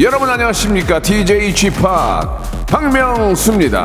여러분 0.00 0.30
안녕하십니까? 0.30 0.98
DJ 1.02 1.54
Chip 1.54 1.76
박명수입니다. 2.66 3.84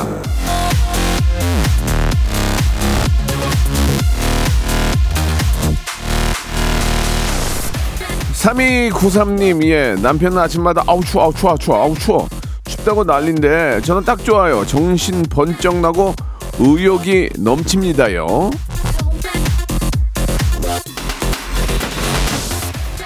3293님, 8.32 9.66
예, 9.66 9.96
남편은 10.02 10.38
아침마다 10.38 10.84
아우 10.88 11.04
추워, 11.04 11.26
아우 11.26 11.34
추워, 11.34 11.52
아우 11.52 11.58
추워, 11.58 11.84
아우 11.84 11.96
추워. 11.96 12.30
춥다고 12.63 13.04
난린데 13.04 13.82
저는 13.82 14.05
딱 14.05 14.24
좋아요. 14.24 14.66
정신 14.66 15.22
번쩍 15.24 15.82
나고 15.82 16.16
의욕이 16.60 17.32
넘칩니다요. 17.40 18.52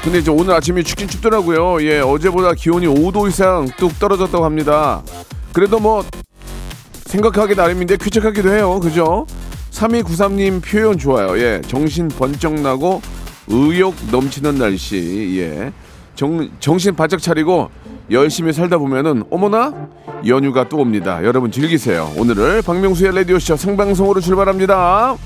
근데 0.10 0.22
이제 0.22 0.32
오늘 0.32 0.56
아침에 0.56 0.82
춥긴 0.82 1.08
춥더라고요. 1.08 1.84
예, 1.84 2.00
어제보다 2.00 2.56
기온이 2.56 2.88
5도 2.88 3.30
이상 3.30 3.68
뚝 3.78 4.00
떨어졌다고 4.00 4.44
합니다. 4.44 5.04
그래도 5.54 5.78
뭐 5.78 6.04
생각하기 7.06 7.54
나름인데 7.54 7.98
쾌척하기도 7.98 8.52
해요. 8.52 8.80
그죠? 8.80 9.28
3293님 9.70 10.64
표현 10.64 10.98
좋아요. 10.98 11.38
예, 11.38 11.62
정신 11.68 12.08
번쩍 12.08 12.56
나고 12.56 13.04
의욕 13.50 13.94
넘치는 14.10 14.56
날씨. 14.56 15.38
예. 15.42 15.72
정, 16.16 16.50
정신 16.60 16.96
바짝 16.96 17.22
차리고 17.22 17.70
열심히 18.10 18.52
살다 18.52 18.80
보면은 18.80 19.26
어머나 19.30 19.90
연휴가 20.26 20.68
또 20.68 20.78
옵니다. 20.78 21.24
여러분 21.24 21.52
즐기세요. 21.52 22.12
오늘을 22.18 22.64
박명수의 22.64 23.14
라디오쇼 23.14 23.58
생방송으로 23.58 24.22
출발합니다. 24.22 25.18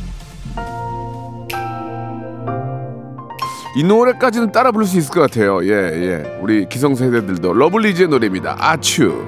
이 3.75 3.83
노래까지는 3.83 4.51
따라 4.51 4.71
부를 4.71 4.85
수 4.85 4.97
있을 4.99 5.11
것 5.11 5.21
같아요. 5.21 5.63
예, 5.65 5.69
예. 5.71 6.39
우리 6.41 6.69
기성세대들도 6.69 7.53
러블리즈의 7.53 8.07
노래입니다. 8.07 8.55
아츄. 8.59 9.25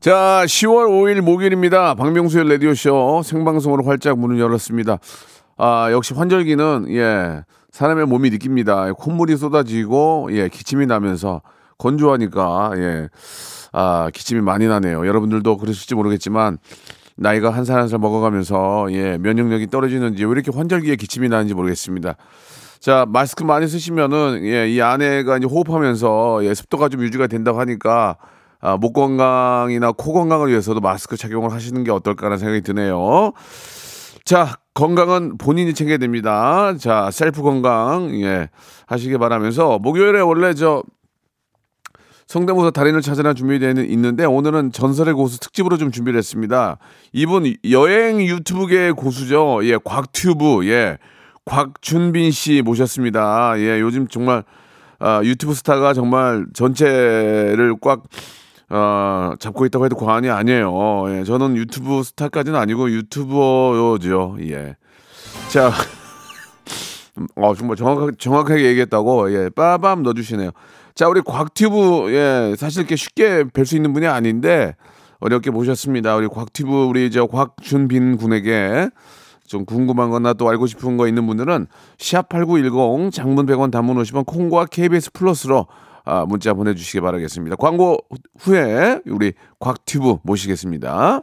자, 0.00 0.42
10월 0.46 0.88
5일 0.88 1.20
목요일입니다. 1.20 1.94
박명수의 1.94 2.48
라디오쇼 2.48 3.22
생방송으로 3.24 3.84
활짝 3.84 4.18
문을 4.18 4.40
열었습니다. 4.40 4.98
아, 5.56 5.92
역시 5.92 6.14
환절기는, 6.14 6.86
예, 6.88 7.44
사람의 7.70 8.06
몸이 8.06 8.30
느낍니다. 8.30 8.92
콧물이 8.94 9.36
쏟아지고, 9.36 10.30
예, 10.32 10.48
기침이 10.48 10.86
나면서 10.86 11.42
건조하니까, 11.78 12.72
예, 12.78 13.08
아, 13.72 14.10
기침이 14.12 14.40
많이 14.40 14.66
나네요. 14.66 15.06
여러분들도 15.06 15.56
그러실지 15.58 15.94
모르겠지만, 15.94 16.58
나이가 17.16 17.50
한 17.50 17.64
살 17.64 17.78
한 17.78 17.88
살 17.88 17.98
먹어가면서, 17.98 18.88
예, 18.92 19.18
면역력이 19.18 19.68
떨어지는지, 19.68 20.24
왜 20.24 20.30
이렇게 20.32 20.50
환절기에 20.54 20.96
기침이 20.96 21.28
나는지 21.28 21.54
모르겠습니다. 21.54 22.16
자, 22.80 23.04
마스크 23.08 23.44
많이 23.44 23.68
쓰시면은, 23.68 24.40
예, 24.44 24.68
이 24.68 24.80
안에가 24.80 25.36
이제 25.38 25.46
호흡하면서, 25.46 26.40
예, 26.44 26.54
습도가 26.54 26.88
좀 26.88 27.02
유지가 27.02 27.26
된다고 27.26 27.60
하니까, 27.60 28.16
아, 28.62 28.76
목 28.76 28.92
건강이나 28.94 29.92
코 29.92 30.12
건강을 30.12 30.48
위해서도 30.48 30.80
마스크 30.80 31.16
착용을 31.16 31.52
하시는 31.52 31.82
게 31.84 31.90
어떨까라는 31.90 32.38
생각이 32.38 32.60
드네요. 32.62 33.32
자, 34.24 34.54
건강은 34.74 35.38
본인이 35.38 35.74
챙겨야 35.74 35.96
됩니다. 35.98 36.74
자, 36.78 37.10
셀프 37.10 37.42
건강, 37.42 38.10
예, 38.22 38.48
하시길 38.86 39.18
바라면서, 39.18 39.78
목요일에 39.78 40.20
원래 40.20 40.54
저, 40.54 40.82
성대모사 42.30 42.70
달인을 42.70 43.02
찾아라 43.02 43.34
준비되어 43.34 43.82
있는데, 43.88 44.24
오늘은 44.24 44.70
전설의 44.70 45.14
고수 45.14 45.40
특집으로 45.40 45.76
좀 45.78 45.90
준비를 45.90 46.16
했습니다. 46.16 46.78
이분 47.12 47.56
여행 47.72 48.22
유튜브계의 48.22 48.92
고수죠. 48.92 49.58
예, 49.64 49.76
곽튜브, 49.82 50.64
예, 50.68 50.98
곽준빈 51.44 52.30
씨 52.30 52.62
모셨습니다. 52.62 53.54
예, 53.58 53.80
요즘 53.80 54.06
정말, 54.06 54.44
아, 55.00 55.20
유튜브 55.24 55.54
스타가 55.54 55.92
정말 55.92 56.46
전체를 56.54 57.74
꽉, 57.80 58.04
어, 58.68 59.32
잡고 59.40 59.66
있다고 59.66 59.86
해도 59.86 59.96
과언이 59.96 60.30
아니에요. 60.30 61.06
예, 61.08 61.24
저는 61.24 61.56
유튜브 61.56 62.04
스타까지는 62.04 62.56
아니고 62.56 62.92
유튜버죠. 62.92 64.36
예. 64.42 64.76
자, 65.48 65.72
어, 67.34 67.54
정말 67.58 67.76
정확하게, 67.76 68.12
정확하게 68.20 68.66
얘기했다고, 68.66 69.32
예, 69.32 69.48
빠밤 69.48 70.04
넣어주시네요. 70.04 70.52
자, 70.94 71.08
우리 71.08 71.20
곽튜브, 71.20 72.12
예, 72.12 72.54
사실 72.56 72.80
이렇게 72.80 72.96
쉽게 72.96 73.44
뵐 73.44 73.64
수 73.64 73.76
있는 73.76 73.92
분이 73.92 74.06
아닌데, 74.06 74.74
어렵게 75.20 75.50
모셨습니다. 75.50 76.16
우리 76.16 76.28
곽튜브, 76.28 76.84
우리 76.84 77.10
저 77.10 77.26
곽준빈 77.26 78.16
군에게 78.16 78.90
좀 79.46 79.64
궁금한 79.64 80.10
거나 80.10 80.32
또 80.32 80.48
알고 80.48 80.66
싶은 80.66 80.96
거 80.96 81.08
있는 81.08 81.26
분들은 81.26 81.66
샵8910 81.98 83.12
장문 83.12 83.46
100원 83.46 83.70
단문 83.70 83.96
50원 83.96 84.24
콩과 84.24 84.66
KBS 84.66 85.12
플러스로 85.12 85.66
아, 86.04 86.24
문자 86.24 86.54
보내주시기 86.54 87.00
바라겠습니다. 87.00 87.56
광고 87.56 87.98
후에 88.38 89.00
우리 89.06 89.32
곽튜브 89.58 90.16
모시겠습니다. 90.22 91.22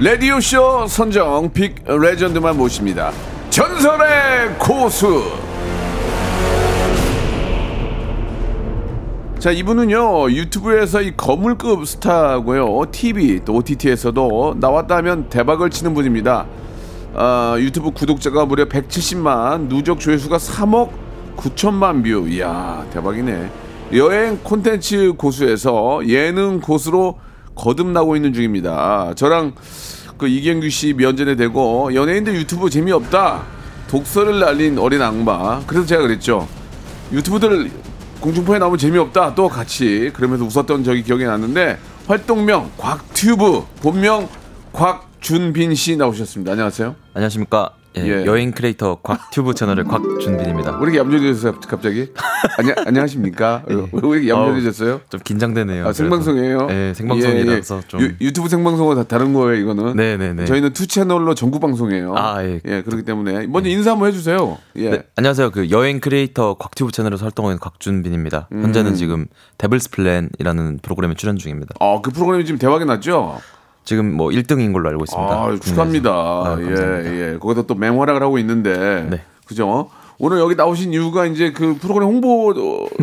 라디오쇼 0.00 0.86
선정 0.86 1.52
big 1.52 1.74
legend만 1.84 2.56
모십니다. 2.56 3.10
전설의 3.50 4.56
고수. 4.56 5.24
자, 9.40 9.50
이분은요, 9.50 10.30
유튜브에서 10.30 11.02
이 11.02 11.16
거물급 11.16 11.84
스타고요. 11.84 12.84
TV, 12.92 13.40
또 13.44 13.54
OTT에서도 13.56 14.58
나왔다 14.60 15.02
면 15.02 15.28
대박을 15.28 15.70
치는 15.70 15.94
분입니다. 15.94 16.46
아, 17.14 17.56
유튜브 17.58 17.90
구독자가 17.90 18.46
무려 18.46 18.66
170만, 18.66 19.68
누적 19.68 19.98
조회수가 19.98 20.36
3억 20.36 20.90
9천만 21.36 22.04
뷰. 22.04 22.28
이야, 22.28 22.86
대박이네. 22.92 23.50
여행 23.94 24.38
콘텐츠 24.44 25.14
고수에서 25.16 26.06
예능 26.06 26.60
고수로 26.60 27.18
거듭나고 27.58 28.16
있는 28.16 28.32
중입니다. 28.32 29.12
저랑 29.16 29.52
그 30.16 30.26
이경규 30.26 30.70
씨 30.70 30.94
면전에 30.94 31.36
대고 31.36 31.94
연예인들 31.94 32.34
유튜브 32.34 32.70
재미없다. 32.70 33.42
독설을 33.88 34.38
날린 34.38 34.78
어린 34.78 35.02
악마. 35.02 35.60
그래서 35.66 35.86
제가 35.86 36.02
그랬죠. 36.02 36.48
유튜버들 37.12 37.70
공중파에 38.20 38.58
나오면 38.58 38.78
재미없다. 38.78 39.34
또 39.34 39.48
같이 39.48 40.10
그러면서 40.14 40.44
웃었던 40.44 40.84
적이 40.84 41.02
기억이 41.02 41.24
나는데 41.24 41.78
활동명 42.06 42.70
곽튜브 42.76 43.64
본명 43.80 44.28
곽준빈 44.72 45.74
씨 45.74 45.96
나오셨습니다. 45.96 46.52
안녕하세요. 46.52 46.94
안녕하십니까. 47.14 47.77
예, 47.96 48.02
예. 48.02 48.26
여행 48.26 48.52
크리에이터 48.52 48.96
곽튜브 49.02 49.54
채널의 49.54 49.84
곽준빈입니다. 49.84 50.78
왜 50.78 50.82
이렇게 50.82 50.98
얌전해졌어요 50.98 51.60
갑자기? 51.60 52.12
안녕 52.58 52.74
안녕하십니까? 52.86 53.62
왜 53.66 53.76
이렇게 53.76 54.28
얌전해졌어요? 54.28 55.00
좀 55.08 55.20
긴장되네요. 55.24 55.86
아, 55.86 55.92
생방송이에요? 55.92 56.66
네, 56.66 56.94
생방송이라서 56.94 57.82
좀. 57.88 58.00
유, 58.02 58.12
유튜브 58.20 58.48
생방송은 58.48 58.96
다 58.96 59.04
다른 59.04 59.32
거예요, 59.32 59.60
이거는. 59.60 59.96
네네네. 59.96 60.44
저희는 60.44 60.72
투 60.74 60.86
채널로 60.86 61.34
전국 61.34 61.60
방송이에요. 61.60 62.14
아, 62.16 62.44
예. 62.44 62.60
그렇기 62.82 63.04
때문에 63.04 63.46
먼저 63.46 63.70
인사 63.70 63.92
한번 63.92 64.08
해주세요. 64.08 64.58
예. 64.76 64.90
네, 64.90 65.02
안녕하세요. 65.16 65.50
그 65.50 65.70
여행 65.70 66.00
크리에이터 66.00 66.54
곽튜브 66.54 66.92
채널에서 66.92 67.24
활동하는 67.24 67.58
곽준빈입니다. 67.58 68.48
음. 68.52 68.62
현재는 68.62 68.94
지금 68.94 69.26
데블스 69.56 69.90
플랜이라는 69.90 70.80
프로그램에 70.82 71.14
출연 71.14 71.36
중입니다. 71.36 71.74
아, 71.80 72.00
그 72.02 72.10
프로그램이 72.10 72.44
지금 72.44 72.58
대박이 72.58 72.84
났죠? 72.84 73.40
지금 73.88 74.14
뭐 74.14 74.28
1등인 74.28 74.74
걸로 74.74 74.90
알고 74.90 75.04
있습니다. 75.04 75.32
아. 75.32 75.56
축하합니다. 75.62 76.10
아. 76.10 76.58
예, 76.60 77.32
예. 77.32 77.38
거기서 77.38 77.62
또 77.62 77.74
맹활약을 77.74 78.22
하고 78.22 78.38
있는데. 78.38 79.06
네. 79.08 79.22
그죠? 79.46 79.88
오늘 80.18 80.40
여기 80.40 80.54
나오신 80.56 80.92
이유가 80.92 81.24
이제 81.24 81.52
그 81.52 81.74
프로그램 81.80 82.10
홍보 82.10 82.52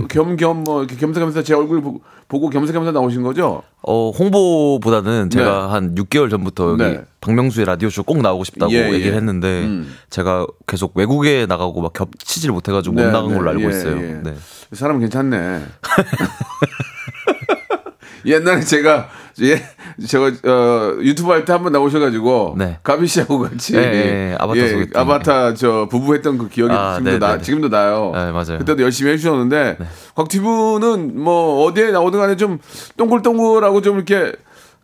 겸겸 0.10 0.64
뭐 0.64 0.84
이렇게 0.84 0.96
겸사겸사 0.98 1.42
제 1.42 1.56
얼굴 1.56 1.82
보- 1.82 2.02
보고 2.28 2.52
겸사겸사 2.52 2.92
나오신 2.92 3.24
거죠? 3.24 3.64
어, 3.82 4.12
홍보보다는 4.12 5.32
제가 5.32 5.74
한 5.74 5.96
6개월 5.96 6.30
전부터 6.30 6.74
여기 6.74 6.84
네. 6.84 7.02
박명수의 7.20 7.66
라디오쇼 7.66 8.04
꼭 8.04 8.22
나오고 8.22 8.44
싶다고 8.44 8.72
예, 8.74 8.90
예. 8.90 8.94
얘기를 8.94 9.16
했는데 9.16 9.64
음. 9.64 9.92
제가 10.12 10.46
계속 10.68 10.92
외국에 10.96 11.48
나가고 11.48 11.82
막 11.82 11.94
겹치질 11.94 12.52
못해가지고 12.52 12.96
네, 12.96 13.06
못 13.06 13.12
나간 13.12 13.30
네, 13.30 13.36
걸로 13.38 13.50
알고 13.50 13.64
예, 13.64 13.70
있어요. 13.70 13.98
예. 13.98 14.20
네. 14.22 14.36
사람 14.74 15.00
괜찮네. 15.00 15.62
옛날에 18.26 18.62
제가 18.62 19.10
예 19.42 19.62
제가 20.08 20.28
어, 20.50 20.98
유튜브 21.02 21.30
할 21.32 21.44
때 21.44 21.52
한 21.52 21.62
번 21.64 21.74
나오셔가지고 21.74 22.56
네. 22.58 22.80
가비 22.84 23.06
씨하고 23.08 23.40
같이 23.40 23.76
예, 23.76 23.80
예, 23.82 24.36
아바타 24.40 24.68
소개팅. 24.70 24.92
아바타 25.02 25.54
저 25.56 25.88
부부 25.92 26.14
했던 26.16 26.38
그 26.38 26.48
기억이 26.48 26.74
아, 26.74 26.94
지금도 26.96 27.12
네, 27.12 27.20
나 27.20 27.32
네, 27.34 27.38
네. 27.40 27.44
지금도 27.44 27.70
나요. 27.70 28.12
네, 28.14 28.32
맞아요. 28.32 28.60
그때도 28.60 28.82
열심히 28.82 29.12
해주셨는데 29.12 29.78
곽티브는 30.16 31.20
뭐 31.22 31.66
어디에 31.66 31.92
나오든 31.92 32.20
간에 32.20 32.38
좀 32.38 32.60
동글동글하고 32.98 33.82
좀 33.82 33.96
이렇게 33.98 34.32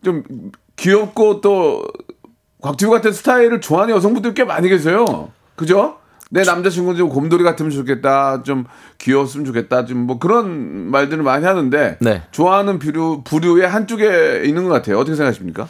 좀 0.03 0.23
귀엽고 0.75 1.39
또 1.41 1.83
곽티브 2.61 2.91
같은 2.91 3.13
스타일을 3.13 3.61
좋아하는 3.61 3.95
여성분들 3.95 4.33
꽤 4.33 4.43
많이 4.43 4.67
계세요. 4.67 5.29
그죠? 5.55 5.95
내 6.33 6.43
남자친구 6.43 6.95
좀 6.95 7.09
곰돌이 7.09 7.43
같으면 7.43 7.71
좋겠다, 7.71 8.43
좀 8.43 8.63
귀여웠으면 8.99 9.45
좋겠다, 9.45 9.85
좀 9.85 10.01
뭐 10.01 10.17
그런 10.17 10.89
말들을 10.89 11.21
많이 11.23 11.45
하는데 11.45 11.97
네. 11.99 12.23
좋아하는 12.31 12.79
부류 12.79 13.21
부류의 13.23 13.67
한쪽에 13.67 14.43
있는 14.45 14.63
것 14.63 14.69
같아요. 14.69 14.97
어떻게 14.97 15.15
생각하십니까? 15.15 15.67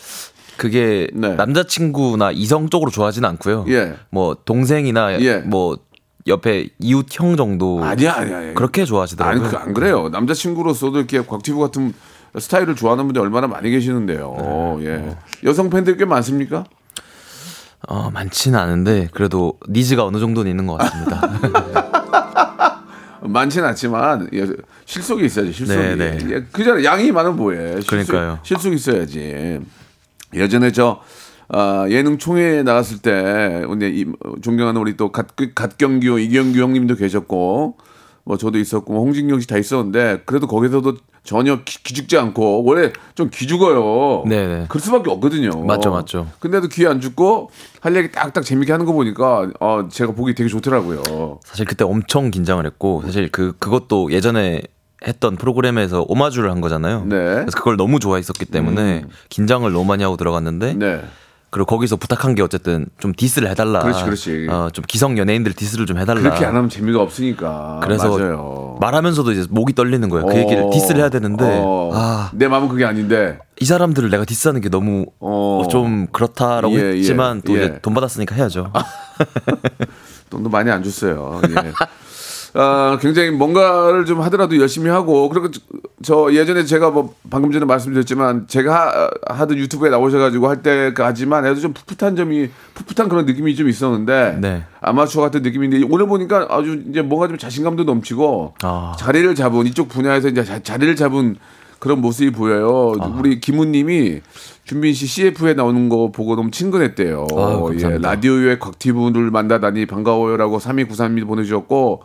그게 0.58 1.08
네. 1.14 1.36
남자친구나 1.36 2.32
이성적으로 2.32 2.92
좋아하지는 2.92 3.28
않고요. 3.30 3.66
예. 3.70 3.96
뭐 4.12 4.38
동생이나 4.46 5.20
예. 5.22 5.38
뭐 5.38 5.78
옆에 6.28 6.70
이웃 6.80 7.08
형 7.12 7.36
정도 7.36 7.84
아니야, 7.84 8.14
아니야, 8.14 8.38
아니야. 8.38 8.54
그렇게 8.54 8.82
아니 8.82 8.88
좋아하시더라고요. 8.88 9.50
그, 9.50 9.58
안 9.58 9.74
그래요. 9.74 10.10
남자친구로서도 10.10 11.00
이렇게 11.00 11.22
곽티브 11.22 11.60
같은 11.60 11.94
스타일을 12.38 12.76
좋아하는 12.76 13.06
분들이 13.06 13.24
얼마나 13.24 13.48
많이 13.48 13.72
계시는데요. 13.72 14.78
네. 14.80 14.86
예. 14.86 15.18
여성 15.44 15.72
팬들 15.72 15.98
꽤 15.98 16.06
많습니까? 16.06 16.66
어, 17.88 18.10
많지는 18.12 18.58
않은데 18.60 19.10
그래도 19.12 19.58
니즈가 19.70 20.06
어느 20.06 20.20
정도는 20.20 20.50
있는 20.50 20.68
것 20.68 20.78
같습니다. 20.78 21.22
많지는 23.22 23.68
않지만 23.70 24.30
예, 24.34 24.48
실속이 24.86 25.26
있어야지 25.26 25.52
실속이. 25.52 25.80
네, 25.80 25.96
네. 25.96 26.18
예, 26.30 26.44
그잖아 26.52 26.84
양이 26.84 27.12
많으면 27.12 27.38
뭐해. 27.38 27.82
실속, 27.82 27.90
그러니까요. 27.90 28.40
실속이 28.44 28.76
있어야지. 28.76 29.60
예전에 30.34 30.72
저 30.72 31.02
아, 31.50 31.86
예능 31.90 32.18
총회 32.18 32.64
나갔을 32.64 33.00
때 33.00 33.64
어, 33.68 34.34
존경하는 34.42 34.80
우리 34.80 34.96
또 34.96 35.12
갓, 35.12 35.28
갓경규 35.54 36.20
이경규 36.20 36.60
형님도 36.60 36.96
계셨고 36.96 37.78
뭐 38.24 38.38
저도 38.38 38.60
있었고 38.60 38.94
뭐 38.94 39.04
홍진경 39.04 39.40
씨 39.40 39.48
다 39.48 39.58
있었는데 39.58 40.22
그래도 40.26 40.48
거기서도 40.48 40.96
전혀 41.24 41.58
기, 41.64 41.84
기죽지 41.84 42.18
않고 42.18 42.64
원래 42.64 42.92
좀 43.16 43.30
기죽어요. 43.30 44.24
네네. 44.28 44.66
그럴 44.70 44.82
수밖에 44.82 45.12
없거든요. 45.12 45.52
맞죠, 45.66 45.92
맞죠. 45.92 46.28
근데도 46.40 46.68
귀안 46.70 47.00
죽고 47.02 47.50
할 47.80 47.96
얘기 47.96 48.12
딱딱 48.12 48.44
재밌게 48.44 48.72
하는 48.72 48.86
거 48.86 48.94
보니까 48.94 49.50
어, 49.60 49.88
제가 49.90 50.14
보기 50.14 50.34
되게 50.36 50.50
좋더라고요. 50.50 51.40
사실 51.44 51.66
그때 51.66 51.84
엄청 51.84 52.32
긴장을 52.32 52.64
했고 52.66 53.02
사실 53.06 53.30
그 53.32 53.54
그것도 53.60 54.12
예전에 54.12 54.62
했던 55.08 55.36
프로그램에서 55.36 56.06
오마주를 56.08 56.52
한 56.52 56.62
거잖아요. 56.62 57.06
네. 57.06 57.16
음. 57.16 57.36
그래서 57.42 57.58
그걸 57.58 57.76
너무 57.78 58.00
좋아했었기 58.00 58.46
때문에 58.46 59.06
긴장을 59.30 59.72
너무 59.72 59.86
많이 59.86 60.04
하고 60.04 60.16
들어갔는데 60.18 60.74
네. 60.76 61.02
그리고 61.52 61.66
거기서 61.66 61.98
부탁한 61.98 62.34
게 62.34 62.42
어쨌든 62.42 62.88
좀 62.98 63.12
디스를 63.14 63.50
해달라. 63.50 63.82
그렇지, 63.82 64.04
그렇지. 64.06 64.48
어, 64.50 64.70
좀 64.72 64.86
기성 64.88 65.18
연예인들 65.18 65.52
디스를 65.52 65.86
좀 65.86 65.98
해달라. 66.00 66.22
그렇게 66.22 66.46
안 66.46 66.56
하면 66.56 66.70
재미가 66.70 67.02
없으니까. 67.02 67.82
그래서 67.84 68.18
맞아요. 68.18 68.78
말하면서도 68.80 69.34
이제 69.34 69.46
목이 69.50 69.74
떨리는 69.74 70.08
거예요. 70.08 70.26
그 70.28 70.38
얘기를 70.38 70.64
어, 70.64 70.70
디스를 70.72 71.02
해야 71.02 71.10
되는데 71.10 71.44
어, 71.46 71.92
아, 71.94 72.32
내 72.34 72.48
마음은 72.48 72.70
그게 72.70 72.86
아닌데. 72.86 73.38
이 73.60 73.66
사람들을 73.66 74.10
내가 74.10 74.24
디스하는 74.24 74.62
게 74.62 74.70
너무 74.70 75.06
어. 75.20 75.62
어, 75.66 75.68
좀 75.68 76.08
그렇다라고 76.08 76.74
예, 76.80 76.96
했지만 76.96 77.38
예, 77.38 77.42
또 77.46 77.60
예. 77.60 77.66
이제 77.66 77.80
돈 77.82 77.94
받았으니까 77.94 78.34
해야죠. 78.34 78.72
돈도 80.32 80.50
많이 80.50 80.72
안 80.72 80.82
줬어요. 80.82 81.42
예. 81.50 81.54
아, 82.54 82.98
굉장히 83.02 83.32
뭔가를 83.32 84.06
좀 84.06 84.20
하더라도 84.22 84.58
열심히 84.60 84.90
하고 84.90 85.30
그리고 85.30 85.50
저- 85.52 85.62
저 86.04 86.34
예전에 86.34 86.66
제가 86.66 86.90
뭐 86.90 87.14
방금 87.30 87.52
전에 87.52 87.64
말씀드렸지만 87.66 88.48
제가 88.48 89.10
하, 89.30 89.36
하던 89.38 89.58
유튜브에 89.58 89.90
나오셔가지고 89.90 90.50
할 90.50 90.62
때까지만 90.62 91.46
해도 91.46 91.56
좀 91.62 91.74
풋풋한 91.74 92.16
점이 92.16 92.50
풋풋한 92.74 93.08
그런 93.08 93.26
느낌이 93.26 93.56
좀 93.56 93.70
있었는데 93.70 94.38
네. 94.42 94.64
아마추어 94.82 95.22
같은 95.22 95.44
느낌인데 95.44 95.82
오늘 95.90 96.08
보니까 96.08 96.48
아주 96.50 96.82
이제 96.90 97.02
뭔가 97.02 97.28
좀 97.28 97.38
자신감도 97.38 97.84
넘치고 97.86 98.56
아. 98.64 98.96
자리를 98.98 99.34
잡은 99.36 99.66
이쪽 99.68 99.88
분야에서 99.90 100.28
이제 100.30 100.44
자, 100.44 100.60
자리를 100.60 100.96
잡은 100.96 101.36
그런 101.80 102.02
모습이 102.02 102.32
보여요. 102.32 102.94
아. 103.00 103.16
우리 103.18 103.40
김우님이 103.40 104.22
준빈 104.66 104.94
씨 104.94 105.08
CF에 105.08 105.54
나오는 105.54 105.88
거 105.90 106.12
보고 106.12 106.36
너무 106.36 106.52
친근했대요. 106.52 107.28
아유, 107.36 107.76
예. 107.80 107.98
라디오의 107.98 108.60
곽티브를 108.60 109.32
만나다니 109.32 109.86
반가워요라고 109.88 110.60
3293이 110.60 111.26
보내주셨고 111.26 112.04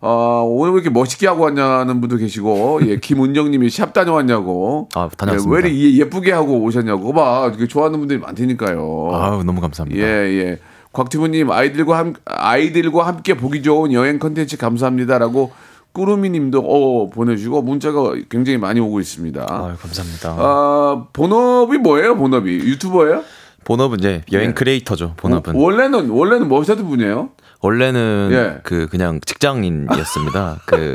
어, 0.00 0.44
오늘 0.46 0.72
왜 0.72 0.80
이렇게 0.80 0.90
멋있게 0.90 1.26
하고 1.26 1.44
왔냐는 1.44 2.00
분도 2.00 2.16
계시고 2.16 2.80
예, 2.86 2.98
김은정님이 3.00 3.68
샵 3.70 3.92
다녀왔냐고 3.92 4.88
아, 4.94 5.08
다녀왔습니다. 5.16 5.58
예, 5.58 5.62
왜 5.62 5.68
이렇게 5.70 5.96
예쁘게 5.98 6.32
하고 6.32 6.60
오셨냐고 6.62 7.12
봐 7.12 7.50
좋아하는 7.68 7.98
분들이 7.98 8.18
많다니까요. 8.18 9.10
아유 9.12 9.42
너무 9.44 9.60
감사합니다. 9.60 10.00
예, 10.00 10.06
예. 10.06 10.58
곽튜브님 10.92 11.50
아이들과 11.50 11.98
함 11.98 12.14
아이들과 12.24 13.06
함께 13.06 13.34
보기 13.36 13.62
좋은 13.62 13.92
여행 13.92 14.18
컨텐츠 14.18 14.56
감사합니다라고 14.56 15.52
꾸루미님도 15.92 16.60
어 16.60 17.10
보내주고 17.10 17.62
문자가 17.62 18.14
굉장히 18.30 18.58
많이 18.58 18.78
오고 18.80 19.00
있습니다. 19.00 19.46
아유 19.48 19.74
감사합니다. 19.80 20.36
아 20.38 21.06
본업이 21.12 21.78
뭐예요? 21.78 22.16
본업이 22.16 22.52
유튜버예요? 22.52 23.22
본업은 23.64 23.98
이제 23.98 24.22
여행 24.32 24.50
예. 24.50 24.54
크리에이터죠. 24.54 25.14
본업은 25.16 25.54
원래는 25.56 26.08
원래는 26.10 26.48
뭐 26.48 26.60
하시던 26.60 26.88
분이에요? 26.88 27.30
원래는 27.60 28.28
예. 28.32 28.60
그 28.62 28.86
그냥 28.88 29.20
직장인이었습니다. 29.24 30.60
그, 30.66 30.94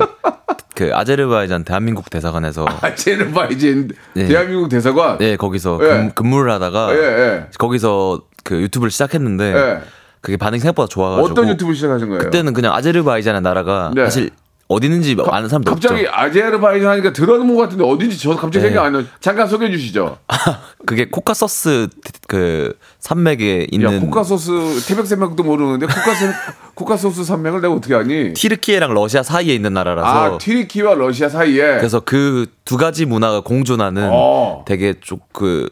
그 0.76 0.92
아제르바이잔 0.94 1.64
대한민국 1.66 2.10
대사관에서 2.10 2.66
아제르바이잔 2.82 3.90
예. 4.16 4.26
대한민국 4.26 4.70
대사관. 4.70 5.18
네 5.18 5.36
거기서 5.36 5.80
예. 5.82 5.88
근, 5.88 6.12
근무를 6.14 6.52
하다가 6.52 6.96
예, 6.96 7.00
예. 7.00 7.48
거기서 7.58 8.24
그 8.44 8.62
유튜브를 8.62 8.92
시작했는데 8.92 9.54
예. 9.54 9.82
그게 10.22 10.38
반응이 10.38 10.62
생각보다 10.62 10.88
좋아가지고 10.88 11.32
어떤 11.32 11.50
유튜브 11.50 11.74
시작하신 11.74 12.08
거예요? 12.08 12.24
그때는 12.24 12.54
그냥 12.54 12.74
아제르바이잔의 12.74 13.42
나라가 13.42 13.92
네. 13.94 14.06
사실 14.06 14.30
어디 14.74 14.88
있는지 14.88 15.16
아는 15.28 15.50
사람도 15.50 15.72
갑자기 15.72 16.02
없죠. 16.06 16.12
아제르바이잔 16.14 16.90
하니까 16.90 17.14
들어는 17.14 17.40
본 17.40 17.48
것 17.54 17.62
같은데 17.62 17.84
어딘지 17.84 18.18
저 18.18 18.32
갑자기 18.36 18.64
네. 18.64 18.70
생각 18.70 18.86
안 18.86 18.94
나요. 18.94 19.04
잠깐 19.20 19.48
소개해 19.48 19.72
주시죠. 19.72 20.18
그게 20.86 21.10
코카서스 21.10 21.88
그 22.28 22.78
산맥에 23.00 23.68
있는 23.72 23.96
야, 23.96 24.00
코카소스 24.00 24.86
태백산맥도 24.88 25.44
모르는데 25.44 25.86
코카소 25.86 26.26
코카소스 26.76 27.24
산맥을 27.24 27.62
내가 27.62 27.74
어떻게 27.74 27.96
아니? 27.96 28.34
튀르키예랑 28.34 28.94
러시아 28.94 29.24
사이에 29.24 29.54
있는 29.54 29.74
나라라서 29.74 30.36
아, 30.36 30.38
튀르키예와 30.38 30.96
러시아 30.96 31.30
사이에 31.30 31.78
그래서 31.78 32.00
그 32.00 32.48
두 32.66 32.78
가지 32.78 33.06
문화가 33.06 33.42
공존하는 33.42 34.10
어. 34.12 34.64
되게 34.68 34.94
좀그 35.00 35.70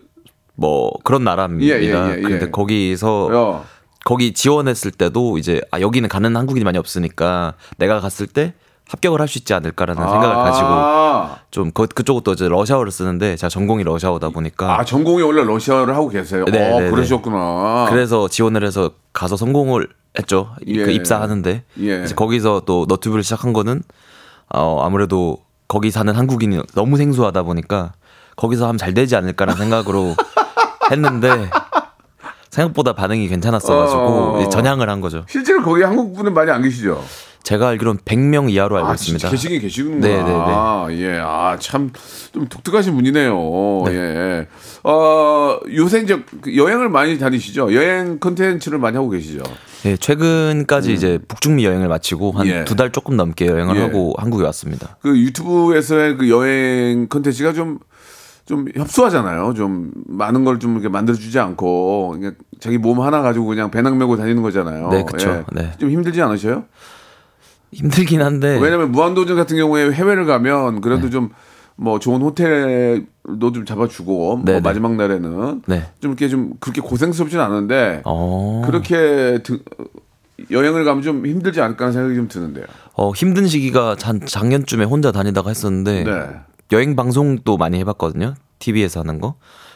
뭐 0.56 0.92
그런 1.04 1.24
나라입니다. 1.24 1.76
예, 1.76 1.82
예, 1.82 1.88
예, 1.88 2.18
예. 2.18 2.22
근데 2.22 2.52
거기서 2.52 3.30
야, 3.34 3.64
거기 4.04 4.34
지원했을 4.34 4.92
때도 4.92 5.38
이제 5.38 5.62
아 5.72 5.80
여기는 5.80 6.08
가는 6.10 6.36
한국인이 6.36 6.64
많이 6.64 6.78
없으니까 6.78 7.54
내가 7.78 8.00
갔을 8.00 8.28
때 8.28 8.54
합격을 8.92 9.22
할 9.22 9.28
수 9.32 9.38
있지 9.38 9.54
않을까라는 9.54 10.02
생각을 10.02 10.36
가지고 10.36 10.68
아, 10.68 11.38
좀 11.50 11.72
그, 11.72 11.88
또 12.04 12.34
이제 12.34 12.50
러시아어를 12.50 12.92
쓰는데 12.92 13.38
제가 13.38 13.50
전공이 13.50 13.84
러시아어다 13.86 14.30
보니까 14.30 14.80
아, 14.80 14.84
전공이 14.84 15.22
원래 15.24 15.44
러시아를 15.44 15.96
하고 15.96 16.10
계세요. 16.10 16.44
네, 16.46 16.74
어, 16.74 16.80
네, 16.80 16.86
네. 16.86 16.92
그러셨구나. 16.92 17.88
그래서 17.90 18.28
지원을 18.28 18.66
해서 18.66 18.92
가서 19.14 19.38
성공을 19.38 19.88
했죠. 20.20 20.50
예. 20.68 20.84
그 20.84 20.92
입사하는데 20.92 21.64
예. 21.80 22.04
거기서 22.14 22.64
또 22.66 22.86
너튜브를 22.90 23.24
시작한 23.24 23.54
거는 23.54 23.82
어, 24.54 24.82
아무래도 24.84 25.38
거기 25.70 25.90
사는 25.90 26.14
한국인이 26.14 26.62
너무 26.76 26.98
생소하다 26.98 27.44
보니까 27.44 27.94
거기서 28.36 28.66
하면 28.66 28.78
잘 28.78 28.94
되지 28.94 29.16
않을까라는 29.16 29.58
생각으로 29.58 30.16
했는데 30.92 31.50
생각보다 32.50 32.92
반응이 32.92 33.30
괜찮았어가지고 33.30 34.02
어. 34.02 34.42
이제 34.42 34.50
전향을 34.50 34.90
한 34.90 35.00
거죠. 35.00 35.24
실제로 35.30 35.64
거기 35.64 35.82
한국 35.84 36.14
분은 36.14 36.34
많이 36.34 36.52
안 36.52 36.62
계시죠? 36.62 37.02
제가 37.44 37.70
알기로는 37.70 38.02
100명 38.06 38.50
이하로 38.52 38.78
알고 38.78 38.90
아, 38.90 38.94
있습니다. 38.94 39.30
계시긴 39.30 39.62
계시는구나. 39.62 40.08
네, 40.08 40.18
네, 40.18 40.24
네. 40.24 40.32
아, 40.36 40.88
예. 40.92 41.20
아, 41.24 41.58
참, 41.60 41.92
좀 42.32 42.48
독특하신 42.48 42.94
분이네요. 42.96 43.84
네. 43.86 43.92
예. 43.94 44.48
어, 44.84 45.60
요새 45.74 46.00
이제 46.02 46.24
그 46.42 46.56
여행을 46.56 46.90
많이 46.90 47.18
다니시죠? 47.18 47.74
여행 47.74 48.20
컨텐츠를 48.20 48.78
많이 48.80 48.96
하고 48.96 49.10
계시죠? 49.10 49.42
예, 49.86 49.98
최근까지 49.98 50.94
이제 50.94 51.20
북중미 51.28 51.66
여행을 51.66 51.88
마치고 51.88 52.32
한 52.34 52.46
음. 52.48 52.52
예. 52.52 52.66
두달 52.66 52.92
조금 52.92 53.18
넘게 53.18 53.48
여행을 53.48 53.76
예. 53.78 53.82
하고 53.82 54.14
한국에 54.18 54.44
왔습니다. 54.46 54.98
그 55.02 55.18
유튜브에서의 55.18 56.18
그 56.18 56.30
여행 56.30 57.08
컨텐츠가 57.10 57.54
좀, 57.54 57.80
좀 58.46 58.68
협소하잖아요. 58.76 59.56
좀 59.56 59.92
많은 60.08 60.44
걸 60.46 60.60
좀 60.60 60.74
이렇게 60.74 60.90
만들어주지 60.90 61.40
않고, 61.40 62.10
그냥 62.14 62.36
자기 62.60 62.78
몸 62.78 63.02
하나 63.02 63.22
가지고 63.24 63.48
그냥 63.48 63.72
배낭 63.72 63.98
메고 63.98 64.16
다니는 64.16 64.44
거잖아요. 64.44 64.90
네, 64.90 65.04
그쵸. 65.04 65.30
예. 65.32 65.44
네. 65.60 65.72
좀 65.80 65.90
힘들지 65.90 66.22
않으셔요? 66.22 66.66
힘들긴 67.72 68.22
한데 68.22 68.60
왜냐면 68.60 68.92
무한도전 68.92 69.36
같은 69.38 69.58
경우에 69.58 69.92
해외를 69.92 70.26
가면 70.26 70.82
그래도 70.82 71.10
좀뭐 71.10 72.00
좋은 72.00 72.22
호텔도 72.22 73.52
좀 73.54 73.66
잡아주고 73.66 74.38
뭐 74.38 74.42
네, 74.46 74.54
네. 74.54 74.60
마지막 74.60 74.96
날에는 74.96 75.62
네. 75.68 75.86
좀 76.00 76.12
이렇게 76.12 76.28
좀 76.28 76.54
그렇게 76.60 76.82
고생스럽진 76.82 77.40
않은데 77.40 78.02
어, 78.06 78.62
그렇게 78.66 79.40
드- 79.44 79.62
여행을 80.50 80.84
가면 80.84 81.04
좀 81.04 81.26
힘들지 81.26 81.62
않을까 81.62 81.86
하는 81.86 81.94
생각이 81.94 82.16
좀 82.16 82.28
드는데요. 82.28 82.66
어, 82.96 83.12
힘든 83.12 83.48
시기가 83.48 83.96
작, 83.96 84.26
작년쯤에 84.26 84.84
혼자 84.86 85.12
다니다가 85.12 85.50
했었는데 85.50 86.04
네. 86.04 86.30
여행 86.74 86.96
방송도 86.96 87.58
많이 87.58 87.80
해봤거든요. 87.80 88.34
TV에서 88.62 89.02
하는 89.02 89.20
거. 89.20 89.36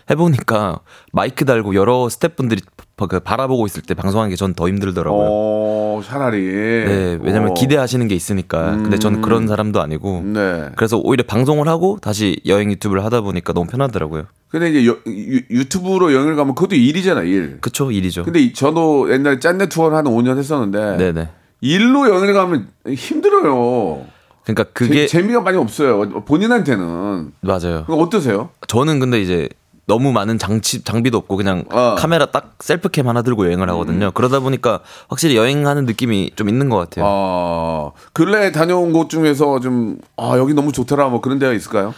해보니까 0.09 0.81
마이크 1.11 1.45
달고 1.45 1.73
여러 1.73 2.07
스태프분들이 2.09 2.61
바- 2.95 3.07
그 3.07 3.19
바라보고 3.19 3.65
있을 3.65 3.81
때 3.81 3.93
방송하는 3.95 4.29
게 4.29 4.35
전 4.37 4.53
더 4.53 4.67
힘들더라고요. 4.69 5.25
어, 5.27 6.01
차라리. 6.05 6.37
네, 6.45 7.17
왜냐면 7.21 7.49
어. 7.51 7.53
기대하시는 7.55 8.07
게 8.07 8.13
있으니까. 8.15 8.77
근데 8.77 8.97
저는 8.99 9.21
그런 9.21 9.47
사람도 9.47 9.81
아니고. 9.81 10.21
네. 10.23 10.69
그래서 10.77 10.97
오히려 10.97 11.23
방송을 11.25 11.67
하고 11.67 11.97
다시 12.01 12.39
여행 12.45 12.69
유튜브를 12.71 13.03
하다 13.03 13.21
보니까 13.21 13.51
너무 13.53 13.67
편하더라고요. 13.67 14.25
근데 14.49 14.69
이제 14.69 14.87
여- 14.87 14.97
유, 15.07 15.41
유튜브로 15.49 16.13
여행을 16.13 16.35
가면 16.35 16.53
그것도 16.55 16.75
일이잖아, 16.75 17.23
일. 17.23 17.57
그쵸, 17.59 17.91
일이죠. 17.91 18.23
근데 18.23 18.39
이- 18.39 18.53
저도 18.53 19.11
옛날에 19.11 19.39
짠내 19.39 19.67
투어를 19.67 19.97
한 19.97 20.05
5년 20.05 20.37
했었는데 20.37 20.97
네네. 20.97 21.29
일로 21.61 22.07
여행을 22.07 22.33
가면 22.33 22.67
힘들어요. 22.87 24.05
그러니까 24.45 24.63
재- 24.65 24.69
그게 24.73 25.07
재 25.07 25.21
미가 25.21 25.41
많이 25.41 25.57
없어요. 25.57 25.99
본인한테는. 26.25 27.31
맞아요. 27.41 27.85
어떠세요? 27.87 28.49
저는 28.67 28.99
근데 28.99 29.19
이제 29.21 29.49
너무 29.87 30.11
많은 30.11 30.37
장치 30.39 30.83
장비도 30.83 31.17
없고 31.17 31.35
그냥 31.37 31.63
어. 31.71 31.91
음. 31.91 31.95
카메라 31.95 32.25
딱 32.27 32.55
셀프캠 32.59 33.07
하나 33.07 33.21
들고 33.21 33.45
여행을 33.45 33.69
하거든요. 33.71 34.11
그러다 34.11 34.39
보니까 34.39 34.79
확실히 35.09 35.35
여행하는 35.35 35.85
느낌이 35.85 36.31
좀 36.35 36.49
있는 36.49 36.69
것 36.69 36.77
같아요. 36.77 37.05
아, 37.07 37.91
근래 38.13 38.51
다녀온 38.51 38.93
곳 38.93 39.09
중에서 39.09 39.59
좀, 39.59 39.97
아, 40.17 40.37
여기 40.37 40.53
너무 40.53 40.71
좋더라, 40.71 41.09
뭐 41.09 41.21
그런 41.21 41.37
데가 41.39 41.53
있을까요? 41.53 41.93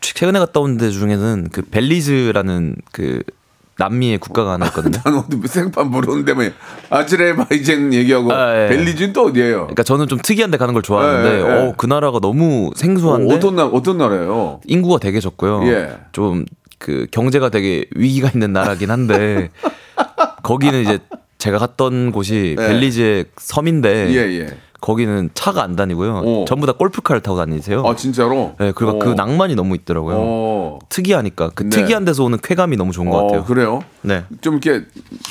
최근에 0.00 0.38
갔다 0.38 0.60
온 0.60 0.78
데 0.78 0.90
중에는 0.90 1.48
그 1.52 1.62
벨리즈라는 1.62 2.76
그 2.92 3.20
남미의 3.78 4.18
국가가 4.18 4.52
하나 4.52 4.66
있거든요. 4.66 4.98
나는 5.04 5.18
어디 5.20 5.48
생판 5.48 5.90
모르는데 5.90 6.34
뭐 6.34 6.44
아즈레바이젠 6.90 7.94
얘기하고 7.94 8.32
아, 8.32 8.64
예. 8.64 8.68
벨리즈는 8.68 9.12
또 9.12 9.26
어디예요? 9.26 9.56
그러니까 9.58 9.84
저는 9.84 10.08
좀 10.08 10.18
특이한 10.18 10.50
데 10.50 10.58
가는 10.58 10.74
걸 10.74 10.82
좋아하는데 10.82 11.28
예, 11.30 11.34
예, 11.34 11.38
예. 11.38 11.68
어, 11.68 11.74
그 11.76 11.86
나라가 11.86 12.18
너무 12.18 12.72
생소한데 12.74 13.34
어, 13.34 13.38
떤 13.38 13.56
나, 13.56 13.66
어떤 13.66 13.98
나라예요? 13.98 14.60
인구가 14.66 14.98
되게 14.98 15.20
적고요. 15.20 15.64
예. 15.68 15.96
좀그 16.12 17.06
경제가 17.12 17.48
되게 17.50 17.86
위기가 17.94 18.28
있는 18.28 18.52
나라긴 18.52 18.90
한데 18.90 19.50
거기는 20.42 20.82
이제 20.82 20.98
제가 21.38 21.58
갔던 21.58 22.10
곳이 22.10 22.56
예. 22.58 22.66
벨리즈의 22.68 23.26
섬인데 23.36 24.10
예, 24.10 24.40
예. 24.40 24.46
거기는 24.80 25.30
차가 25.34 25.62
안 25.62 25.74
다니고요. 25.76 26.22
어. 26.24 26.44
전부 26.46 26.66
다 26.66 26.72
골프카를 26.72 27.20
타고 27.20 27.36
다니세요. 27.36 27.82
아, 27.84 27.96
진짜로? 27.96 28.54
네, 28.60 28.72
그리고 28.72 28.96
어. 28.96 28.98
그 28.98 29.08
낭만이 29.10 29.54
너무 29.56 29.74
있더라고요. 29.74 30.16
어. 30.18 30.78
특이하니까 30.88 31.50
그 31.54 31.64
네. 31.64 31.70
특이한 31.70 32.04
데서 32.04 32.24
오는 32.24 32.38
쾌감이 32.40 32.76
너무 32.76 32.92
좋은 32.92 33.10
것 33.10 33.22
같아요. 33.24 33.40
어, 33.40 33.44
그래요? 33.44 33.80
네, 34.02 34.24
좀 34.40 34.58
이렇게 34.62 34.86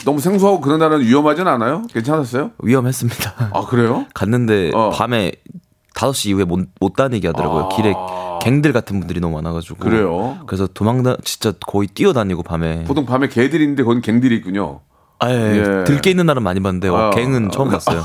너무 0.06 0.20
생소하고 0.20 0.60
그런 0.62 0.80
나라는 0.80 1.06
위험하진 1.06 1.48
않아요? 1.48 1.84
괜찮았어요? 1.94 2.52
위험했습니다. 2.62 3.52
아, 3.54 3.66
그래요? 3.68 4.06
갔는데 4.14 4.72
어. 4.74 4.90
밤에 4.90 5.32
5시 5.96 6.30
이후에 6.30 6.44
못, 6.44 6.68
못 6.80 6.96
다니게 6.96 7.28
하더라고요. 7.30 7.70
아. 7.72 7.76
길에 7.76 7.96
갱들 8.42 8.72
같은 8.74 9.00
분들이 9.00 9.20
너무 9.20 9.36
많아가지고. 9.38 9.78
그래요? 9.78 10.38
그래서 10.46 10.68
도망다 10.68 11.18
진짜 11.24 11.54
거의 11.66 11.88
뛰어다니고 11.88 12.44
밤에. 12.44 12.84
보통 12.84 13.06
밤에 13.06 13.28
개들이 13.30 13.64
있는데 13.64 13.84
거긴 13.84 14.02
갱들이 14.02 14.36
있군요. 14.36 14.82
아, 15.20 15.32
예. 15.32 15.58
예. 15.58 15.84
들게 15.86 16.12
있는 16.12 16.28
날은 16.28 16.44
많이 16.44 16.60
봤는데 16.60 16.90
어, 16.90 16.96
아. 16.96 17.10
갱은 17.10 17.50
처음 17.52 17.70
봤어요. 17.72 18.04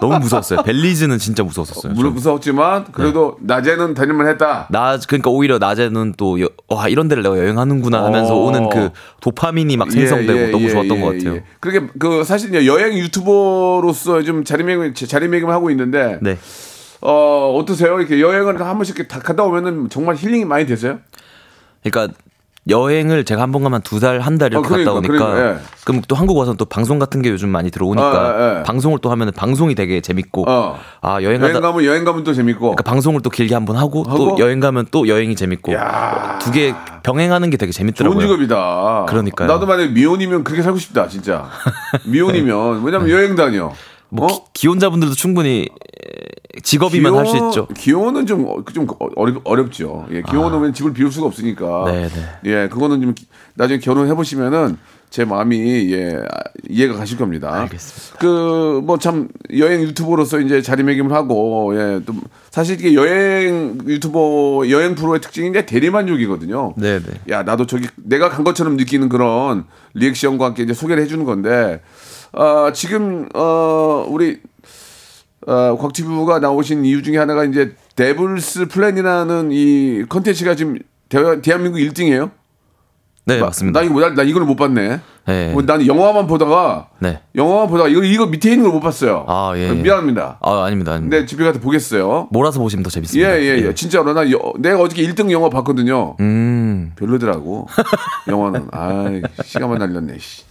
너무 0.00 0.18
무서웠어요. 0.18 0.62
벨리즈는 0.62 1.18
진짜 1.18 1.42
무서웠었어요. 1.42 1.92
물론 1.92 2.10
좀. 2.10 2.14
무서웠지만 2.14 2.86
그래도 2.92 3.36
낮에는 3.40 3.94
다닐만 3.94 4.26
했다. 4.28 4.66
나 4.70 4.98
그러니까 5.06 5.30
오히려 5.30 5.58
낮에는 5.58 6.14
또 6.16 6.40
여- 6.40 6.48
와 6.68 6.88
이런 6.88 7.08
데를 7.08 7.22
내가 7.22 7.38
여행하는구나 7.38 8.04
하면서 8.04 8.34
어. 8.34 8.44
오는 8.46 8.68
그 8.68 8.90
도파민이 9.20 9.76
막 9.76 9.90
생성되고 9.90 10.38
예, 10.38 10.46
예, 10.48 10.50
너무 10.50 10.64
예, 10.64 10.70
좋았던 10.70 10.96
예, 10.96 11.00
것 11.00 11.06
같아요. 11.16 11.34
예. 11.36 11.44
그렇게 11.60 11.86
그 11.98 12.24
사실 12.24 12.66
여행 12.66 12.96
유튜버로서 12.98 14.22
좀 14.22 14.44
자리매김 14.44 14.94
자리매김 14.94 15.48
하고 15.50 15.70
있는데 15.70 16.18
네. 16.20 16.38
어 17.00 17.54
어떠세요? 17.58 17.98
이렇게 17.98 18.20
여행을 18.20 18.60
한 18.60 18.76
번씩 18.76 18.96
이렇게 18.96 19.08
다 19.08 19.20
갔다 19.20 19.44
오면은 19.44 19.88
정말 19.88 20.16
힐링이 20.16 20.44
많이 20.44 20.66
되세요? 20.66 20.98
그러니까 21.82 22.14
여행을 22.70 23.24
제가 23.24 23.42
한 23.42 23.50
번 23.52 23.62
가면 23.64 23.82
두 23.82 23.98
달, 24.00 24.20
한 24.20 24.38
달 24.38 24.52
이렇게 24.52 24.64
어, 24.66 24.68
그러니까, 24.68 24.92
갔다 24.92 24.98
오니까 24.98 25.26
그러니까, 25.26 25.50
예. 25.54 25.58
그럼 25.84 26.02
또 26.06 26.14
한국 26.14 26.36
와서는 26.36 26.56
또 26.56 26.64
방송 26.64 26.98
같은 26.98 27.20
게 27.22 27.30
요즘 27.30 27.48
많이 27.48 27.70
들어오니까 27.70 28.10
어, 28.10 28.36
예, 28.54 28.58
예. 28.58 28.62
방송을 28.62 28.98
또 29.02 29.10
하면은 29.10 29.32
방송이 29.32 29.74
되게 29.74 30.00
재밌고 30.00 30.44
어. 30.48 30.78
아 31.00 31.20
여행하다 31.22 31.50
여행 31.50 31.60
가면 31.62 31.84
여행 31.84 32.04
가면 32.04 32.24
또 32.24 32.32
재밌고. 32.32 32.60
그러니까 32.60 32.82
방송을 32.84 33.22
또 33.22 33.30
길게 33.30 33.54
한 33.54 33.64
번 33.66 33.76
하고, 33.76 34.04
하고? 34.04 34.16
또 34.16 34.38
여행 34.38 34.60
가면 34.60 34.86
또 34.90 35.08
여행이 35.08 35.34
재밌고 35.36 35.72
야. 35.74 36.38
두개 36.40 36.74
병행하는 37.02 37.50
게 37.50 37.56
되게 37.56 37.72
좋은 37.72 37.86
재밌더라고요. 37.92 38.20
직업이다. 38.20 39.06
그러니까요. 39.08 39.48
나도 39.48 39.66
만약에 39.66 39.90
미혼이면 39.90 40.44
그렇게 40.44 40.62
살고 40.62 40.78
싶다, 40.78 41.08
진짜. 41.08 41.48
미혼이면 42.06 42.84
왜냐면 42.84 43.10
여행 43.10 43.34
다녀. 43.36 43.72
뭐 44.10 44.26
어? 44.26 44.44
기, 44.52 44.66
혼자분들도 44.68 45.14
충분히 45.14 45.62
에, 45.62 46.60
직업이면 46.62 47.16
할 47.16 47.26
수 47.26 47.36
있죠. 47.36 47.66
기혼은 47.76 48.26
좀, 48.26 48.44
어- 48.46 48.64
좀 48.72 48.86
어렵, 49.16 49.40
어렵죠. 49.44 50.06
예, 50.10 50.22
기혼은 50.22 50.60
왜 50.60 50.72
집을 50.72 50.92
비울 50.92 51.10
수가 51.12 51.26
없으니까. 51.28 51.84
네, 51.86 52.08
네. 52.08 52.22
예, 52.46 52.68
그거는 52.68 53.00
좀 53.00 53.14
기- 53.14 53.26
나중에 53.54 53.78
결혼해 53.78 54.14
보시면은 54.14 54.76
제 55.10 55.24
마음이 55.24 55.92
예 55.92 56.14
아, 56.16 56.38
이해가 56.68 56.94
가실 56.94 57.18
겁니다. 57.18 57.52
알겠습니다. 57.62 58.18
그 58.18 58.80
뭐 58.84 58.96
참 58.98 59.28
여행 59.58 59.82
유튜버로서 59.82 60.38
이제 60.40 60.62
자리매김을 60.62 61.12
하고 61.12 61.72
예 61.76 62.00
또 62.06 62.14
사실 62.50 62.78
이게 62.78 62.94
여행 62.94 63.78
유튜버 63.86 64.70
여행 64.70 64.94
프로의 64.94 65.20
특징이 65.20 65.50
이제 65.50 65.66
대리만족이거든요. 65.66 66.74
네, 66.76 67.00
네. 67.00 67.12
야 67.28 67.42
나도 67.42 67.66
저기 67.66 67.88
내가 67.96 68.28
간 68.28 68.44
것처럼 68.44 68.76
느끼는 68.76 69.08
그런 69.08 69.64
리액션과 69.94 70.44
함께 70.46 70.62
이제 70.62 70.74
소개를 70.74 71.02
해주는 71.02 71.24
건데 71.24 71.80
아 72.32 72.70
지금 72.74 73.28
어 73.34 74.06
우리 74.08 74.40
어, 75.46 75.76
곽튜브가 75.78 76.38
나오신 76.38 76.84
이유 76.84 77.02
중에 77.02 77.16
하나가 77.18 77.44
이제 77.44 77.74
데블스 77.96 78.68
플랜이라는 78.68 79.50
이 79.52 80.04
컨텐츠가 80.08 80.54
지금 80.54 80.78
대, 81.08 81.40
대한민국 81.40 81.78
1등이에요. 81.78 82.30
네, 83.24 83.38
맞습니다. 83.38 83.78
나 83.80 83.84
이거 83.84 83.94
못, 83.94 84.00
나 84.14 84.22
이걸 84.22 84.44
못 84.44 84.56
봤네. 84.56 85.00
네. 85.26 85.52
뭐 85.52 85.62
나는 85.62 85.86
영화만 85.86 86.26
보다가 86.26 86.88
네. 86.98 87.20
영화만 87.34 87.68
보다가 87.68 87.88
이거 87.88 88.02
이거 88.02 88.26
밑에 88.26 88.50
있는 88.52 88.64
걸 88.64 88.72
못 88.72 88.80
봤어요. 88.80 89.24
아, 89.28 89.52
예, 89.56 89.68
예. 89.68 89.72
미안합니다. 89.72 90.38
아, 90.40 90.64
아닙니다. 90.64 90.92
아닙니다. 90.92 91.16
근데 91.16 91.26
집에 91.26 91.44
가서 91.44 91.60
보겠어요. 91.60 92.28
몰아서 92.32 92.58
보시면 92.60 92.82
더 92.82 92.88
예, 92.88 92.92
재밌습니다. 92.94 93.40
예, 93.40 93.66
예. 93.66 93.74
진짜로 93.74 94.12
나 94.12 94.28
여- 94.30 94.52
내가 94.58 94.80
어저께 94.80 95.06
1등 95.08 95.30
영화 95.30 95.48
봤거든요. 95.48 96.16
음. 96.20 96.92
별로더라고. 96.96 97.66
영화는. 98.28 98.68
아, 98.72 99.04
시간만 99.44 99.78
날렸네. 99.78 100.18
씨. 100.18 100.44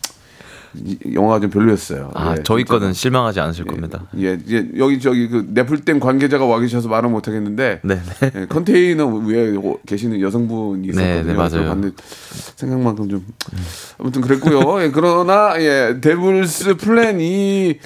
이- 0.75 0.97
영화가 1.13 1.39
좀 1.39 1.49
별로였어요. 1.49 2.11
아, 2.13 2.35
예, 2.37 2.43
저희. 2.43 2.63
거는 2.63 2.93
실망하지 2.93 3.39
않으실 3.39 3.65
겁니다. 3.65 4.05
예, 4.19 4.37
예, 4.49 4.67
여기 4.77 4.99
저기 4.99 5.27
그 5.27 5.47
넷플땡 5.53 5.99
관계자가 5.99 6.45
와 6.45 6.59
계셔서 6.59 6.87
말은 6.89 7.11
못 7.11 7.27
하겠는데 7.27 7.79
네, 7.83 8.01
네. 8.21 8.31
예, 8.35 8.45
컨테이너 8.45 9.07
위에 9.07 9.55
오- 9.55 9.79
계시는 9.85 10.21
여성분이 10.21 10.89
있었거든요. 10.89 11.15
네, 11.15 11.23
네, 11.23 11.33
맞아요. 11.33 11.67
봤는데 11.69 11.95
생각만큼 12.55 13.09
좀 13.09 13.25
아무튼 13.97 14.21
그랬고요. 14.21 14.83
예, 14.83 14.91
그러나 14.91 15.53
예, 15.59 15.97
데블스 16.01 16.75
플랜이 16.77 17.79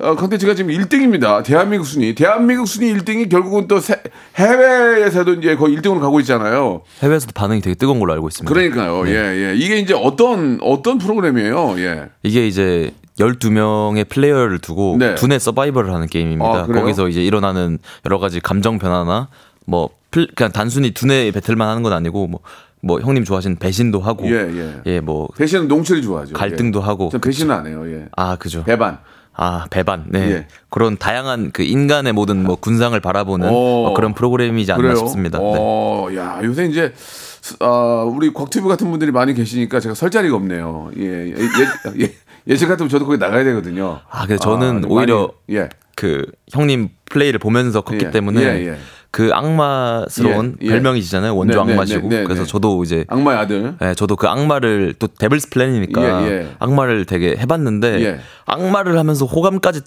어, 0.00 0.14
컨텐츠가 0.16 0.54
지금 0.54 0.72
1등입니다. 0.74 1.44
대한민국 1.44 1.84
순위. 1.86 2.14
대한민국 2.14 2.66
순위 2.66 2.92
1등이 2.94 3.28
결국은 3.30 3.68
또 3.68 3.78
세- 3.80 4.02
해외에서도 4.36 5.34
이제 5.34 5.54
거의 5.56 5.76
1등으로 5.78 6.00
가고 6.00 6.20
있잖아요. 6.20 6.82
해외에서도 7.00 7.32
반응이 7.34 7.60
되게 7.60 7.74
뜨거운 7.74 8.00
걸로 8.00 8.12
알고 8.12 8.28
있습니다. 8.28 8.52
그러니까요. 8.52 9.06
예, 9.08 9.50
예. 9.50 9.54
이게 9.56 9.78
이제 9.78 9.94
어떤 9.94 10.58
어떤 10.62 10.98
프로그램이에요? 10.98 11.74
예. 11.78 12.08
이게 12.22 12.46
이제 12.46 12.92
12명의 13.20 14.08
플레이어를 14.08 14.58
두고 14.58 14.96
네. 14.98 15.14
두뇌 15.14 15.38
서바이벌을 15.38 15.92
하는 15.92 16.08
게임입니다. 16.08 16.62
아? 16.62 16.66
거기서 16.66 17.08
이제 17.08 17.22
일어나는 17.22 17.78
여러 18.06 18.18
가지 18.18 18.40
감정 18.40 18.78
변화나 18.80 19.28
뭐 19.66 19.90
플- 20.10 20.28
그냥 20.34 20.50
단순히 20.50 20.90
두뇌 20.90 21.30
배틀만 21.30 21.68
하는 21.68 21.84
건 21.84 21.92
아니고 21.92 22.26
뭐, 22.26 22.40
뭐 22.80 23.00
형님 23.00 23.24
좋아하시는 23.24 23.56
배신도 23.58 24.00
하고 24.00 24.26
예, 24.28 24.82
예. 24.86 25.00
뭐 25.00 25.28
배신은 25.38 25.68
노홍철이 25.68 26.02
좋아하죠. 26.02 26.34
갈등도 26.34 26.80
예. 26.80 26.84
하고 26.84 27.08
전 27.10 27.20
배신은 27.20 27.54
안 27.54 27.66
해요. 27.68 27.84
예. 27.86 28.06
아, 28.16 28.34
그죠. 28.36 28.64
배반. 28.64 28.98
아, 29.36 29.66
배반. 29.70 30.04
네. 30.08 30.30
예. 30.30 30.46
그런 30.70 30.96
다양한 30.96 31.50
그 31.52 31.62
인간의 31.62 32.12
모든 32.12 32.44
뭐 32.44 32.56
군상을 32.56 32.98
바라보는 33.00 33.48
오. 33.48 33.52
뭐 33.52 33.94
그런 33.94 34.14
프로그램이지 34.14 34.70
않나 34.72 34.80
그래요? 34.80 34.96
싶습니다. 34.96 35.38
네. 35.38 35.44
어, 35.44 36.08
야, 36.16 36.40
요새 36.44 36.66
이제 36.66 36.92
스- 36.96 37.56
아, 37.60 38.04
우리 38.06 38.32
곽튜브 38.32 38.68
같은 38.68 38.90
분들이 38.90 39.10
많이 39.10 39.34
계시니까 39.34 39.80
제가 39.80 39.94
설 39.94 40.10
자리가 40.10 40.36
없네요. 40.36 40.92
예, 40.98 41.02
예, 41.02 41.34
예, 41.36 42.02
예, 42.04 42.14
예전 42.46 42.68
같으면 42.68 42.88
저도 42.88 43.06
거기 43.06 43.18
나가야 43.18 43.42
되거든요. 43.44 44.00
아, 44.08 44.20
근데 44.26 44.36
저는 44.38 44.84
아, 44.84 44.88
오히려 44.88 45.32
많이, 45.48 45.58
예, 45.60 45.68
그 45.96 46.24
형님 46.52 46.90
플레이를 47.06 47.38
보면서 47.40 47.80
컸기 47.80 48.06
예, 48.06 48.10
때문에 48.10 48.40
예, 48.40 48.66
예. 48.68 48.78
그 49.14 49.30
악마스러운 49.32 50.56
예, 50.60 50.66
예. 50.66 50.70
별명이시잖아요. 50.70 51.36
원조 51.36 51.60
네, 51.60 51.66
네, 51.66 51.72
악마시고. 51.72 52.08
네, 52.08 52.18
네, 52.18 52.24
그래서 52.24 52.42
네. 52.42 52.48
저도 52.48 52.82
이제 52.82 53.04
악마의 53.06 53.38
아들. 53.38 53.76
예, 53.80 53.94
저도 53.94 54.16
그 54.16 54.26
악마를 54.26 54.94
또 54.98 55.06
데블스 55.06 55.50
플랜이니까 55.50 56.26
예, 56.26 56.32
예. 56.32 56.48
악마를 56.58 57.04
되게 57.04 57.36
해봤는데 57.38 58.04
예. 58.04 58.18
악마를 58.46 58.98
하면서 58.98 59.24
호감까지 59.24 59.82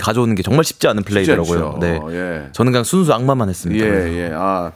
가져오는 0.00 0.34
게 0.34 0.42
정말 0.42 0.64
쉽지 0.64 0.88
않은 0.88 1.04
플레이더라고요. 1.04 1.74
않죠. 1.74 1.78
네. 1.78 2.00
예. 2.10 2.48
저는 2.50 2.72
그냥 2.72 2.82
순수 2.82 3.14
악마만 3.14 3.48
했습니다. 3.48 3.86
예, 3.86 3.90
예. 3.90 4.32
아, 4.34 4.72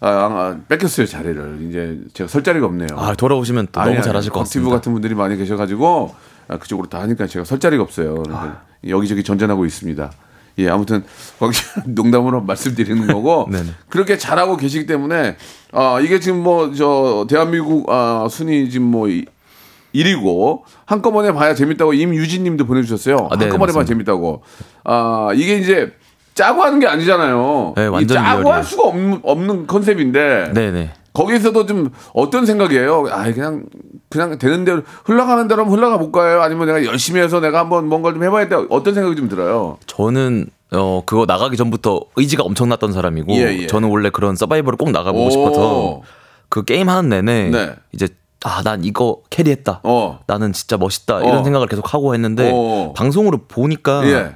아, 0.00 0.08
아, 0.08 0.56
뺏겼어요, 0.68 1.06
자리를. 1.06 1.58
이제 1.68 1.98
제가 2.14 2.28
설 2.28 2.44
자리가 2.44 2.66
없네요. 2.66 2.90
아, 2.94 3.14
돌아오시면 3.16 3.66
또 3.72 3.82
너무 3.82 4.00
잘하실 4.00 4.30
것 4.30 4.38
같습니다. 4.40 4.70
같은 4.76 4.92
분들이 4.92 5.16
많이 5.16 5.36
계셔가지고 5.36 6.14
아, 6.46 6.56
그쪽으로 6.56 6.88
다 6.88 7.00
하니까 7.00 7.26
제가 7.26 7.44
설 7.44 7.58
자리가 7.58 7.82
없어요. 7.82 8.22
아. 8.30 8.58
여기저기 8.86 9.24
전전하고 9.24 9.66
있습니다. 9.66 10.12
예, 10.58 10.68
아무튼 10.68 11.02
곽 11.38 11.52
농담으로 11.86 12.42
말씀드리는 12.42 13.06
거고. 13.06 13.48
그렇게 13.88 14.18
잘하고 14.18 14.56
계시기 14.56 14.86
때문에 14.86 15.36
아 15.72 15.98
이게 16.00 16.20
지금 16.20 16.42
뭐 16.42 16.72
저 16.74 17.26
대한민국 17.28 17.88
아 17.90 18.26
순위 18.30 18.68
지금 18.70 18.86
뭐 18.86 19.08
이- 19.08 19.24
1위고 19.94 20.62
한꺼번에 20.86 21.32
봐야 21.32 21.54
재밌다고 21.54 21.92
임유진 21.92 22.44
님도 22.44 22.64
보내 22.66 22.82
주셨어요. 22.82 23.28
아, 23.30 23.36
네, 23.36 23.44
한꺼번에 23.44 23.72
봐야. 23.72 23.84
재밌다고. 23.84 24.42
아 24.84 25.28
이게 25.34 25.56
이제 25.58 25.92
짜고 26.34 26.62
하는 26.62 26.78
게 26.80 26.86
아니잖아요. 26.86 27.74
네, 27.76 27.84
이 27.84 27.88
완전 27.88 28.16
짜고 28.16 28.26
할 28.28 28.40
리얼이에요. 28.42 28.62
수가 28.62 28.82
없는, 28.84 29.20
없는 29.22 29.66
컨셉인데 29.66 30.52
네네. 30.54 30.92
거기서도 31.12 31.66
좀 31.66 31.90
어떤 32.14 32.46
생각이에요? 32.46 33.06
아 33.10 33.30
그냥 33.32 33.66
그냥 34.12 34.38
되는 34.38 34.64
대로 34.66 34.82
흘러가는 35.04 35.48
대로 35.48 35.64
흘러가 35.64 35.96
볼까요? 35.96 36.42
아니면 36.42 36.66
내가 36.66 36.84
열심히 36.84 37.20
해서 37.20 37.40
내가 37.40 37.60
한번 37.60 37.88
뭔가 37.88 38.12
좀 38.12 38.22
해봐야겠다. 38.22 38.66
어떤 38.68 38.92
생각이 38.94 39.16
좀 39.16 39.28
들어요? 39.28 39.78
저는 39.86 40.46
어 40.70 41.02
그거 41.06 41.24
나가기 41.26 41.56
전부터 41.56 42.00
의지가 42.16 42.42
엄청났던 42.42 42.92
사람이고 42.92 43.32
예, 43.32 43.62
예. 43.62 43.66
저는 43.66 43.88
원래 43.88 44.10
그런 44.10 44.36
서바이벌을 44.36 44.76
꼭 44.76 44.90
나가보고 44.90 45.26
오. 45.26 45.30
싶어서 45.30 46.00
그 46.50 46.62
게임 46.64 46.90
하는 46.90 47.08
내내 47.08 47.48
네. 47.50 47.74
이제 47.92 48.08
아 48.44 48.60
난 48.62 48.84
이거 48.84 49.18
캐리했다. 49.30 49.80
어. 49.84 50.18
나는 50.26 50.52
진짜 50.52 50.76
멋있다 50.76 51.16
어. 51.16 51.22
이런 51.22 51.42
생각을 51.44 51.66
계속 51.68 51.94
하고 51.94 52.12
했는데 52.12 52.50
어. 52.52 52.92
방송으로 52.94 53.38
보니까 53.48 54.06
예. 54.06 54.34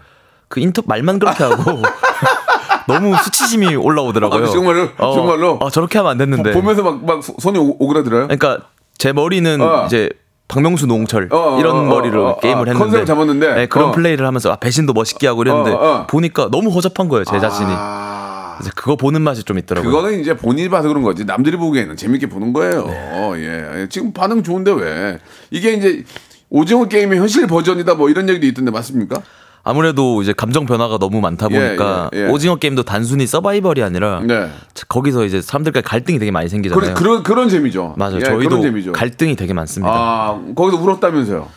그 0.49 0.61
인터 0.61 0.80
말만 0.87 1.18
그렇게 1.18 1.42
하고 1.45 1.83
너무 2.88 3.16
수치심이 3.16 3.75
올라오더라고요. 3.75 4.45
아, 4.45 4.47
정말요? 4.47 4.88
어, 4.99 5.12
정말로? 5.14 5.59
어, 5.61 5.71
저렇게 5.71 5.99
하면 5.99 6.12
안 6.12 6.18
됐는데. 6.18 6.52
보면서 6.52 6.83
막, 6.83 7.04
막 7.04 7.21
손이 7.23 7.59
오- 7.59 7.76
오그라들어요? 7.80 8.28
그러니까 8.28 8.61
제 8.98 9.12
머리는 9.12 9.60
어. 9.60 9.86
이제 9.86 10.08
박명수 10.48 10.86
노홍철 10.86 11.28
어, 11.32 11.56
어, 11.56 11.60
이런 11.60 11.76
어, 11.76 11.82
머리로 11.82 12.26
어, 12.26 12.30
어, 12.30 12.38
게임을 12.40 12.58
아, 12.68 12.72
했는데 12.72 12.78
컨셉을 12.78 13.06
잡았는데? 13.06 13.54
네, 13.54 13.66
그런 13.66 13.88
어. 13.88 13.92
플레이를 13.92 14.26
하면서 14.26 14.52
아, 14.52 14.56
배신도 14.56 14.92
멋있게 14.92 15.26
하고 15.26 15.42
이랬는데. 15.42 15.76
보니까 16.08 16.48
너무 16.50 16.70
허접한 16.70 17.08
거예요 17.08 17.24
제 17.24 17.38
자신이 17.40 17.68
아, 17.70 18.54
그래서 18.58 18.72
그거 18.76 18.96
보는 18.96 19.22
맛이 19.22 19.42
좀 19.42 19.58
있더라고요 19.58 19.90
그거는 19.90 20.20
이제 20.20 20.36
본인이 20.36 20.68
봐서 20.68 20.88
그런 20.88 21.02
거지. 21.02 21.24
남들이 21.24 21.56
보기에는 21.56 21.96
재밌게 21.96 22.28
보는 22.28 22.52
거예요. 22.52 22.86
네. 22.86 23.32
예. 23.36 23.80
예. 23.82 23.88
지금 23.88 24.12
반응 24.12 24.42
좋은데 24.42 24.70
왜? 24.72 25.18
이게 25.50 25.72
이제 25.72 26.04
오징어 26.48 26.86
게임의 26.86 27.18
현실 27.18 27.46
버전이다 27.48 27.94
뭐 27.94 28.08
이런 28.08 28.28
얘기도 28.28 28.46
있던데 28.46 28.70
맞습니까? 28.70 29.20
아무래도 29.68 30.23
이제 30.23 30.32
감정 30.32 30.64
변화가 30.64 30.99
너무 30.99 31.20
많다 31.20 31.49
예, 31.50 31.58
보니까 31.58 32.08
예, 32.14 32.20
예. 32.20 32.28
오징어 32.28 32.54
게임도 32.54 32.85
단순히 32.85 33.26
서바이벌이 33.26 33.82
아니라 33.82 34.20
네. 34.25 34.49
거기서 34.88 35.25
이제 35.25 35.42
사람들과 35.42 35.80
갈등이 35.80 36.20
되게 36.20 36.30
많이 36.30 36.49
생기잖아요 36.49 36.80
그런 36.80 36.94
그런 36.94 37.23
그런 37.25 37.49
재미죠. 37.49 37.92
맞아요 37.99 38.18
예, 38.18 38.20
저희도 38.20 38.49
그런 38.49 38.62
재미죠. 38.62 38.92
갈등이 38.92 39.35
되게 39.35 39.52
많습니다 39.52 39.92
아 39.92 40.40
거기서 40.54 40.80
울었다면서요? 40.80 41.49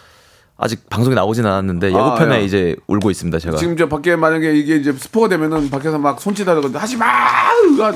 아직 0.58 0.90
방송에 0.90 1.14
나오진 1.14 1.46
않았는데 1.46 1.90
예고편에 1.90 2.36
야. 2.36 2.40
이제 2.40 2.76
울고 2.88 3.12
있습니다 3.12 3.38
제가 3.38 3.58
지금 3.58 3.78
저 3.78 3.88
밖에 3.88 4.16
만약에 4.16 4.56
이게 4.56 4.78
이제 4.78 4.92
스포가 4.92 5.30
되면은 5.30 5.70
밖에서 5.70 6.00
막 6.00 6.20
손짓하고 6.20 6.68
하지 6.74 6.98
마! 6.98 7.06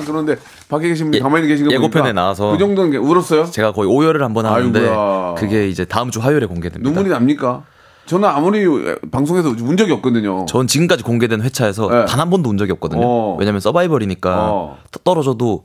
그러는데 0.06 0.36
밖에 0.68 0.88
계신 0.88 1.06
분이 1.06 1.16
예- 1.18 1.20
가만히 1.22 1.48
계신 1.48 1.66
거 1.66 1.72
예고편에 1.72 2.12
나와서 2.12 2.52
그 2.52 2.58
정도는 2.58 2.92
게 2.92 2.98
울었어요? 2.98 3.46
제가 3.50 3.72
거의 3.72 3.90
오열을 3.90 4.22
한번 4.22 4.46
하는데 4.46 4.78
아이고야. 4.78 5.34
그게 5.38 5.68
이제 5.68 5.84
다음 5.84 6.12
주 6.12 6.20
화요일에 6.20 6.46
공개됩니다 6.46 6.88
눈물이 6.88 7.10
납니까? 7.10 7.64
저는 8.06 8.28
아무리 8.28 8.66
방송에서 9.10 9.50
운 9.50 9.76
적이 9.76 9.92
없거든요. 9.92 10.46
전 10.46 10.66
지금까지 10.66 11.02
공개된 11.02 11.42
회차에서 11.42 11.88
네. 11.88 12.04
단한 12.06 12.30
번도 12.30 12.50
운 12.50 12.58
적이 12.58 12.72
없거든요. 12.72 13.02
어. 13.04 13.36
왜냐면 13.38 13.60
서바이벌이니까 13.60 14.52
어. 14.52 14.78
또 14.90 15.00
떨어져도 15.00 15.64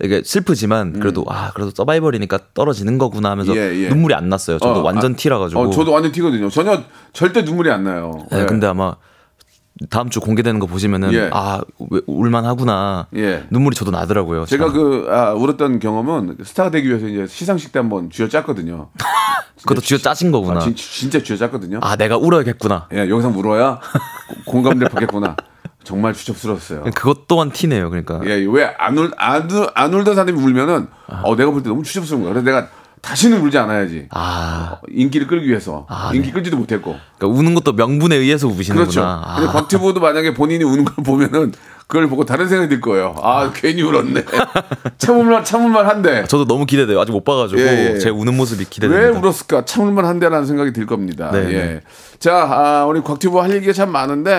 이게 0.00 0.22
슬프지만 0.24 1.00
그래도 1.00 1.24
아 1.28 1.50
그래도 1.54 1.72
서바이벌이니까 1.74 2.38
떨어지는 2.54 2.98
거구나 2.98 3.30
하면서 3.30 3.52
음. 3.52 3.56
예, 3.56 3.84
예. 3.84 3.88
눈물이 3.88 4.14
안 4.14 4.28
났어요. 4.28 4.58
저도 4.58 4.80
어, 4.80 4.82
완전 4.82 5.14
아, 5.14 5.16
티라 5.16 5.38
가지고. 5.38 5.60
어, 5.60 5.70
저도 5.70 5.92
완전 5.92 6.12
티거든요. 6.12 6.50
전혀 6.50 6.82
절대 7.12 7.42
눈물이 7.42 7.70
안 7.70 7.84
나요. 7.84 8.26
네, 8.30 8.42
예. 8.42 8.46
근데 8.46 8.66
아마 8.66 8.94
다음 9.90 10.10
주 10.10 10.20
공개되는 10.20 10.58
거 10.60 10.66
보시면은 10.66 11.12
예. 11.12 11.30
아 11.32 11.60
왜- 11.90 12.00
울만하구나. 12.06 13.06
예. 13.16 13.44
눈물이 13.50 13.76
저도 13.76 13.90
나더라고요. 13.90 14.44
제가 14.46 14.66
참. 14.66 14.74
그 14.74 15.06
아, 15.10 15.32
울었던 15.34 15.78
경험은 15.78 16.38
스타가 16.44 16.70
되기 16.70 16.88
위해서 16.88 17.06
이제 17.06 17.26
시상식 17.26 17.72
때 17.72 17.78
한번 17.78 18.10
쥐어짰거든요. 18.10 18.90
그것도 19.62 19.80
쥐어 19.80 19.98
짜신 19.98 20.30
거구나. 20.32 20.56
아, 20.60 20.60
진, 20.60 20.74
진짜 20.74 21.22
쥐어짰거든요. 21.22 21.80
아 21.82 21.96
내가 21.96 22.16
울어야겠구나. 22.16 22.88
예, 22.94 23.08
영상 23.08 23.36
울어야 23.36 23.80
고- 24.44 24.52
공감대 24.52 24.88
받겠구나. 24.88 25.36
정말 25.84 26.12
추접스러웠어요. 26.12 26.84
그것 26.94 27.26
또한 27.28 27.50
티네요. 27.50 27.88
그러니까 27.90 28.20
예, 28.26 28.44
왜 28.44 28.74
안 28.78 28.98
울, 28.98 29.10
안, 29.16 29.50
울- 29.50 29.68
안 29.74 29.94
울던 29.94 30.14
사람이 30.14 30.32
울면은, 30.32 30.88
어, 31.22 31.34
내가 31.36 31.50
볼 31.50 31.62
때 31.62 31.68
너무 31.70 31.82
추접스러운 31.82 32.24
거야. 32.24 32.32
그래서 32.34 32.44
내가 32.44 32.68
다시는 33.00 33.40
울지 33.40 33.58
않아야지. 33.58 34.06
아 34.10 34.78
인기를 34.90 35.26
끌기 35.26 35.48
위해서. 35.48 35.86
아, 35.88 36.10
인기 36.14 36.28
네. 36.28 36.32
끌지도 36.32 36.56
못했고. 36.56 36.96
그러니까 37.18 37.38
우는 37.38 37.54
것도 37.54 37.72
명분에 37.72 38.16
의해서 38.16 38.46
우시는구나. 38.46 38.84
그렇죠. 38.84 39.02
아. 39.04 39.36
근데 39.36 39.52
곽튜브도 39.52 40.00
만약에 40.00 40.34
본인이 40.34 40.64
우는 40.64 40.84
걸 40.84 41.04
보면은 41.04 41.52
그걸 41.88 42.06
보고 42.06 42.26
다른 42.26 42.48
생각이 42.48 42.68
들 42.68 42.82
거예요. 42.82 43.16
아, 43.22 43.50
괜히 43.54 43.80
울었네. 43.80 44.22
참을만, 44.98 45.42
참을만 45.42 45.86
한데. 45.86 46.24
저도 46.28 46.44
너무 46.44 46.66
기대돼요. 46.66 47.00
아직 47.00 47.12
못 47.12 47.24
봐가지고 47.24 47.58
예, 47.62 47.94
예. 47.94 47.98
제 47.98 48.10
우는 48.10 48.36
모습이 48.36 48.64
왜 48.64 48.66
기대됩니다. 48.68 49.18
울었을까? 49.18 49.64
참을만 49.64 50.04
한데라는 50.04 50.46
생각이 50.46 50.74
들 50.74 50.84
겁니다. 50.84 51.30
네, 51.32 51.38
예. 51.48 51.52
네. 51.52 51.80
자, 52.18 52.46
아, 52.50 52.84
우리 52.84 53.00
곽튜브 53.00 53.38
할 53.38 53.54
얘기가 53.54 53.72
참 53.72 53.90
많은데, 53.90 54.30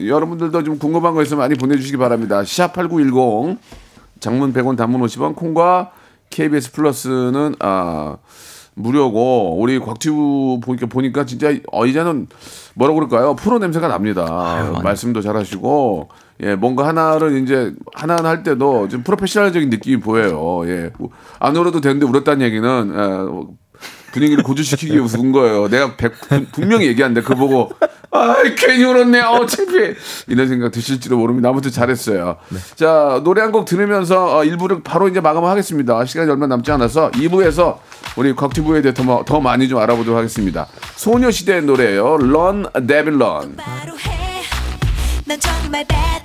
예. 0.00 0.06
여러분들도 0.06 0.62
좀 0.62 0.78
궁금한 0.78 1.14
거 1.14 1.22
있으면 1.22 1.40
많이 1.40 1.56
보내주시기 1.56 1.96
바랍니다. 1.96 2.44
샵 2.44 2.72
8910, 2.72 3.58
장문 4.20 4.52
100원, 4.52 4.76
단문 4.76 5.00
50원, 5.00 5.34
콩과 5.34 5.90
KBS 6.32 6.72
플러스는, 6.72 7.54
아, 7.60 8.16
무료고, 8.74 9.60
우리 9.60 9.78
곽튜브 9.78 10.58
보니까, 10.60 10.86
보니까 10.86 11.26
진짜, 11.26 11.52
어, 11.70 11.86
이제는 11.86 12.26
뭐라고 12.74 13.00
그럴까요? 13.00 13.36
프로 13.36 13.58
냄새가 13.58 13.86
납니다. 13.86 14.24
말씀도 14.82 15.20
잘하시고, 15.20 16.08
예, 16.44 16.54
뭔가 16.56 16.88
하나를 16.88 17.42
이제, 17.42 17.72
하나하나 17.94 18.30
할 18.30 18.42
때도 18.42 18.88
좀 18.88 19.02
프로페셔널적인 19.02 19.68
느낌이 19.70 20.00
보여요. 20.00 20.66
예. 20.68 20.90
안 21.38 21.54
울어도 21.54 21.80
되는데 21.80 22.06
울었다는 22.06 22.44
얘기는, 22.44 22.92
예, 22.94 23.61
분위기를 24.12 24.42
고조시키기 24.44 24.96
위해서 24.96 25.18
운 25.18 25.32
거예요. 25.32 25.68
내가 25.68 25.96
백- 25.96 26.20
분- 26.28 26.46
분명히 26.52 26.86
얘기한데 26.86 27.22
그거 27.22 27.34
보고 27.34 27.70
아 28.10 28.36
괜히 28.56 28.84
울었네. 28.84 29.20
어 29.22 29.46
창피해. 29.46 29.94
이런 30.28 30.46
생각 30.48 30.70
드실지도 30.72 31.16
모릅니다. 31.16 31.48
아무튼 31.48 31.70
잘했어요. 31.70 32.36
자 32.76 33.20
노래 33.24 33.40
한 33.40 33.52
곡 33.52 33.64
들으면서 33.64 34.38
어, 34.38 34.42
1부를 34.44 34.82
바로 34.84 35.08
이제 35.08 35.20
마감하겠습니다. 35.20 36.04
시간이 36.06 36.30
얼마 36.30 36.46
남지 36.46 36.70
않아서 36.72 37.10
2부에서 37.12 37.78
우리 38.16 38.34
곽튜브에 38.34 38.82
대해 38.82 38.92
더, 38.94 39.02
마- 39.02 39.24
더 39.24 39.40
많이 39.40 39.68
좀 39.68 39.78
알아보도록 39.78 40.16
하겠습니다. 40.18 40.66
소녀시대의 40.96 41.62
노래예요. 41.62 42.14
Run, 42.14 42.66
Devil 42.86 43.20
Run. 43.22 43.56
바로 43.56 43.92
해. 43.98 44.42
난 45.26 45.38
정말 45.40 45.84
bad 45.86 46.24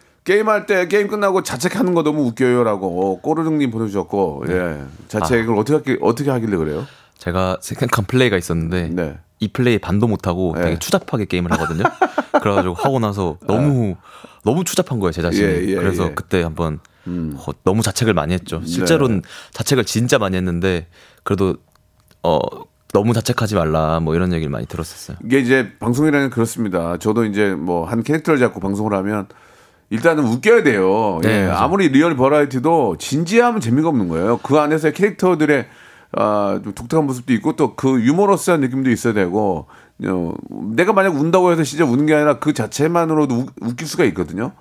게임할 0.23 0.65
때 0.67 0.87
게임 0.87 1.07
끝나고 1.07 1.43
자책하는 1.43 1.93
거 1.93 2.03
너무 2.03 2.23
웃겨요라고 2.27 3.21
꼬르릉님 3.21 3.71
보내주셨고, 3.71 4.43
예, 4.49 4.83
자책을 5.07 5.55
어떻게 5.57 5.73
하길, 5.77 5.99
어떻게 6.01 6.29
하길래 6.29 6.57
그래요? 6.57 6.85
제가 7.17 7.57
생각한 7.61 8.05
플레이가 8.05 8.37
있었는데 8.37 8.89
네. 8.89 9.17
이 9.39 9.47
플레이 9.47 9.79
반도 9.79 10.07
못하고 10.07 10.53
네. 10.55 10.61
되게 10.63 10.79
추잡하게 10.79 11.25
게임을 11.25 11.51
하거든요. 11.53 11.83
그래가지고 12.41 12.73
하고 12.75 12.99
나서 12.99 13.37
너무 13.45 13.95
너무 14.43 14.63
추잡한 14.63 14.99
거예요 14.99 15.11
제 15.11 15.21
자신이. 15.21 15.45
예, 15.47 15.65
예, 15.69 15.75
그래서 15.75 16.05
예. 16.05 16.07
음. 16.09 16.15
그때 16.15 16.41
한번 16.43 16.79
어, 17.05 17.51
너무 17.63 17.81
자책을 17.83 18.13
많이 18.13 18.33
했죠. 18.33 18.61
실제로는 18.65 19.21
자책을 19.53 19.85
진짜 19.85 20.17
많이 20.19 20.35
했는데 20.37 20.87
그래도 21.23 21.57
어 22.23 22.39
너무 22.93 23.13
자책하지 23.13 23.55
말라 23.55 23.99
뭐 23.99 24.15
이런 24.15 24.33
얘기를 24.33 24.49
많이 24.51 24.65
들었었어요. 24.65 25.17
이게 25.23 25.39
이제 25.39 25.73
방송이라는 25.79 26.29
게 26.29 26.33
그렇습니다. 26.33 26.97
저도 26.97 27.25
이제 27.25 27.53
뭐 27.53 27.85
한 27.85 28.01
캐릭터를 28.03 28.39
잡고 28.39 28.59
방송을 28.59 28.93
하면 28.93 29.27
일단은 29.91 30.23
웃겨야 30.25 30.63
돼요. 30.63 31.19
네, 31.21 31.45
예. 31.45 31.49
아무리 31.51 31.89
리얼 31.89 32.15
버라이어티도 32.15 32.95
진지하면 32.97 33.61
재미가 33.61 33.89
없는 33.89 34.07
거예요. 34.07 34.39
그 34.41 34.57
안에서의 34.57 34.93
캐릭터들의 34.93 35.67
아, 36.13 36.59
좀 36.63 36.73
독특한 36.73 37.05
모습도 37.05 37.31
있고 37.33 37.55
또 37.55 37.75
그 37.75 38.01
유머러스한 38.01 38.59
느낌도 38.61 38.89
있어야 38.89 39.13
되고 39.13 39.67
어, 40.05 40.33
내가 40.75 40.93
만약 40.93 41.15
운다고 41.15 41.51
해서 41.51 41.63
진짜 41.63 41.85
우는 41.85 42.05
게 42.05 42.15
아니라 42.15 42.39
그 42.39 42.53
자체만으로도 42.53 43.35
우- 43.35 43.45
웃길 43.61 43.85
수가 43.87 44.03
있거든요. 44.05 44.51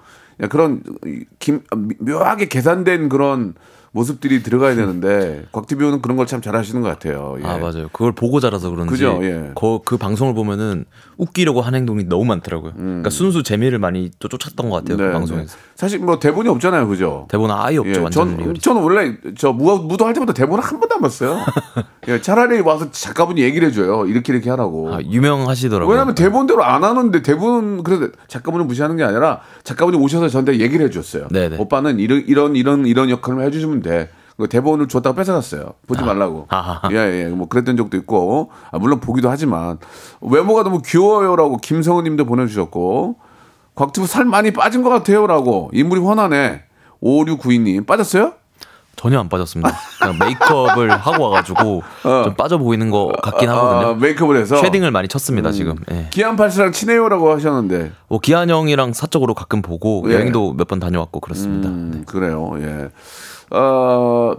야, 0.42 0.48
그런 0.48 0.82
이, 1.06 1.24
김, 1.38 1.62
미- 1.76 1.94
묘하게 1.98 2.46
계산된 2.48 3.08
그런 3.08 3.54
모습들이 3.92 4.42
들어가야 4.42 4.76
되는데 4.76 5.46
곽튜브는 5.52 6.00
그런 6.00 6.16
걸 6.16 6.26
참 6.30 6.40
잘하시는 6.40 6.80
것 6.80 6.86
같아요. 6.88 7.36
예. 7.40 7.44
아 7.44 7.58
맞아요. 7.58 7.88
그걸 7.92 8.12
보고 8.12 8.38
자라서 8.38 8.70
그런지 8.70 8.90
그죠, 8.92 9.18
예. 9.22 9.50
그, 9.56 9.80
그 9.84 9.96
방송을 9.96 10.32
보면은 10.34 10.84
웃기려고 11.16 11.60
한 11.60 11.74
행동이 11.74 12.04
너무 12.04 12.24
많더라고요. 12.26 12.74
그러니까 12.74 13.10
순수 13.10 13.42
재미를 13.42 13.80
많이 13.80 14.10
또 14.20 14.28
쫓았던 14.28 14.70
것 14.70 14.76
같아요. 14.76 14.96
네, 14.96 15.06
그 15.06 15.12
방송에서 15.12 15.56
네. 15.56 15.62
사실 15.80 15.98
뭐 15.98 16.18
대본이 16.18 16.46
없잖아요, 16.50 16.86
그죠? 16.88 17.26
대본 17.30 17.50
아예 17.50 17.78
없죠. 17.78 18.00
예, 18.00 18.02
완전 18.02 18.36
전. 18.36 18.54
저는 18.54 18.82
원래 18.82 19.16
저 19.38 19.50
무, 19.50 19.78
무도 19.78 20.04
할 20.04 20.12
때마다 20.12 20.34
대본을 20.34 20.62
한 20.62 20.78
번도 20.78 20.96
안 20.96 21.00
봤어요. 21.00 21.38
예, 22.08 22.20
차라리 22.20 22.60
와서 22.60 22.90
작가분이 22.90 23.40
얘기를 23.40 23.68
해줘요. 23.68 24.04
이렇게 24.04 24.34
이렇게 24.34 24.50
하라고. 24.50 24.92
아, 24.92 25.00
유명하시더라고요. 25.00 25.90
왜냐면 25.90 26.14
대본대로 26.14 26.62
안 26.64 26.84
하는데 26.84 27.22
대본 27.22 27.82
그래도 27.82 28.08
작가분을 28.28 28.66
무시하는 28.66 28.98
게 28.98 29.04
아니라 29.04 29.40
작가분이 29.64 29.96
오셔서 29.96 30.28
저한테 30.28 30.58
얘기를 30.60 30.84
해줬어요. 30.84 31.28
네네. 31.28 31.56
오빠는 31.56 31.98
이런 31.98 32.24
이런 32.26 32.56
이런 32.56 32.84
이런 32.84 33.08
역할을 33.08 33.42
해주시면 33.46 33.80
돼. 33.80 34.10
그 34.36 34.48
대본을 34.48 34.88
줬다가 34.88 35.16
뺏어갔어요. 35.16 35.64
보지 35.86 36.02
말라고. 36.02 36.44
아하. 36.52 36.90
예, 36.92 37.24
예. 37.24 37.28
뭐 37.28 37.48
그랬던 37.48 37.78
적도 37.78 37.96
있고. 37.96 38.50
아, 38.70 38.78
물론 38.78 39.00
보기도 39.00 39.30
하지만 39.30 39.78
외모가 40.20 40.62
너무 40.62 40.82
귀여워요라고 40.84 41.56
김성우 41.56 42.02
님도 42.02 42.26
보내주셨고 42.26 43.29
곽튜브 43.74 44.06
살 44.06 44.24
많이 44.24 44.50
빠진 44.52 44.82
것 44.82 44.90
같아요라고 44.90 45.70
인물이 45.72 46.00
훤하네. 46.00 46.64
5692님 47.02 47.86
빠졌어요? 47.86 48.34
전혀 48.96 49.18
안 49.18 49.30
빠졌습니다. 49.30 49.72
그냥 49.98 50.18
메이크업을 50.18 50.90
하고 50.98 51.24
와가지고 51.30 51.82
좀 52.02 52.34
빠져 52.36 52.58
보이는 52.58 52.90
것 52.90 53.10
같긴 53.22 53.48
아, 53.48 53.56
하거든요. 53.56 53.94
메이크업을 53.94 54.36
해서 54.36 54.56
쉐딩을 54.56 54.90
많이 54.90 55.08
쳤습니다 55.08 55.52
지금. 55.52 55.76
예. 55.90 56.08
기안84랑 56.10 56.72
친해요라고 56.72 57.30
하셨는데 57.32 57.92
뭐 58.08 58.18
기안 58.18 58.50
형이랑 58.50 58.92
사적으로 58.92 59.32
가끔 59.32 59.62
보고 59.62 60.04
예. 60.08 60.14
여행도 60.14 60.52
몇 60.54 60.68
번 60.68 60.80
다녀왔고 60.80 61.20
그렇습니다. 61.20 61.70
음, 61.70 62.04
그래요. 62.06 62.52
예. 62.58 62.90
어, 63.56 64.34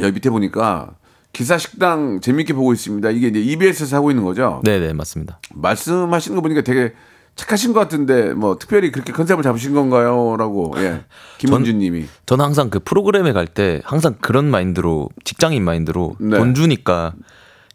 여기 0.00 0.12
밑에 0.12 0.30
보니까 0.30 0.92
기사 1.34 1.58
식당 1.58 2.20
재밌게 2.20 2.54
보고 2.54 2.72
있습니다. 2.72 3.10
이게 3.10 3.26
이제 3.28 3.38
EBS에서 3.40 3.96
하고 3.96 4.10
있는 4.10 4.24
거죠. 4.24 4.62
네네 4.64 4.94
맞습니다. 4.94 5.40
말씀하시는 5.52 6.34
거 6.36 6.40
보니까 6.40 6.62
되게 6.62 6.94
착하신 7.36 7.72
것 7.72 7.80
같은데 7.80 8.32
뭐 8.32 8.56
특별히 8.58 8.92
그렇게 8.92 9.12
컨셉을 9.12 9.42
잡으신 9.42 9.74
건가요?라고 9.74 10.72
예. 10.78 11.02
김은주님이 11.38 12.06
저는 12.26 12.44
항상 12.44 12.70
그 12.70 12.78
프로그램에 12.78 13.32
갈 13.32 13.46
때 13.46 13.80
항상 13.84 14.14
그런 14.20 14.46
마인드로 14.46 15.10
직장인 15.24 15.64
마인드로 15.64 16.16
네. 16.18 16.36
돈 16.38 16.54
주니까 16.54 17.12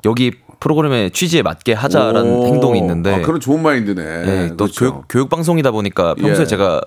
여기 0.06 0.32
프로그램의 0.60 1.12
취지에 1.12 1.41
맞게 1.41 1.74
하자라는 1.74 2.34
오, 2.34 2.45
행동이 2.48 2.80
있는데 2.80 3.13
아, 3.13 3.22
그런 3.22 3.39
좋은 3.39 3.62
마인드네. 3.62 4.04
네, 4.26 4.48
또 4.50 4.65
그렇죠. 4.65 4.80
교육, 4.80 5.06
교육 5.08 5.30
방송이다 5.30 5.72
보니까 5.72 6.15
평소에 6.15 6.41
예. 6.43 6.48
제가 6.48 6.82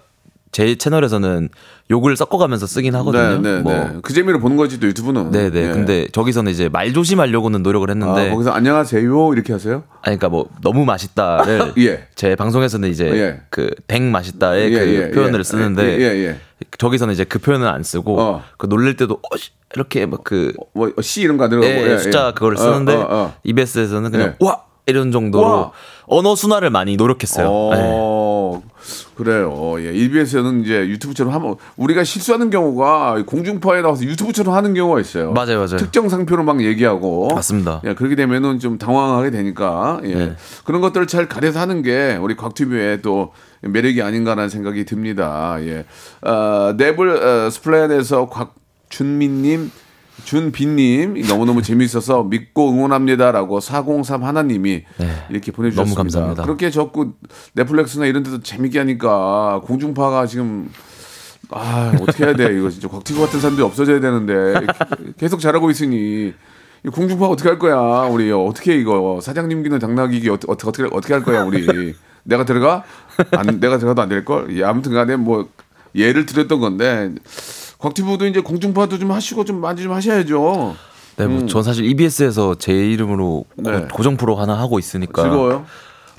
제 0.53 0.75
채널에서는 0.75 1.49
욕을 1.91 2.15
섞어가면서 2.15 2.67
쓰긴 2.67 2.95
하거든요. 2.97 3.41
네, 3.41 3.57
네, 3.57 3.61
뭐 3.61 3.73
네. 3.73 3.97
그 4.03 4.13
재미로 4.13 4.39
보는 4.39 4.59
거지 4.59 4.79
또 4.79 4.87
유튜브는. 4.87 5.31
네네. 5.31 5.61
예. 5.61 5.73
근데 5.73 6.07
저기서는 6.13 6.53
이제 6.53 6.69
말 6.69 6.93
조심하려고는 6.93 7.63
노력을 7.63 7.89
했는데 7.89 8.29
아, 8.29 8.31
거기서 8.31 8.51
안녕하세요 8.53 9.33
이렇게 9.33 9.55
하세요? 9.55 9.83
아니 10.03 10.19
그러니까 10.19 10.29
뭐 10.29 10.49
너무 10.61 10.85
맛있다를 10.85 11.73
예. 11.81 12.07
제 12.15 12.37
방송에서는 12.37 12.89
이제 12.91 13.07
예. 13.07 13.41
그댕 13.49 14.13
맛있다의 14.13 14.73
예, 14.73 14.79
그 14.79 14.95
예, 14.95 15.11
표현을 15.11 15.41
예. 15.41 15.43
쓰는데 15.43 16.01
예. 16.01 16.37
저기서는 16.77 17.15
이제 17.15 17.25
그 17.25 17.39
표현을 17.39 17.67
안 17.67 17.83
쓰고 17.83 18.21
어. 18.21 18.43
그 18.59 18.67
놀릴 18.67 18.97
때도 18.97 19.15
어, 19.15 19.37
씨, 19.39 19.51
이렇게 19.75 20.05
막그 20.05 20.53
뭐 20.75 20.93
C 21.01 21.23
이런 21.23 21.39
거안 21.39 21.49
들어가고 21.49 21.73
예, 21.73 21.93
예, 21.93 21.99
숫자 21.99 22.29
예. 22.29 22.33
그걸 22.33 22.55
어, 22.55 22.57
쓰는데 22.59 22.95
어, 22.95 23.09
어. 23.11 23.35
EBS에서는 23.43 24.11
그냥 24.11 24.35
예. 24.39 24.45
와 24.45 24.65
이런 24.85 25.13
정도로 25.13 25.49
와. 25.49 25.73
언어 26.07 26.35
순화를 26.35 26.69
많이 26.69 26.97
노력했어요. 26.97 27.71
네. 27.73 28.72
어, 29.13 29.17
그래요. 29.17 29.75
예. 29.79 29.93
EBS는 29.93 30.63
이제 30.63 30.89
유튜브처럼 30.89 31.33
하면 31.35 31.57
우리가 31.77 32.05
실수하는 32.05 32.51
경우가 32.51 33.23
공중파에 33.27 33.83
나와서 33.83 34.05
유튜브처럼 34.05 34.55
하는 34.55 34.75
경우가 34.75 35.01
있어요. 35.01 35.33
맞아요, 35.33 35.59
맞아요. 35.59 35.77
특정 35.77 36.09
상표로 36.09 36.43
막 36.45 36.63
얘기하고 36.63 37.29
맞습니다. 37.35 37.81
예, 37.85 37.95
그렇게 37.95 38.17
되면은 38.17 38.59
좀 38.59 38.79
당황하게 38.79 39.31
되니까 39.31 40.01
예. 40.05 40.15
네. 40.15 40.37
그런 40.65 40.81
것들을 40.81 41.07
잘 41.07 41.29
가려서 41.29 41.61
하는 41.61 41.83
게 41.83 42.19
우리 42.21 42.37
곽튜브의 42.37 43.03
또 43.03 43.33
매력이 43.61 44.03
아닌가라는 44.03 44.49
생각이 44.49 44.85
듭니다. 44.85 45.57
예. 45.61 45.85
어, 46.23 46.75
랩을 46.77 47.23
어, 47.23 47.51
스플랜에서 47.51 48.29
곽준민님 48.29 49.71
준빈님 50.25 51.23
너무너무 51.29 51.63
재미있어서 51.63 52.23
믿고 52.25 52.71
응원합니다라고 52.71 53.61
403 53.61 54.25
하나님이 54.25 54.85
이렇게 55.31 55.51
보내주셨습니다. 55.53 55.83
네. 55.83 55.85
너무 55.85 55.95
감사합니다. 55.95 56.43
그렇게 56.45 56.71
자꾸 56.71 57.13
넷플릭스나 57.55 58.07
이런 58.07 58.23
데도 58.23 58.41
재밌게 58.41 58.79
하니까 58.79 59.61
공중파가 59.65 60.27
지금 60.27 60.71
아 61.51 61.93
어떻게 62.01 62.25
해야 62.25 62.35
돼 62.35 62.57
이거 62.57 62.71
진짜 62.71 62.89
곽튜브 62.89 63.21
같은 63.21 63.41
사람들이 63.41 63.65
없어져야 63.65 64.01
되는데 64.01 64.55
계속 65.19 65.41
잘하고 65.41 65.71
있으니 65.71 66.33
이 66.85 66.89
공중파 66.89 67.27
어떻게 67.27 67.49
할 67.49 67.59
거야 67.59 67.77
우리 68.09 68.31
어떻게 68.33 68.77
이거 68.77 69.21
사장님 69.23 69.63
기는 69.63 69.79
당나귀기 69.79 70.29
어떻게 70.31 70.53
어떻게 70.53 70.83
어떻게 70.91 71.15
할 71.15 71.23
거야 71.23 71.45
우리 71.45 71.95
내가 72.25 72.45
들어가 72.45 72.85
안 73.33 73.61
내가 73.61 73.79
들어가도 73.79 74.03
안 74.03 74.09
될걸 74.09 74.57
예, 74.57 74.65
아무튼간에 74.65 75.17
뭐 75.17 75.49
예를 75.95 76.27
들었던 76.27 76.61
건데 76.61 77.13
곽튜브도 77.83 78.27
이제 78.27 78.41
공중파도 78.41 78.99
좀 78.99 79.11
하시고 79.11 79.45
좀 79.45 79.61
많이 79.61 79.83
좀 79.83 79.93
하셔야죠 79.93 80.77
네, 81.17 81.27
뭐전 81.27 81.63
사실 81.63 81.85
EBS에서 81.85 82.55
제 82.55 82.73
이름으로 82.73 83.25
고- 83.27 83.47
음. 83.59 83.63
네. 83.65 83.87
고정 83.93 84.17
프로 84.17 84.37
하나 84.37 84.59
하고 84.59 84.79
있으니까 84.79 85.23
즐거워요 85.23 85.67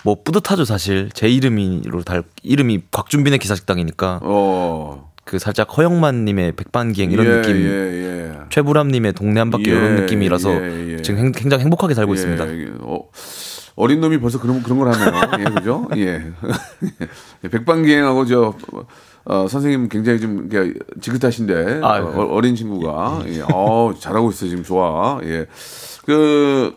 뭐 0.04 0.18
뿌듯하죠 0.24 0.66
사실 0.66 1.10
제 1.14 1.30
이름으로 1.30 2.04
달 2.04 2.24
이름이 2.44 2.82
곽준빈의 2.92 3.40
기사식당이니까 3.40 4.20
어 4.24 5.14
그 5.26 5.40
살짝 5.40 5.78
허영만님의 5.78 6.52
백반기행 6.58 7.10
이런 7.12 7.26
예, 7.26 7.30
느낌 7.38 7.56
예, 7.56 7.70
예. 7.70 8.34
최불암님의 8.50 9.14
동네 9.14 9.40
한 9.40 9.52
바퀴 9.52 9.70
예, 9.70 9.74
이런 9.74 9.96
느낌이라서 9.96 10.52
예, 10.52 10.94
예. 10.98 11.02
지금 11.02 11.22
행- 11.22 11.32
굉장히 11.32 11.64
행복하게 11.64 11.94
살고 11.94 12.12
예, 12.12 12.16
있습니다. 12.16 12.46
예. 12.54 12.68
어, 12.82 13.06
어린 13.78 14.02
놈이 14.02 14.20
벌써 14.20 14.38
그런 14.38 14.62
그런 14.62 14.80
걸 14.80 14.92
하네요. 14.92 15.22
예, 15.40 15.44
그죠? 15.46 15.88
예. 15.96 16.26
백반기행하고 17.50 18.26
저 18.26 18.54
어, 19.26 19.48
선생님 19.48 19.88
굉장히 19.90 20.20
좀 20.20 20.50
이렇게 20.52 20.78
지긋하신데 21.02 21.80
아, 21.84 22.00
어, 22.02 22.42
린 22.42 22.56
친구가 22.56 23.24
예. 23.28 23.42
어, 23.54 23.94
잘하고 23.98 24.32
있어 24.32 24.48
지금 24.48 24.64
좋아. 24.64 25.20
예. 25.24 25.46
그 26.06 26.74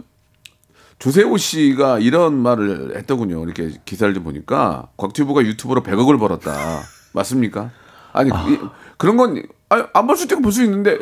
조세호 0.99 1.37
씨가 1.37 1.99
이런 1.99 2.35
말을 2.37 2.97
했더군요. 2.97 3.43
이렇게 3.45 3.71
기사를 3.85 4.13
좀 4.15 4.23
보니까 4.25 4.89
곽튜브가 4.97 5.43
유튜브로 5.43 5.83
100억을 5.83 6.19
벌었다. 6.19 6.55
맞습니까? 7.13 7.71
아니 8.13 8.31
이- 8.31 8.59
그런 8.97 9.17
건안벌수 9.17 10.25
있고 10.25 10.41
벌수 10.41 10.63
있는데 10.65 10.99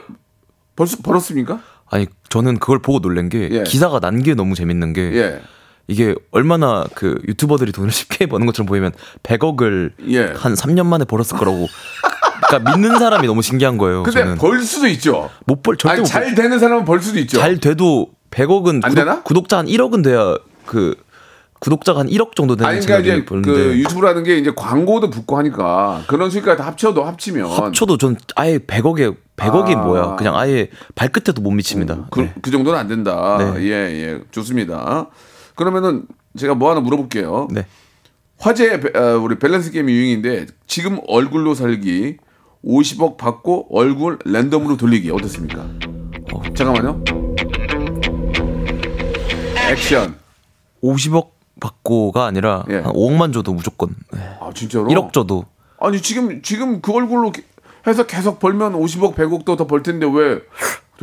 벌써 0.74 0.96
벌었습니까? 1.02 1.60
아니 1.90 2.06
저는 2.30 2.58
그걸 2.58 2.80
보고 2.80 2.98
놀란 3.00 3.28
게 3.28 3.48
예. 3.52 3.62
기사가 3.64 4.00
난 4.00 4.22
게 4.22 4.34
너무 4.34 4.54
재밌는 4.54 4.94
게 4.94 5.02
예. 5.14 5.42
이게 5.86 6.14
얼마나 6.30 6.84
그 6.94 7.18
유튜버들이 7.28 7.72
돈을 7.72 7.90
쉽게 7.92 8.26
버는 8.26 8.46
것처럼 8.46 8.66
보이면 8.66 8.92
100억을 9.22 9.92
예. 10.08 10.32
한 10.36 10.54
3년 10.54 10.86
만에 10.86 11.04
벌었을 11.04 11.36
거라고 11.36 11.66
그러니까 12.48 12.72
믿는 12.76 12.98
사람이 12.98 13.26
너무 13.26 13.42
신기한 13.42 13.76
거예요. 13.78 14.02
근데 14.02 14.20
저는 14.20 14.36
벌 14.36 14.60
수도 14.62 14.86
있죠. 14.88 15.30
못 15.46 15.62
벌 15.62 15.76
절대 15.76 15.92
아니, 15.92 16.00
못 16.00 16.06
잘 16.06 16.24
벌. 16.24 16.34
되는 16.34 16.58
사람은 16.58 16.84
벌 16.84 17.00
수도 17.00 17.18
있죠. 17.20 17.38
잘 17.38 17.58
돼도 17.58 18.08
100억은 18.30 18.84
안 18.84 18.94
되나? 18.94 19.22
구독자 19.22 19.58
한 19.58 19.66
1억은 19.66 20.02
돼야 20.02 20.36
그 20.66 20.94
구독자가 21.60 22.00
한 22.00 22.08
1억 22.08 22.34
정도 22.34 22.56
되는 22.56 22.68
아니 22.70 22.80
그러니까 22.84 22.98
이제 23.14 23.24
보는데 23.24 23.50
그 23.50 23.78
유튜브라는 23.78 24.22
게 24.24 24.36
이제 24.36 24.52
광고도 24.54 25.08
붙고 25.08 25.38
하니까 25.38 26.02
그런 26.08 26.28
수익까지 26.30 26.58
다 26.58 26.66
합쳐도 26.66 27.04
합치면 27.04 27.50
합쳐도 27.50 27.96
전 27.96 28.16
아예 28.36 28.58
100억에 28.58 29.16
100억이 29.36 29.76
아. 29.76 29.80
뭐야? 29.82 30.16
그냥 30.16 30.36
아예 30.36 30.68
발끝에도 30.94 31.40
못 31.40 31.50
미칩니다. 31.52 32.08
그, 32.10 32.20
네. 32.20 32.34
그 32.42 32.50
정도는 32.50 32.78
안 32.78 32.86
된다. 32.86 33.38
네. 33.38 33.62
예, 33.62 33.70
예. 33.72 34.20
좋습니다. 34.30 35.06
그러면은 35.54 36.06
제가 36.36 36.54
뭐 36.54 36.70
하나 36.70 36.80
물어볼게요. 36.80 37.48
네. 37.50 37.66
화제 38.38 38.80
배- 38.80 38.98
어, 38.98 39.18
우리 39.18 39.38
밸런스 39.38 39.70
게임 39.70 39.88
유행인데 39.88 40.46
지금 40.66 40.98
얼굴로 41.06 41.54
살기 41.54 42.16
50억 42.64 43.16
받고 43.16 43.68
얼굴 43.70 44.18
랜덤으로 44.24 44.76
돌리기 44.76 45.10
어떻습니까? 45.10 45.66
잠깐만요. 46.56 47.02
액션. 49.70 50.16
50억 50.82 51.30
받고가 51.60 52.26
아니라 52.26 52.64
예. 52.68 52.76
한 52.76 52.92
5억만 52.92 53.32
줘도 53.32 53.54
무조건 53.54 53.94
네. 54.12 54.18
아 54.40 54.50
진짜로? 54.54 54.86
1억 54.88 55.12
줘도 55.12 55.46
아니 55.80 56.00
지금 56.02 56.42
지금 56.42 56.80
그 56.82 56.92
얼굴로 56.92 57.30
게- 57.32 57.44
해서 57.86 58.04
계속 58.06 58.38
벌면 58.40 58.72
50억 58.74 59.14
100억도 59.14 59.56
더 59.56 59.66
벌 59.66 59.82
텐데 59.82 60.06
왜 60.12 60.40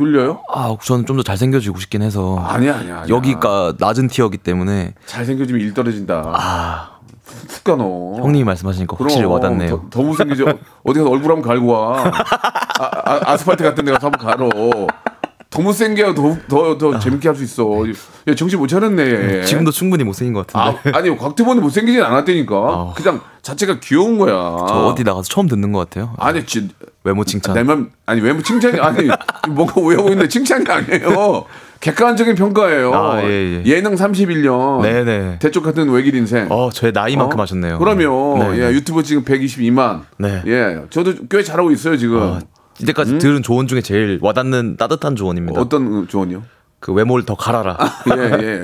돌려요? 0.02 0.40
아 0.52 0.74
저는 0.82 1.06
좀 1.06 1.16
더 1.16 1.22
잘생겨지고 1.22 1.78
싶긴 1.78 2.02
해서 2.02 2.38
아니야 2.38 2.76
아니야. 2.78 3.00
아니야. 3.00 3.04
여기가 3.08 3.74
낮은 3.78 4.08
티어기 4.08 4.38
때문에 4.38 4.94
잘생겨지면 5.06 5.60
일 5.60 5.74
떨어진다. 5.74 6.32
아 6.34 6.92
훅 7.24 7.62
가 7.64 7.76
너. 7.76 8.14
형님이 8.16 8.44
말씀하시니까 8.44 8.96
확실히 8.98 9.24
와닿네요. 9.24 9.68
더, 9.68 9.82
더 9.90 10.02
못생기죠. 10.02 10.44
어디 10.84 10.98
가서 10.98 11.10
얼굴 11.10 11.30
한번 11.32 11.42
갈고 11.42 11.66
와. 11.68 11.98
아, 12.04 12.90
아, 13.04 13.20
아스팔트 13.32 13.62
같은 13.62 13.84
데 13.84 13.92
가서 13.92 14.08
한번 14.08 14.20
가로. 14.26 14.50
더 15.48 15.60
못생겨 15.62 16.14
더더 16.14 16.78
더 16.78 16.98
재밌게 16.98 17.28
할 17.28 17.36
수 17.36 17.44
있어. 17.44 17.64
야, 18.28 18.34
정신 18.34 18.58
못 18.58 18.66
차렸네. 18.66 19.02
얘. 19.40 19.44
지금도 19.44 19.70
충분히 19.70 20.02
못생긴 20.02 20.32
것 20.34 20.46
아, 20.56 20.72
같은데. 20.72 20.98
아니 20.98 21.16
곽태범이 21.16 21.60
못생기진 21.60 22.02
않았다니까. 22.02 22.94
그냥 22.96 23.20
자체가 23.42 23.78
귀여운 23.80 24.18
거야. 24.18 24.32
저 24.34 24.86
어디 24.86 25.04
나가서 25.04 25.28
처음 25.28 25.46
듣는 25.48 25.72
것 25.72 25.78
같아요. 25.88 26.14
아니 26.18 26.44
지, 26.44 26.68
외모 27.04 27.24
칭찬. 27.24 27.54
내면 27.54 27.90
아니 28.06 28.20
외모 28.20 28.42
칭찬이 28.42 28.78
아니 28.80 29.08
뭔가 29.50 29.80
있는데 29.80 30.28
칭찬이 30.28 30.64
아니에요. 30.68 31.44
객관적인 31.80 32.36
평가예요. 32.36 32.94
아, 32.94 33.22
예, 33.24 33.62
예. 33.66 33.80
능 33.80 33.96
31년. 33.96 34.82
네네. 34.82 35.38
대쪽 35.40 35.64
같은 35.64 35.90
외길 35.90 36.14
인생. 36.14 36.46
어, 36.48 36.70
저의 36.70 36.92
나이만큼 36.92 37.38
어? 37.38 37.42
하셨네요. 37.42 37.78
그럼요. 37.80 38.38
네, 38.38 38.58
예, 38.58 38.68
네. 38.68 38.72
유튜브 38.72 39.02
지금 39.02 39.24
122만. 39.24 40.02
네. 40.18 40.42
예, 40.46 40.82
저도 40.90 41.14
꽤 41.28 41.42
잘하고 41.42 41.72
있어요 41.72 41.96
지금. 41.96 42.22
아, 42.22 42.40
이때까지 42.80 43.18
들은 43.18 43.42
조언 43.42 43.66
중에 43.66 43.80
제일 43.80 44.20
와닿는 44.22 44.76
따뜻한 44.76 45.16
조언입니다. 45.16 45.60
음? 45.60 45.64
어떤 45.64 46.06
조언이요? 46.06 46.44
그 46.82 46.92
외모를 46.92 47.24
더 47.24 47.36
갈아라. 47.36 47.78
예, 48.10 48.22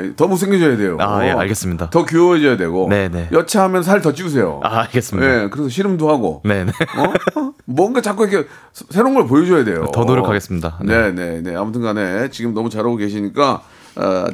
예. 0.08 0.12
더 0.16 0.26
못생겨져야 0.26 0.76
돼요. 0.76 0.96
아, 0.98 1.24
예, 1.24 1.30
알겠습니다. 1.30 1.90
더 1.90 2.04
귀여워져야 2.04 2.56
되고. 2.56 2.88
네, 2.90 3.08
네. 3.08 3.28
여차하면 3.30 3.84
살 3.84 4.02
더 4.02 4.12
찌우세요. 4.12 4.58
아, 4.64 4.80
알겠습니다. 4.80 5.44
예, 5.44 5.48
그래서 5.48 5.68
씨름도 5.68 6.10
하고. 6.10 6.42
네네. 6.44 6.72
어? 6.72 7.52
뭔가 7.64 8.00
자꾸 8.00 8.26
이렇게 8.26 8.48
새- 8.72 8.86
새로운 8.90 9.14
걸 9.14 9.28
보여줘야 9.28 9.62
돼요. 9.64 9.86
더 9.94 10.02
노력하겠습니다. 10.04 10.80
네, 10.82 11.12
네, 11.12 11.40
네. 11.42 11.54
아무튼 11.54 11.80
간에 11.80 12.28
지금 12.30 12.54
너무 12.54 12.70
잘하고 12.70 12.96
계시니까, 12.96 13.62
어, 13.94 14.24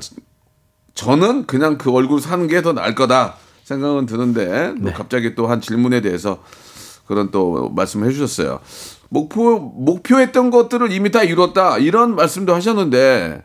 저는 0.94 1.44
그냥 1.46 1.76
그 1.76 1.92
얼굴 1.92 2.20
사는 2.22 2.46
게 2.46 2.62
더 2.62 2.72
나을 2.72 2.94
거다 2.94 3.34
생각은 3.64 4.06
드는데, 4.06 4.74
또 4.78 4.84
네. 4.86 4.92
갑자기 4.92 5.34
또 5.34 5.46
한 5.48 5.60
질문에 5.60 6.00
대해서 6.00 6.38
그런 7.06 7.30
또 7.30 7.68
말씀을 7.76 8.08
해주셨어요. 8.08 8.60
목표, 9.10 9.58
목표했던 9.58 10.50
것들을 10.50 10.90
이미 10.92 11.10
다 11.10 11.22
이뤘다. 11.22 11.76
이런 11.78 12.14
말씀도 12.14 12.54
하셨는데, 12.54 13.42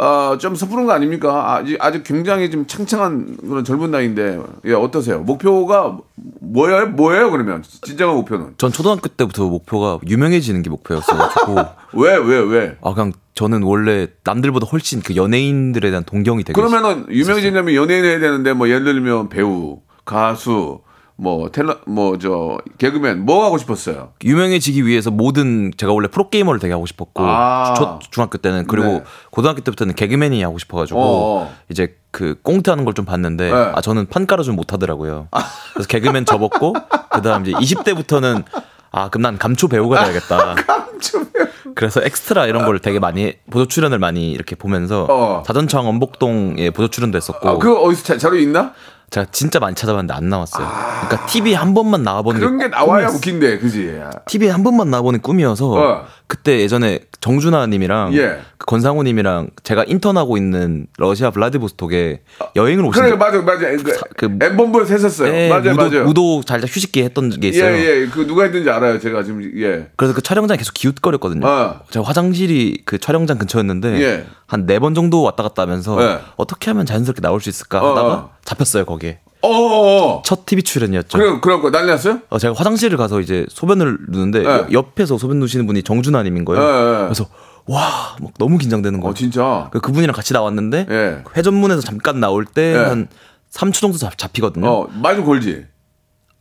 어, 0.00 0.38
좀 0.38 0.54
섣부른 0.54 0.86
거 0.86 0.92
아닙니까? 0.92 1.56
아직, 1.56 1.76
아직 1.78 2.02
굉장히 2.04 2.50
좀 2.50 2.66
창창한 2.66 3.36
그런 3.36 3.64
젊은 3.64 3.90
나이인데, 3.90 4.40
예, 4.64 4.72
어떠세요? 4.72 5.20
목표가 5.20 5.98
뭐예요? 6.40 6.86
뭐예요, 6.86 7.30
그러면? 7.30 7.62
진정한 7.82 8.16
목표는? 8.16 8.54
전 8.56 8.72
초등학교 8.72 9.08
때부터 9.08 9.44
목표가 9.44 9.98
유명해지는 10.08 10.62
게 10.62 10.70
목표였어가지고. 10.70 11.54
왜, 12.02 12.16
왜, 12.16 12.38
왜? 12.38 12.76
아, 12.80 12.94
그냥 12.94 13.12
저는 13.34 13.62
원래 13.62 14.06
남들보다 14.24 14.66
훨씬 14.72 15.02
그 15.02 15.16
연예인들에 15.16 15.90
대한 15.90 16.02
동경이 16.04 16.44
되게. 16.44 16.54
그러면은 16.58 17.04
유명해지려면 17.10 17.74
연예인 17.74 18.02
해야 18.02 18.20
되는데 18.20 18.54
뭐 18.54 18.70
예를 18.70 18.84
들면 18.84 19.28
배우, 19.28 19.80
가수, 20.06 20.80
뭐 21.20 21.50
텔러, 21.50 21.76
뭐 21.86 22.16
저 22.18 22.58
개그맨 22.78 23.26
뭐 23.26 23.44
하고 23.44 23.58
싶었어요? 23.58 24.12
유명해지기 24.24 24.86
위해서 24.86 25.10
모든 25.10 25.70
제가 25.76 25.92
원래 25.92 26.08
프로 26.08 26.30
게이머를 26.30 26.58
되게 26.60 26.72
하고 26.72 26.86
싶었고 26.86 27.22
아. 27.24 27.74
초, 27.76 27.98
중학교 28.10 28.38
때는 28.38 28.66
그리고 28.66 28.86
네. 28.88 29.04
고등학교 29.30 29.60
때부터는 29.60 29.94
개그맨이 29.94 30.42
하고 30.42 30.58
싶어가지고 30.58 30.98
어어. 31.00 31.50
이제 31.70 31.96
그 32.10 32.36
꽁트 32.42 32.70
하는 32.70 32.84
걸 32.84 32.94
좀 32.94 33.04
봤는데 33.04 33.50
네. 33.52 33.72
아 33.74 33.80
저는 33.80 34.06
판가루 34.06 34.42
좀 34.44 34.56
못하더라고요. 34.56 35.28
그래서 35.74 35.86
개그맨 35.88 36.24
접었고 36.24 36.74
그다음 37.12 37.42
이제 37.46 37.52
20대부터는 37.52 38.44
아 38.90 39.08
그럼 39.10 39.22
난 39.22 39.38
감초 39.38 39.68
배우가 39.68 40.02
돼야겠다. 40.04 40.54
그래서 41.74 42.00
엑스트라 42.02 42.46
이런 42.46 42.64
걸 42.64 42.78
되게 42.80 42.98
많이 42.98 43.34
보조 43.50 43.66
출연을 43.66 43.98
많이 43.98 44.32
이렇게 44.32 44.56
보면서 44.56 45.06
어. 45.08 45.42
자전차왕 45.46 45.86
엄복동에 45.86 46.70
보조 46.70 46.88
출연도 46.88 47.16
했었고 47.16 47.48
아, 47.48 47.58
그거 47.58 47.80
어디서 47.82 48.04
자, 48.04 48.18
자료 48.18 48.36
있나? 48.36 48.72
제가 49.10 49.26
진짜 49.32 49.58
많이 49.58 49.74
찾아봤는데 49.74 50.14
안 50.14 50.28
나왔어요. 50.28 50.66
그러니까 51.08 51.26
TV 51.26 51.54
한 51.54 51.74
번만 51.74 52.04
나와보는 52.04 52.40
그런 52.40 52.58
게 52.58 52.68
나와야 52.68 53.08
웃긴데, 53.08 53.58
그지? 53.58 54.00
TV에 54.26 54.50
한 54.50 54.62
번만 54.62 54.88
나와보는 54.90 55.20
꿈이어서 55.20 55.70
어. 55.72 56.04
그때 56.30 56.60
예전에 56.60 57.00
정준하님이랑 57.20 58.14
예. 58.14 58.38
그 58.56 58.66
권상우님이랑 58.66 59.50
제가 59.64 59.82
인턴하고 59.82 60.36
있는 60.36 60.86
러시아 60.96 61.30
블라디보스톡에 61.32 62.20
여행을 62.54 62.84
오신 62.84 63.02
그래, 63.02 63.10
적- 63.10 63.18
맞아, 63.18 63.42
맞아. 63.42 63.68
그, 63.68 63.92
그- 64.16 64.38
엠본부에서 64.40 64.94
했었어요. 64.94 65.34
예, 65.34 65.48
맞아요, 65.48 65.72
무도, 65.72 65.88
맞아요. 65.90 66.04
무도 66.04 66.42
잘잘 66.44 66.68
휴식기 66.70 67.02
했던 67.02 67.30
게 67.30 67.48
예, 67.48 67.50
있어요. 67.50 67.74
예. 67.76 68.06
그 68.06 68.24
누가 68.28 68.44
했는지 68.44 68.70
알아요. 68.70 69.00
제가 69.00 69.24
지금 69.24 69.42
예. 69.60 69.88
그래서 69.96 70.14
그 70.14 70.22
촬영장에 70.22 70.56
계속 70.58 70.72
기웃거렸거든요. 70.74 71.44
어. 71.44 71.80
제가 71.90 72.06
화장실이 72.06 72.82
그 72.84 72.98
촬영장 72.98 73.36
근처였는데 73.38 74.00
예. 74.00 74.26
한네 74.46 74.78
번 74.78 74.94
정도 74.94 75.22
왔다 75.22 75.42
갔다 75.42 75.62
하면서 75.62 76.00
예. 76.00 76.20
어떻게 76.36 76.70
하면 76.70 76.86
자연스럽게 76.86 77.20
나올 77.20 77.40
수 77.40 77.48
있을까 77.48 77.82
어, 77.82 77.90
하다가 77.90 78.14
어. 78.14 78.30
잡혔어요 78.44 78.84
거기에. 78.84 79.18
어, 79.42 79.48
어, 79.48 80.16
어. 80.18 80.22
첫 80.24 80.44
TV 80.46 80.62
출연이었죠. 80.62 81.16
그래, 81.18 81.40
거 81.60 81.70
난리 81.70 81.86
났어요? 81.88 82.20
어, 82.28 82.38
제가 82.38 82.54
화장실을 82.54 82.98
가서 82.98 83.20
이제 83.20 83.46
소변을 83.48 83.98
누는데 84.08 84.40
예. 84.40 84.44
옆- 84.44 84.72
옆에서 84.72 85.16
소변 85.18 85.38
누시는 85.40 85.66
분이 85.66 85.82
정준하님인 85.82 86.44
거예요. 86.44 86.62
예, 86.62 86.66
예. 86.66 87.04
그래서 87.04 87.26
와, 87.66 88.16
막 88.20 88.32
너무 88.38 88.58
긴장되는 88.58 89.00
거예요. 89.00 89.10
어, 89.10 89.14
진짜. 89.14 89.68
그 89.72 89.80
그분이랑 89.80 90.14
같이 90.14 90.32
나왔는데 90.34 90.86
예. 90.90 91.22
회전문에서 91.36 91.80
잠깐 91.80 92.20
나올 92.20 92.44
때 92.44 92.74
예. 92.74 92.76
한 92.76 93.08
3초 93.52 93.74
정도 93.80 93.96
잡, 93.98 94.16
잡히거든요. 94.18 94.68
어, 94.68 94.88
말 95.02 95.16
좀 95.16 95.24
걸지. 95.24 95.64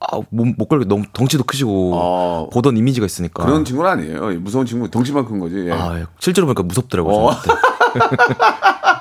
아, 0.02 0.18
못, 0.30 0.46
못 0.58 0.68
걸게 0.70 0.86
너무 0.86 1.04
덩치도 1.12 1.44
크시고 1.44 1.92
어. 1.94 2.50
보던 2.54 2.78
이미지가 2.78 3.06
있으니까. 3.06 3.44
그런 3.46 3.66
친구는 3.66 3.92
아니에요. 3.92 4.40
무서운 4.40 4.66
친구, 4.66 4.90
덩치만 4.90 5.26
큰 5.26 5.40
거지. 5.40 5.56
예. 5.68 5.72
아, 5.72 5.98
예. 6.00 6.06
실제로 6.20 6.48
보니까 6.48 6.64
무섭더라고요. 6.64 7.16
어. 7.16 7.32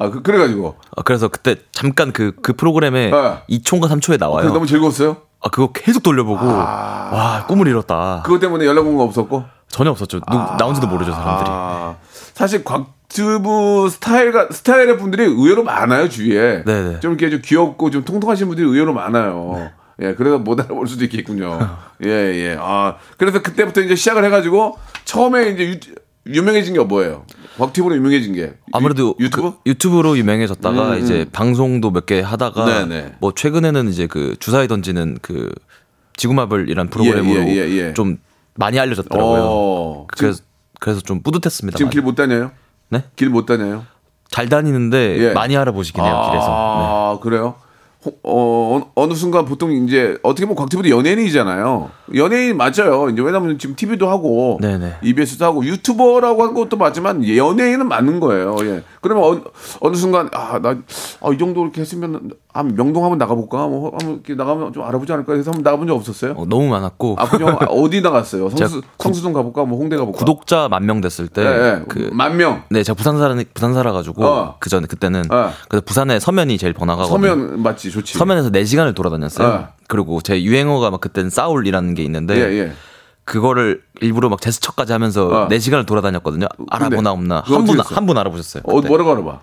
아, 0.00 0.08
그, 0.10 0.22
그래가지고. 0.22 0.76
아, 0.96 1.02
그래서 1.02 1.28
그때 1.28 1.56
잠깐 1.72 2.12
그, 2.12 2.32
그 2.42 2.54
프로그램에 2.54 3.10
예. 3.12 3.56
2초인가 3.58 3.84
3초에 3.90 4.18
나와요. 4.18 4.42
그게 4.42 4.54
너무 4.54 4.66
즐거웠어요? 4.66 5.18
아, 5.42 5.48
그거 5.50 5.72
계속 5.72 6.02
돌려보고 6.02 6.46
와, 6.46 7.44
꿈을 7.46 7.68
이뤘다. 7.68 8.22
그것 8.24 8.40
때문에 8.40 8.64
연락 8.64 8.86
온 8.86 8.96
거 8.96 9.04
없었고? 9.04 9.44
전혀 9.68 9.90
없었죠. 9.90 10.20
누, 10.20 10.36
나온지도 10.58 10.86
모르죠, 10.86 11.12
사람들이. 11.12 11.48
아, 11.50 11.94
사실 12.34 12.64
곽튜브 12.64 13.88
스타일가 13.90 14.48
스타일의 14.50 14.96
분들이 14.98 15.24
의외로 15.24 15.62
많아요 15.64 16.08
주위에. 16.08 16.64
네네. 16.64 17.00
좀 17.00 17.12
이렇게 17.12 17.30
좀 17.30 17.40
귀엽고 17.44 17.90
좀 17.90 18.04
통통하신 18.04 18.48
분들이 18.48 18.66
의외로 18.66 18.92
많아요. 18.94 19.70
예, 20.02 20.14
그래서 20.14 20.38
못 20.38 20.58
알아볼 20.58 20.86
수도 20.88 21.04
있겠군요. 21.04 21.58
예, 22.04 22.08
예. 22.08 22.56
아, 22.58 22.96
그래서 23.18 23.42
그때부터 23.42 23.82
이제 23.82 23.94
시작을 23.94 24.24
해가지고 24.24 24.78
처음에 25.04 25.50
이제 25.50 25.68
유, 25.68 25.78
유명해진 26.26 26.74
게 26.74 26.80
뭐예요? 26.80 27.24
곽튜브로 27.58 27.96
유명해진 27.96 28.34
게 28.34 28.54
아무래도 28.72 29.14
유, 29.20 29.24
유튜브? 29.24 29.52
그 29.52 29.56
유튜브로 29.66 30.16
유명해졌다가 30.18 30.92
음, 30.94 30.98
이제 31.02 31.26
방송도 31.32 31.90
몇 31.90 32.06
개 32.06 32.20
하다가 32.20 32.64
네네. 32.86 33.14
뭐 33.20 33.32
최근에는 33.34 33.88
이제 33.88 34.06
그 34.06 34.36
주사위 34.38 34.68
던지는 34.68 35.18
그 35.22 35.50
지구마블이란 36.16 36.88
프로그램으로 36.90 37.40
예, 37.48 37.56
예, 37.56 37.70
예. 37.88 37.94
좀 37.94 38.18
많이 38.54 38.78
알려졌더라고요. 38.78 39.42
어, 39.44 40.06
그래서 40.08 40.42
그래서 40.78 41.00
좀 41.00 41.22
뿌듯했습니다. 41.22 41.76
지금. 41.78 41.90
길 41.90 42.02
못 42.02 42.14
다녀요? 42.14 42.50
네? 42.90 43.04
길 43.16 43.30
못 43.30 43.46
다녀요? 43.46 43.84
잘 44.28 44.48
다니는데 44.48 45.18
예. 45.18 45.32
많이 45.32 45.56
알아보시긴 45.56 46.02
해요 46.04 46.22
길에서. 46.30 46.46
네. 46.46 46.52
아, 46.52 47.18
그래요? 47.22 47.54
호- 48.04 48.18
어, 48.22 48.92
어느 48.94 49.12
순간 49.14 49.44
보통 49.44 49.70
이제 49.72 50.16
어떻게 50.22 50.46
보면 50.46 50.56
곽튜브도 50.56 50.88
연예인이잖아요. 50.88 51.90
연예인 52.14 52.56
맞아요. 52.56 53.08
이제 53.12 53.20
왜냐면 53.22 53.58
지금 53.58 53.76
TV도 53.76 54.08
하고 54.08 54.58
네네. 54.62 54.94
EBS도 55.02 55.44
하고 55.44 55.64
유튜버라고 55.64 56.42
하는 56.42 56.54
것도 56.54 56.76
맞지만 56.78 57.26
연예인은 57.28 57.86
맞는 57.88 58.20
거예요. 58.20 58.56
예. 58.62 58.82
그러면 59.02 59.24
어느, 59.24 59.40
어느 59.80 59.96
순간 59.96 60.30
아, 60.32 60.58
나이 60.60 60.76
정도 61.38 61.62
이렇게 61.62 61.82
했으면 61.82 62.30
한 62.52 62.74
명동 62.74 63.04
한번 63.04 63.18
나가볼까? 63.18 63.68
뭐 63.68 63.90
한번 63.92 64.14
이렇게 64.14 64.34
나가면 64.34 64.72
좀 64.72 64.82
알아보지 64.82 65.12
않을까 65.12 65.34
해서 65.34 65.50
한번 65.50 65.62
나가본 65.62 65.86
적 65.86 65.94
없었어요? 65.94 66.32
어, 66.36 66.44
너무 66.46 66.68
많았고 66.68 67.16
아, 67.18 67.28
그냥 67.28 67.56
어디 67.70 68.00
나갔어요? 68.00 68.50
성수, 68.50 68.82
성수동 68.98 69.32
가볼까? 69.32 69.64
뭐 69.64 69.78
홍대 69.78 69.96
가볼까? 69.96 70.18
구독자 70.18 70.68
만 70.68 70.84
명 70.84 71.00
됐을 71.00 71.28
때 71.28 71.42
예, 71.42 71.46
예. 71.80 71.84
그만 71.88 72.36
명. 72.36 72.64
네, 72.70 72.82
제가 72.82 72.96
부산 72.96 73.18
살아 73.18 73.36
부산 73.54 73.74
살아가지고 73.74 74.24
어. 74.24 74.56
그 74.58 74.68
전에 74.70 74.86
그때는 74.86 75.30
어. 75.30 75.52
그래서 75.68 75.82
부산에 75.84 76.18
서면이 76.18 76.58
제일 76.58 76.72
번화가거든요. 76.72 77.28
서면 77.28 77.62
맞지, 77.62 77.90
좋지. 77.90 78.18
서면에서 78.18 78.50
4 78.50 78.64
시간을 78.64 78.94
돌아다녔어요. 78.94 79.48
어. 79.48 79.68
그리고 79.88 80.20
제 80.20 80.42
유행어가 80.42 80.90
막 80.90 81.00
그때는 81.00 81.30
싸울이라는 81.30 81.94
게 81.94 82.02
있는데 82.02 82.34
예, 82.36 82.58
예. 82.58 82.72
그거를 83.24 83.82
일부러 84.00 84.28
막 84.28 84.40
제스처까지 84.40 84.92
하면서 84.92 85.44
어. 85.44 85.48
4시간을 85.48 85.86
돌아다녔거든요. 85.86 86.46
알아보나 86.68 87.12
없나. 87.12 87.42
한 87.46 87.64
분? 87.64 87.78
한 87.78 88.06
분 88.06 88.18
알아보셨어요. 88.18 88.62
어, 88.66 88.74
그때. 88.76 88.88
뭐라고 88.88 89.12
알아봐? 89.12 89.40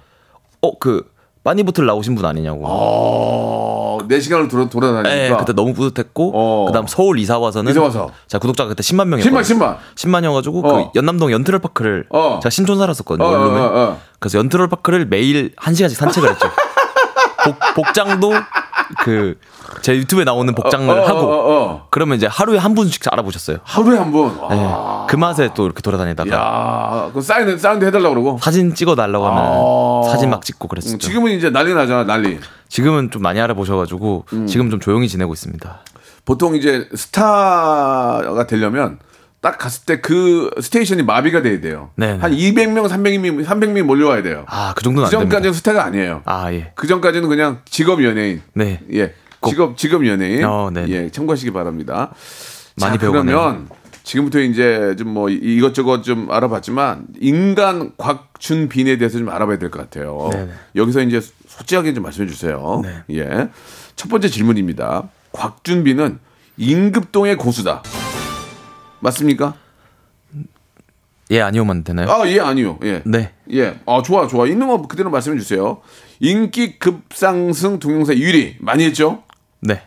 어, 0.62 0.78
그, 0.80 1.06
빠니보틀 1.48 1.86
나오신 1.86 2.16
분 2.16 2.26
아니냐고. 2.26 2.64
어, 2.66 4.00
네 4.10 4.20
시간을 4.20 4.50
돌아, 4.50 4.68
돌아다니니까. 4.68 5.10
네, 5.10 5.34
그때 5.40 5.54
너무 5.54 5.74
뿌듯했고, 5.74 6.32
어. 6.36 6.66
그 6.66 6.74
다음 6.74 6.88
서울 6.88 7.20
이사 7.20 7.40
와서는. 7.40 7.72
이사 7.72 7.82
와서. 7.82 8.12
자, 8.28 8.38
구독자가 8.38 8.68
그때 8.68 8.84
10만 8.84 9.08
명이었 9.08 9.26
10만, 9.26 9.42
10만. 9.44 9.78
10만이어가지고, 9.96 10.66
어. 10.66 10.92
그 10.92 11.00
연남동 11.00 11.32
연트럴파크를. 11.32 12.08
어. 12.10 12.40
제가 12.44 12.50
신촌 12.50 12.78
살았었거든요, 12.78 13.26
어, 13.26 13.30
어, 13.30 13.32
원룸에. 13.32 13.60
어, 13.62 13.64
어. 13.64 14.00
그래서 14.20 14.40
연트럴파크를 14.40 15.06
매일 15.06 15.56
1시간씩 15.56 15.94
산책을 15.94 16.32
했죠. 16.32 16.50
복, 17.46 17.56
복장도 17.76 18.34
그, 19.04 19.36
제 19.82 19.96
유튜브에 19.96 20.24
나오는 20.24 20.54
복장을 20.54 20.90
어, 20.90 21.02
어, 21.02 21.08
하고. 21.08 21.20
어, 21.20 21.54
어. 21.72 21.88
그러면 21.90 22.18
이제 22.18 22.28
하루에 22.28 22.58
한 22.58 22.76
분씩 22.76 23.02
알아보셨어요. 23.12 23.58
하루에 23.64 23.98
한 23.98 24.12
번. 24.12 24.38
와. 24.40 24.50
네. 24.50 25.08
그 25.10 25.16
맛에 25.16 25.50
또 25.56 25.66
이렇게 25.66 25.82
돌아다니다가. 25.82 26.36
야, 26.36 27.12
그 27.14 27.22
사인 27.22 27.58
사인도 27.58 27.86
해달라 27.86 28.10
고 28.10 28.16
그러고. 28.16 28.40
사진 28.42 28.74
찍어 28.74 28.96
달라고 28.96 29.26
하면 29.28 29.44
아. 29.44 30.10
사진 30.12 30.30
막 30.30 30.44
찍고 30.44 30.68
음, 30.68 30.70
그랬었죠. 30.70 30.98
지금은 30.98 31.32
이제 31.32 31.50
난리 31.50 31.74
나잖아, 31.74 32.04
난리. 32.04 32.40
지금은 32.68 33.12
좀 33.12 33.22
많이 33.22 33.40
알아보셔가지고 33.40 34.26
음. 34.34 34.48
지금 34.48 34.70
좀 34.70 34.80
조용히 34.80 35.08
지내고 35.08 35.34
있습니다. 35.34 35.80
보통 36.26 36.56
이제 36.56 36.88
스타가 36.94 38.46
되려면 38.48 39.00
딱 39.40 39.58
갔을 39.58 39.86
때 39.86 40.02
그 40.02 40.50
스테이션이 40.60 41.04
마비가 41.04 41.42
돼야 41.42 41.62
돼요. 41.62 41.92
네, 41.96 42.14
네. 42.14 42.20
한 42.20 42.32
200명, 42.32 42.88
300명, 42.90 43.46
300명이 43.46 43.84
몰려와야 43.84 44.24
돼요. 44.24 44.46
아, 44.48 44.74
그 44.76 44.84
정도는 44.84 45.06
그. 45.10 45.12
전까지는 45.12 45.54
스타가 45.54 45.86
아니에요. 45.86 46.22
아, 46.26 46.52
예. 46.52 46.72
그 46.76 46.88
전까지는 46.88 47.30
그냥 47.30 47.60
직업 47.66 48.04
연예인. 48.04 48.42
네. 48.54 48.82
예. 48.94 49.14
직업 49.50 49.78
직업 49.78 50.06
연예인. 50.08 50.44
어. 50.46 50.70
예, 50.88 51.10
참고하시기 51.10 51.52
바랍니다. 51.52 52.12
많이 52.80 52.98
자. 53.00 53.08
그러면 53.10 53.68
지금부터 54.04 54.40
이제 54.40 54.96
좀 54.98 55.08
뭐 55.10 55.30
이것저것 55.30 56.04
좀 56.04 56.30
알아봤지만 56.32 57.08
인간 57.20 57.92
곽준빈에 57.98 58.98
대해서 58.98 59.18
좀 59.18 59.30
알아봐야 59.30 59.58
될 59.58 59.70
것 59.70 59.80
같아요. 59.80 60.30
네네. 60.32 60.52
여기서 60.76 61.02
이제 61.02 61.20
솔직하게 61.48 61.94
좀 61.94 62.04
말씀해 62.04 62.28
주세요. 62.28 62.82
네. 62.84 63.04
예. 63.18 63.50
첫 63.96 64.10
번째 64.10 64.30
질문입니다. 64.30 65.10
곽준빈은 65.34 66.20
임급동의 66.58 67.38
고수다. 67.38 67.84
맞습니까? 69.00 69.56
예, 71.30 71.42
아니오만 71.42 71.84
되나요? 71.84 72.10
아, 72.10 72.28
예, 72.30 72.40
아니요. 72.40 72.80
예. 72.84 73.02
네. 73.06 73.34
예. 73.52 73.80
아, 73.86 74.02
좋아, 74.02 74.28
좋아. 74.28 74.48
있는 74.48 74.68
거 74.68 74.82
그대로 74.84 75.10
말씀해 75.10 75.38
주세요. 75.38 75.82
인기 76.22 76.80
급상승 76.80 77.80
동영상 77.80 78.16
1위 78.16 78.56
많이 78.60 78.86
했죠? 78.86 79.24
네. 79.62 79.82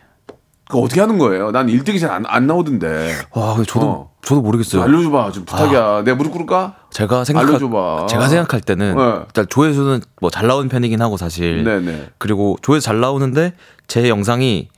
그거 0.67 0.83
어떻게 0.83 1.01
하는 1.01 1.17
거예요? 1.17 1.51
난 1.51 1.67
1등이 1.67 1.99
잘안 1.99 2.23
안 2.27 2.47
나오던데. 2.47 3.13
와, 3.33 3.55
근데 3.55 3.67
저도 3.69 3.85
어. 3.89 4.11
저도 4.21 4.35
좀 4.35 4.43
모르겠어요. 4.43 4.83
알려줘봐. 4.83 5.31
좀 5.31 5.43
부탁이야. 5.45 6.03
내가 6.03 6.15
무릎 6.15 6.31
꿇을까? 6.31 6.75
제가 6.91 7.23
생각 7.25 7.41
알려줘봐. 7.47 8.07
제가 8.07 8.29
생각할 8.29 8.61
때는 8.61 8.95
네. 8.95 9.19
일단 9.27 9.45
조회수는 9.49 10.01
뭐 10.21 10.29
잘 10.29 10.47
나오는 10.47 10.69
편이긴 10.69 11.01
하고 11.01 11.17
사실. 11.17 11.63
네네. 11.65 12.11
그리고 12.19 12.55
조회수 12.61 12.85
잘 12.85 13.01
나오는데 13.01 13.53
제 13.87 14.07
영상이 14.07 14.69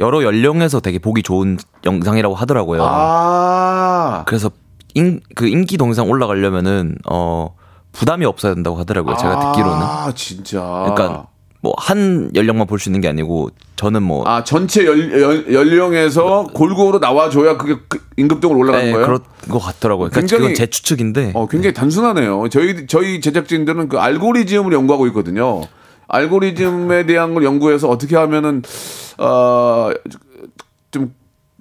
여러 0.00 0.22
연령에서 0.22 0.80
되게 0.80 0.98
보기 0.98 1.22
좋은 1.22 1.58
영상이라고 1.84 2.34
하더라고요. 2.34 2.82
아. 2.84 4.24
그래서 4.26 4.50
인, 4.94 5.20
그 5.34 5.46
인기 5.46 5.76
동영상 5.76 6.08
올라가려면은 6.08 6.96
어 7.10 7.54
부담이 7.92 8.24
없어야 8.24 8.54
된다고 8.54 8.78
하더라고요. 8.78 9.16
제가 9.16 9.38
듣기로는. 9.52 9.76
아, 9.82 10.12
진짜. 10.14 10.60
그러니까 10.60 11.26
뭐 11.64 11.74
한 11.78 12.30
연령만 12.34 12.66
볼 12.66 12.78
수 12.78 12.88
있는 12.90 13.00
게 13.00 13.08
아니고 13.08 13.48
저는 13.76 14.02
뭐 14.02 14.26
아, 14.28 14.44
전체 14.44 14.84
연, 14.86 14.98
연, 15.20 15.52
연령에서 15.52 16.44
골고루 16.52 16.98
나와줘야 16.98 17.56
그게 17.56 17.76
그 17.88 17.98
임급동으로 18.16 18.58
올라가는 18.60 18.84
네, 18.86 18.92
거예요? 18.92 19.06
그런 19.06 19.20
것 19.48 19.58
같더라고요. 19.58 20.10
그러니까 20.10 20.36
굉장히- 20.36 20.54
제 20.54 20.66
추측인데. 20.66 21.32
어, 21.34 21.48
굉장히 21.48 21.72
단순하네요. 21.74 22.48
저희, 22.50 22.86
저희 22.86 23.20
제작진들은 23.20 23.88
그 23.88 23.98
알고리즘을 23.98 24.72
연구하고 24.72 25.06
있거든요. 25.08 25.62
알고리즘에 26.08 27.06
대한 27.06 27.34
걸 27.34 27.44
연구해서 27.44 27.88
어떻게 27.88 28.14
하면은, 28.16 28.62
어, 29.18 29.90
좀 30.90 31.14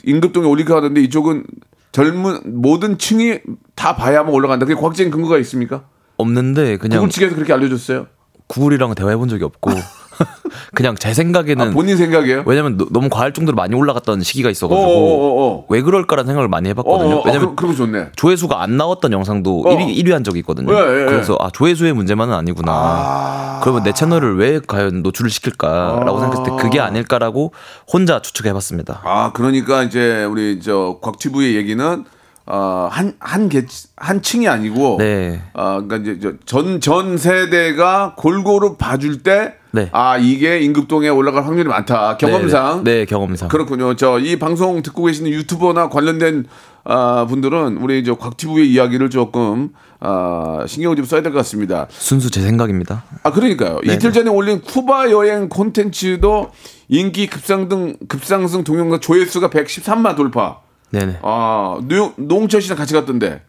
임급동에 0.03 0.45
올릴까 0.45 0.75
하는데 0.75 1.01
이쪽은 1.01 1.45
젊은, 1.91 2.61
모든 2.61 2.97
층이 2.97 3.39
다 3.75 3.95
봐야만 3.95 4.33
올라간다. 4.33 4.65
그게 4.65 4.79
과학적인 4.79 5.11
근거가 5.11 5.37
있습니까? 5.39 5.85
없는데 6.17 6.77
그냥 6.77 6.99
구글 6.99 7.09
측에서 7.11 7.35
그렇게 7.35 7.53
알려줬어요? 7.53 8.07
구글이랑 8.47 8.95
대화해 8.95 9.15
본 9.15 9.29
적이 9.29 9.45
없고 9.45 9.71
그냥 10.75 10.95
제 10.95 11.13
생각에는 11.13 11.69
아, 11.69 11.71
본인 11.71 11.97
생각이에요? 11.97 12.43
왜냐면 12.45 12.77
너, 12.77 12.99
무 12.99 13.09
과할 13.09 13.33
정도로 13.33 13.55
많이 13.55 13.75
올라갔던 13.75 14.21
시기가 14.21 14.49
있어가지고 14.49 14.87
어어어어. 14.87 15.65
왜 15.69 15.81
그럴까라는 15.81 16.27
생각을 16.27 16.47
많이 16.49 16.69
해봤거든요. 16.69 17.09
어, 17.09 17.17
어, 17.17 17.19
어, 17.19 17.23
왜냐면 17.25 17.55
그럼, 17.55 17.55
그럼 17.55 17.75
좋네. 17.75 18.11
조회수가 18.15 18.61
안 18.61 18.77
나왔던 18.77 19.11
영상도 19.11 19.61
어. 19.61 19.75
1위, 19.75 19.95
1위 19.97 20.11
한 20.11 20.23
적이 20.23 20.39
있거든요. 20.39 20.73
예, 20.73 20.77
예, 20.77 21.01
예. 21.01 21.05
그래서 21.05 21.37
아 21.39 21.49
조회수의 21.49 21.93
문제만은 21.93 22.33
아니구나. 22.33 23.59
그러면 23.63 23.83
내 23.83 23.93
채널을 23.93 24.37
왜 24.37 24.59
과연 24.65 25.01
노출을 25.03 25.31
시킬까라고 25.31 26.19
생각했을 26.19 26.43
때 26.43 26.61
그게 26.61 26.79
아닐까라고 26.79 27.53
혼자 27.91 28.21
추측해봤습니다. 28.21 29.01
아, 29.03 29.31
그러니까 29.33 29.83
이제 29.83 30.25
우리 30.25 30.59
저 30.61 30.99
곽튜브의 31.01 31.55
얘기는 31.55 32.05
어, 32.45 32.89
한, 32.91 33.13
한 33.19 33.47
개, 33.47 33.63
한 33.95 34.21
층이 34.21 34.47
아니고. 34.47 34.97
네. 34.99 35.41
아, 35.53 35.81
그러니까 35.81 35.97
이제 36.11 36.19
저 36.45 36.61
전, 36.63 36.81
전 36.81 37.17
세대가 37.17 38.15
골고루 38.17 38.75
봐줄 38.75 39.23
때. 39.23 39.55
네. 39.71 39.89
아, 39.91 40.17
이게 40.17 40.59
임급동에 40.59 41.09
올라갈 41.09 41.45
확률이 41.45 41.67
많다. 41.69 42.17
경험상. 42.17 42.83
네, 42.83 42.99
네, 42.99 43.05
경험상. 43.05 43.47
그렇군요. 43.49 43.95
저 43.95 44.19
이 44.19 44.37
방송 44.37 44.81
듣고 44.83 45.05
계시는 45.05 45.31
유튜버나 45.31 45.89
관련된 45.89 46.45
아, 46.83 47.25
분들은 47.29 47.77
우리 47.77 48.03
저 48.03 48.15
곽튜브의 48.15 48.69
이야기를 48.69 49.09
조금 49.09 49.69
아, 50.01 50.65
신경을 50.67 50.97
좀 50.97 51.05
써야 51.05 51.21
될 51.21 51.31
것 51.31 51.37
같습니다. 51.39 51.87
순수 51.89 52.29
제 52.29 52.41
생각입니다. 52.41 53.03
아 53.23 53.31
그러니까요. 53.31 53.79
네네. 53.81 53.93
이틀 53.95 54.11
전에 54.11 54.29
올린 54.29 54.59
쿠바 54.61 55.09
여행 55.11 55.47
콘텐츠도 55.49 56.51
인기 56.89 57.27
급상등 57.27 57.95
급상승 58.09 58.63
동영상 58.65 58.99
조회수가 58.99 59.49
113만 59.49 60.15
돌파. 60.17 60.59
네네. 60.93 61.19
아 61.23 61.79
노, 61.87 62.13
노홍철 62.17 62.61
씨랑 62.61 62.77
같이 62.77 62.93
갔던데. 62.93 63.41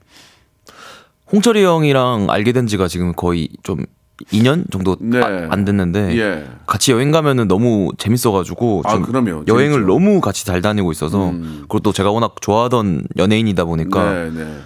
홍철이 1.30 1.62
형이랑 1.62 2.26
알게 2.30 2.52
된 2.52 2.66
지가 2.66 2.88
지금 2.88 3.12
거의 3.14 3.48
좀 3.62 3.84
2년 4.32 4.70
정도 4.70 4.96
네. 5.00 5.20
아- 5.20 5.48
안 5.50 5.64
됐는데 5.64 6.16
예. 6.18 6.46
같이 6.66 6.92
여행 6.92 7.10
가면은 7.10 7.48
너무 7.48 7.90
재밌어가지고 7.98 8.82
아, 8.84 8.92
좀 8.92 9.02
그럼요. 9.02 9.44
여행을 9.48 9.80
재밌죠. 9.80 9.84
음. 9.84 9.86
너무 9.86 10.20
같이 10.20 10.46
잘 10.46 10.62
다니고 10.62 10.92
있어서 10.92 11.32
그리고 11.32 11.80
또 11.80 11.92
제가 11.92 12.10
워낙 12.12 12.36
좋아하던 12.40 13.04
연예인이다 13.18 13.64
보니까 13.64 14.12
네, 14.12 14.30
네. 14.30 14.56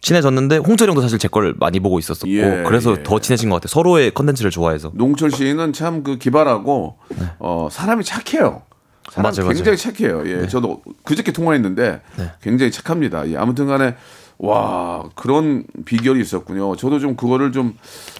친해졌는데 0.00 0.56
홍철이 0.58 0.88
형도 0.90 1.00
사실 1.00 1.18
제 1.18 1.28
걸 1.28 1.54
많이 1.58 1.80
보고 1.80 1.98
있었었고 1.98 2.28
예, 2.30 2.64
그래서 2.66 2.96
예. 2.98 3.02
더 3.04 3.18
친해진 3.20 3.48
것 3.48 3.56
같아요. 3.56 3.68
서로의 3.68 4.10
컨텐츠를 4.12 4.50
좋아해서 4.50 4.90
노홍철 4.94 5.30
씨는 5.30 5.72
참 5.72 6.02
그 6.02 6.18
기발하고 6.18 6.98
어 7.38 7.68
사람이 7.70 8.04
착해요. 8.04 8.62
사람 9.10 9.32
네. 9.32 9.40
맞아요, 9.42 9.48
네. 9.52 9.54
굉장히 9.54 9.78
착해요. 9.78 10.22
예, 10.26 10.46
저도 10.48 10.82
그저께 11.04 11.32
통화했는데 11.32 12.00
굉장히 12.42 12.70
착합니다. 12.72 13.28
예, 13.30 13.36
아무튼간에 13.36 13.94
와 14.38 15.04
그런 15.14 15.64
비결이 15.84 16.20
있었군요. 16.20 16.74
저도 16.76 16.98
좀 16.98 17.14
그거를 17.14 17.52
좀 17.52 17.74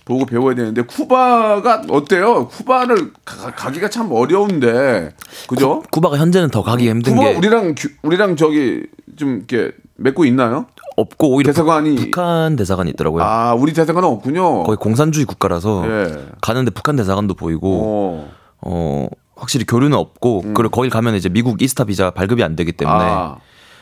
보고 0.04 0.24
배워야 0.26 0.54
되는데 0.54 0.82
쿠바가 0.82 1.82
어때요? 1.90 2.46
쿠바를 2.48 3.12
가, 3.24 3.70
가기가 3.70 3.98
참 3.98 4.12
어려운데 4.12 5.12
그죠? 5.48 5.82
쿠바가 5.90 6.16
현재는 6.18 6.50
더 6.50 6.62
가기 6.62 6.88
힘든 6.88 7.16
쿠바 7.16 7.30
게 7.32 7.36
우리랑 7.36 7.74
규- 7.76 7.88
우리랑 8.02 8.36
저기 8.36 8.84
좀 9.16 9.38
이렇게 9.48 9.72
맺고 9.96 10.24
있나요? 10.26 10.66
없고 10.96 11.30
오히려 11.34 11.52
대사관이- 11.52 11.96
북한 11.98 12.54
대사관이 12.54 12.90
있더라고요. 12.90 13.24
아 13.24 13.54
우리 13.54 13.72
대사관은 13.72 14.08
없군요. 14.08 14.62
거의 14.62 14.76
공산주의 14.76 15.26
국가라서 15.26 15.84
예. 15.88 16.26
가는데 16.40 16.70
북한 16.70 16.94
대사관도 16.94 17.34
보이고 17.34 17.80
어. 17.82 18.30
어 18.60 19.08
확실히 19.36 19.64
교류는 19.66 19.96
없고 19.96 20.42
그리고 20.54 20.70
거길 20.70 20.90
가면 20.90 21.14
이제 21.14 21.28
미국 21.28 21.60
이스타 21.62 21.84
비자 21.84 22.10
발급이 22.10 22.42
안 22.42 22.56
되기 22.56 22.72
때문에 22.72 22.98
음. 22.98 23.02
아. 23.08 23.36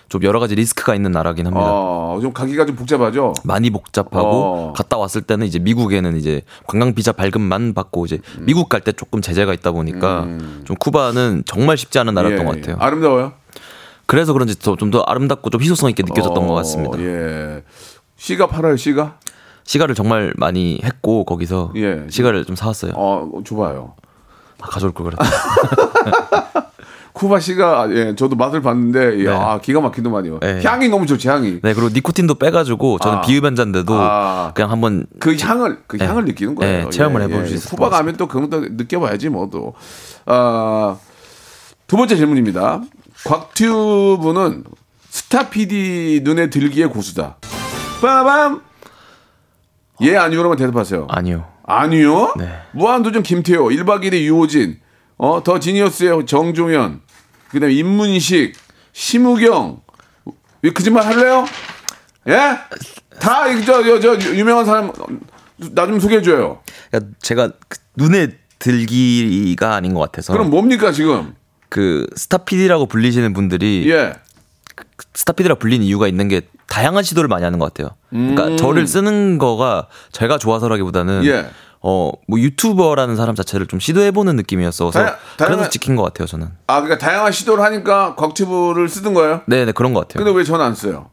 좀 0.08 0.22
여러 0.24 0.40
가지 0.40 0.54
리스크가 0.54 0.94
있는 0.94 1.10
나라긴 1.10 1.46
합니다. 1.46 1.64
어, 1.66 2.18
좀 2.20 2.34
가기가 2.34 2.66
좀 2.66 2.76
복잡하죠. 2.76 3.32
많이 3.44 3.70
복잡하고 3.70 4.28
어. 4.28 4.72
갔다 4.76 4.98
왔을 4.98 5.22
때는 5.22 5.46
이제 5.46 5.58
미국에는 5.58 6.16
이제 6.18 6.42
관광 6.66 6.94
비자 6.94 7.12
발급만 7.12 7.72
받고 7.72 8.04
이제 8.04 8.18
음. 8.38 8.44
미국 8.44 8.68
갈 8.68 8.82
때 8.82 8.92
조금 8.92 9.22
제재가 9.22 9.54
있다 9.54 9.72
보니까 9.72 10.26
좀 10.64 10.76
쿠바는 10.78 11.44
정말 11.46 11.78
쉽지 11.78 11.98
않은 12.00 12.12
나라였던 12.14 12.40
예, 12.40 12.44
것 12.50 12.56
같아요. 12.60 12.76
아름다워요? 12.78 13.32
그래서 14.06 14.34
그런지 14.34 14.56
좀더 14.56 15.00
아름답고 15.00 15.48
좀 15.48 15.62
희소성 15.62 15.88
있게 15.90 16.02
느껴졌던 16.02 16.44
어, 16.44 16.46
것 16.46 16.54
같습니다. 16.56 16.98
예. 17.00 17.62
씨가 18.16 18.48
팔아요, 18.48 18.76
씨가? 18.76 19.18
시가를 19.64 19.94
정말 19.94 20.34
많이 20.36 20.78
했고 20.84 21.24
거기서 21.24 21.72
예. 21.76 22.04
시가를 22.10 22.44
좀 22.44 22.54
사왔어요. 22.56 22.92
어, 22.96 23.30
좋아요. 23.44 23.94
아, 24.62 24.66
가져올 24.66 24.92
걸 24.92 25.10
그랬다. 25.10 25.24
쿠바 27.12 27.40
씨가 27.40 27.88
예, 27.94 28.14
저도 28.16 28.36
맛을 28.36 28.62
봤는데 28.62 29.18
예, 29.20 29.24
네. 29.24 29.30
아, 29.30 29.60
기가 29.60 29.80
막히더만요. 29.80 30.40
네. 30.40 30.62
향이 30.62 30.88
너무 30.88 31.06
좋지, 31.06 31.28
향이. 31.28 31.60
네 31.62 31.74
그리고 31.74 31.88
니코틴도 31.90 32.36
빼가지고 32.36 32.98
저는 32.98 33.18
아. 33.18 33.20
비흡연자인데도 33.20 33.94
아. 33.94 34.52
그냥 34.54 34.70
한번 34.70 35.06
그 35.20 35.36
향을 35.36 35.82
그 35.86 35.98
네. 35.98 36.06
향을 36.06 36.24
느끼는 36.24 36.54
거예요. 36.54 36.84
네, 36.84 36.90
체험을 36.90 37.22
해볼 37.22 37.46
수 37.46 37.54
있을 37.54 37.70
쿠바 37.70 37.84
것 37.84 37.90
가면 37.90 38.16
또 38.16 38.26
그런 38.28 38.48
것도 38.48 38.66
느껴봐야지 38.70 39.28
뭐도. 39.28 39.74
아, 40.26 40.96
두 41.86 41.96
번째 41.96 42.16
질문입니다. 42.16 42.80
곽튜브는 43.24 44.64
스타 45.10 45.50
PD 45.50 46.22
눈에 46.24 46.48
들기의 46.48 46.88
고수다. 46.88 47.36
빠밤. 48.00 48.62
예 50.00 50.16
아니요로만 50.16 50.56
대답하세요. 50.56 51.06
아니요. 51.10 51.51
아니요. 51.64 52.34
네. 52.38 52.48
무한도전 52.72 53.22
김태호, 53.22 53.68
1박 53.68 54.02
2일의 54.04 54.24
유호진, 54.24 54.78
어, 55.18 55.42
더 55.42 55.58
지니어스의 55.58 56.26
정종현, 56.26 57.00
그 57.50 57.60
다음에 57.60 57.72
임문식, 57.74 58.54
심우경. 58.92 59.80
왜 60.62 60.72
거짓말 60.72 61.04
할래요? 61.06 61.44
예? 62.28 62.38
다, 63.20 63.48
이- 63.48 63.64
저, 63.64 63.82
저, 63.82 64.18
저, 64.18 64.34
유명한 64.34 64.64
사람, 64.64 64.92
나 65.74 65.86
좀 65.86 66.00
소개해줘요. 66.00 66.60
그러니까 66.90 67.12
제가 67.20 67.52
그 67.68 67.78
눈에 67.96 68.28
들기가 68.58 69.74
아닌 69.74 69.94
것 69.94 70.00
같아서 70.00 70.32
그럼 70.32 70.50
뭡니까, 70.50 70.92
지금? 70.92 71.34
그 71.68 72.06
스타 72.16 72.38
PD라고 72.38 72.86
불리시는 72.86 73.32
분들이 73.32 73.88
예. 73.90 74.12
스타 75.14 75.32
PD라 75.32 75.56
불리는 75.56 75.84
이유가 75.84 76.08
있는 76.08 76.28
게 76.28 76.42
다양한 76.68 77.02
시도를 77.04 77.28
많이 77.28 77.44
하는 77.44 77.58
것 77.58 77.72
같아요. 77.72 77.90
그러니까 78.10 78.56
저를 78.56 78.86
쓰는 78.86 79.38
거가 79.38 79.88
제가 80.12 80.38
좋아서라기보다는 80.38 81.20
음. 81.20 81.26
예. 81.26 81.46
어 81.84 82.12
뭐 82.28 82.38
유튜버라는 82.38 83.16
사람 83.16 83.34
자체를 83.34 83.66
좀 83.66 83.80
시도해보는 83.80 84.36
느낌이었어서 84.36 84.90
다양- 84.92 85.16
다양한- 85.36 85.46
그래서 85.56 85.68
지킨 85.68 85.96
것 85.96 86.02
같아요 86.04 86.26
저는. 86.28 86.48
아, 86.68 86.80
그러니까 86.80 87.04
다양한 87.04 87.32
시도를 87.32 87.62
하니까 87.64 88.14
곽튜브를 88.14 88.88
쓰던 88.88 89.14
거예요? 89.14 89.40
네 89.46 89.64
네 89.64 89.72
그런 89.72 89.92
것 89.92 90.00
같아요. 90.06 90.24
근데 90.24 90.36
왜전안 90.38 90.74
써요? 90.76 91.10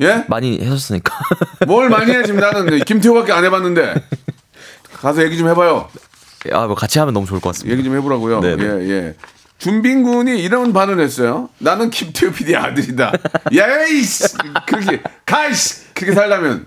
예? 0.00 0.24
많이 0.28 0.58
하셨으니까. 0.64 1.12
뭘 1.66 1.88
많이 1.90 2.12
해 2.12 2.22
지금 2.22 2.38
나는 2.40 2.78
김태호밖에 2.84 3.32
안 3.32 3.44
해봤는데 3.44 3.94
가서 5.00 5.22
얘기 5.24 5.36
좀 5.36 5.48
해봐요. 5.48 5.88
아, 6.52 6.66
뭐 6.66 6.74
같이 6.76 6.98
하면 7.00 7.12
너무 7.12 7.26
좋을 7.26 7.40
것 7.40 7.50
같습니다. 7.50 7.72
얘기 7.72 7.82
좀 7.84 7.96
해보라고요. 7.96 8.40
네네. 8.40 8.64
예, 8.64 8.88
예. 8.90 9.14
준빈 9.60 10.02
군이 10.02 10.42
이런 10.42 10.72
반응을 10.72 11.04
했어요. 11.04 11.48
나는 11.58 11.90
김태호 11.90 12.32
PD 12.32 12.56
아들이다. 12.56 13.12
야이씨! 13.54 14.36
그렇게, 14.66 15.02
가이씨! 15.24 15.94
그렇게 15.94 16.14
살려면. 16.14 16.66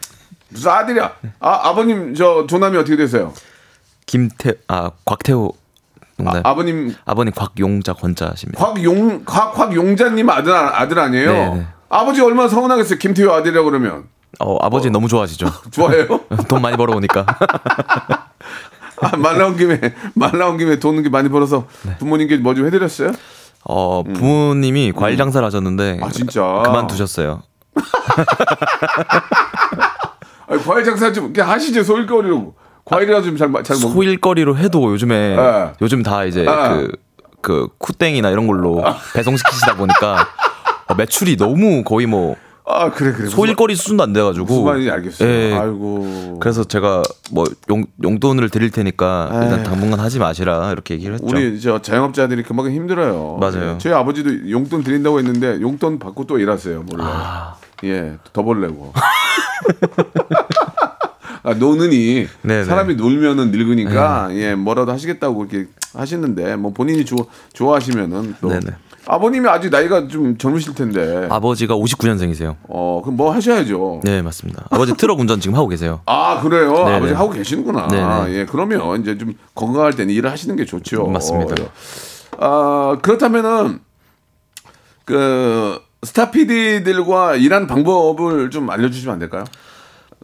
무슨 0.49 0.71
아들이야? 0.71 1.15
아, 1.39 1.59
아버님, 1.69 2.13
저, 2.15 2.45
조남이 2.47 2.77
어떻게 2.77 2.95
되세요? 2.95 3.33
김태 4.05 4.53
아 4.67 4.91
곽태호 5.05 5.51
농담. 6.17 6.41
아, 6.45 6.53
버님 6.53 6.93
아버님 7.05 7.33
곽용자 7.33 7.93
권자십니다. 7.93 8.63
곽용, 8.63 9.23
곽, 9.25 9.53
곽용자님 9.53 10.29
아들, 10.29 10.53
아들 10.53 10.99
아니에요? 10.99 11.31
네네. 11.31 11.67
아버지 11.89 12.21
얼마나 12.21 12.47
서운하겠어요. 12.49 12.99
김태호 12.99 13.31
아들이라고 13.33 13.65
그러면. 13.69 14.05
어, 14.39 14.57
아버지 14.63 14.89
너무 14.89 15.07
좋아하시죠. 15.07 15.47
좋아해요? 15.71 16.07
돈 16.47 16.61
많이 16.61 16.77
벌어오니까. 16.77 17.25
아, 19.01 19.15
말 19.17 19.37
나온 19.37 19.57
김에, 19.57 19.79
말 20.13 20.37
나온 20.37 20.57
김에 20.57 20.77
돈 20.79 21.03
많이 21.11 21.29
벌어서 21.29 21.67
네. 21.83 21.95
부모님께 21.97 22.37
뭐 22.37 22.53
좀 22.53 22.65
해드렸어요? 22.67 23.11
어, 23.65 24.03
부모님이 24.03 24.91
과일 24.93 25.17
장사를 25.17 25.45
하셨는데 25.45 25.99
아, 26.01 26.09
진짜? 26.09 26.41
그만두셨어요. 26.65 27.43
아니, 30.47 30.63
과일 30.63 30.83
장사 30.85 31.11
좀 31.11 31.33
하시죠. 31.35 31.83
소일거리로. 31.83 32.53
과일이라도 32.85 33.25
좀 33.25 33.37
잘, 33.37 33.49
잘 33.63 33.77
먹. 33.81 33.93
소일거리로 33.93 34.57
해도 34.57 34.91
요즘에 34.91 35.35
네. 35.37 35.71
요즘 35.81 36.03
다 36.03 36.25
이제 36.25 36.43
네. 36.43 36.51
그, 36.51 36.91
그 37.41 37.67
쿠땡이나 37.77 38.29
이런 38.29 38.45
걸로 38.45 38.83
배송시키시다 39.13 39.75
보니까 39.77 40.27
어, 40.87 40.95
매출이 40.95 41.37
너무 41.37 41.83
거의 41.85 42.07
뭐 42.07 42.35
아 42.65 42.89
그래 42.91 43.11
그래. 43.11 43.27
소일거리 43.27 43.75
수준도 43.75 44.03
안 44.03 44.13
돼가지고 44.13 44.45
무슨 44.45 44.63
말인지 44.63 44.89
알겠어요. 44.89 45.29
예. 45.29 45.53
아이고. 45.53 46.37
그래서 46.39 46.63
제가 46.63 47.03
뭐 47.31 47.45
용, 47.69 47.85
용돈을 48.01 48.49
드릴 48.49 48.71
테니까 48.71 49.29
일단 49.43 49.59
에이. 49.59 49.63
당분간 49.65 49.99
하지 49.99 50.19
마시라 50.19 50.71
이렇게 50.71 50.93
얘기를 50.95 51.15
했죠. 51.15 51.25
우리 51.27 51.59
저 51.59 51.81
자영업자들이 51.81 52.43
그만큼 52.43 52.71
힘들어요. 52.73 53.37
맞아요. 53.39 53.73
예. 53.73 53.77
저희 53.79 53.93
아버지도 53.93 54.49
용돈 54.49 54.83
드린다고 54.83 55.19
했는데 55.19 55.59
용돈 55.61 55.99
받고 55.99 56.25
또 56.25 56.39
일하세요. 56.39 56.83
몰라. 56.83 57.03
아. 57.05 57.55
예, 57.83 58.17
더 58.31 58.43
벌려고. 58.43 58.93
아, 61.45 61.53
노는이 61.53 62.27
네네. 62.41 62.63
사람이 62.63 62.95
놀면은 62.95 63.51
늙으니까 63.51 64.29
예 64.31 64.55
뭐라도 64.55 64.93
하시겠다고 64.93 65.43
이렇게 65.45 65.67
하시는데 65.93 66.55
뭐 66.55 66.71
본인이 66.71 67.03
좋 67.03 67.17
좋아하시면은 67.51 68.35
또 68.39 68.47
네네. 68.47 68.67
아버님이 69.05 69.47
아직 69.49 69.69
나이가 69.69 70.07
좀 70.07 70.37
젊으실 70.37 70.75
텐데 70.75 71.27
아버지가 71.29 71.75
59년생이세요. 71.75 72.55
어 72.69 73.01
그럼 73.03 73.17
뭐 73.17 73.33
하셔야죠. 73.33 74.01
네 74.03 74.21
맞습니다. 74.21 74.65
아버지 74.69 74.93
트럭 74.95 75.19
운전 75.19 75.39
지금 75.39 75.55
하고 75.57 75.67
계세요. 75.67 76.01
아 76.05 76.39
그래요? 76.41 76.73
네네. 76.85 76.95
아버지 76.95 77.13
하고 77.13 77.29
계시는구나. 77.31 77.87
네네. 77.87 78.33
예, 78.33 78.45
그러면 78.45 79.01
이제 79.01 79.17
좀 79.17 79.33
건강할 79.55 79.93
때는 79.93 80.13
일을 80.13 80.31
하시는 80.31 80.55
게 80.55 80.65
좋죠. 80.65 81.05
맞습니다. 81.07 81.55
어, 81.61 81.65
예. 81.65 81.69
아 82.39 82.97
그렇다면은 83.01 83.79
그 85.05 85.79
스타 86.03 86.31
PD들과 86.31 87.35
일하는 87.35 87.67
방법을 87.67 88.49
좀 88.51 88.69
알려주시면 88.69 89.13
안 89.13 89.19
될까요? 89.19 89.43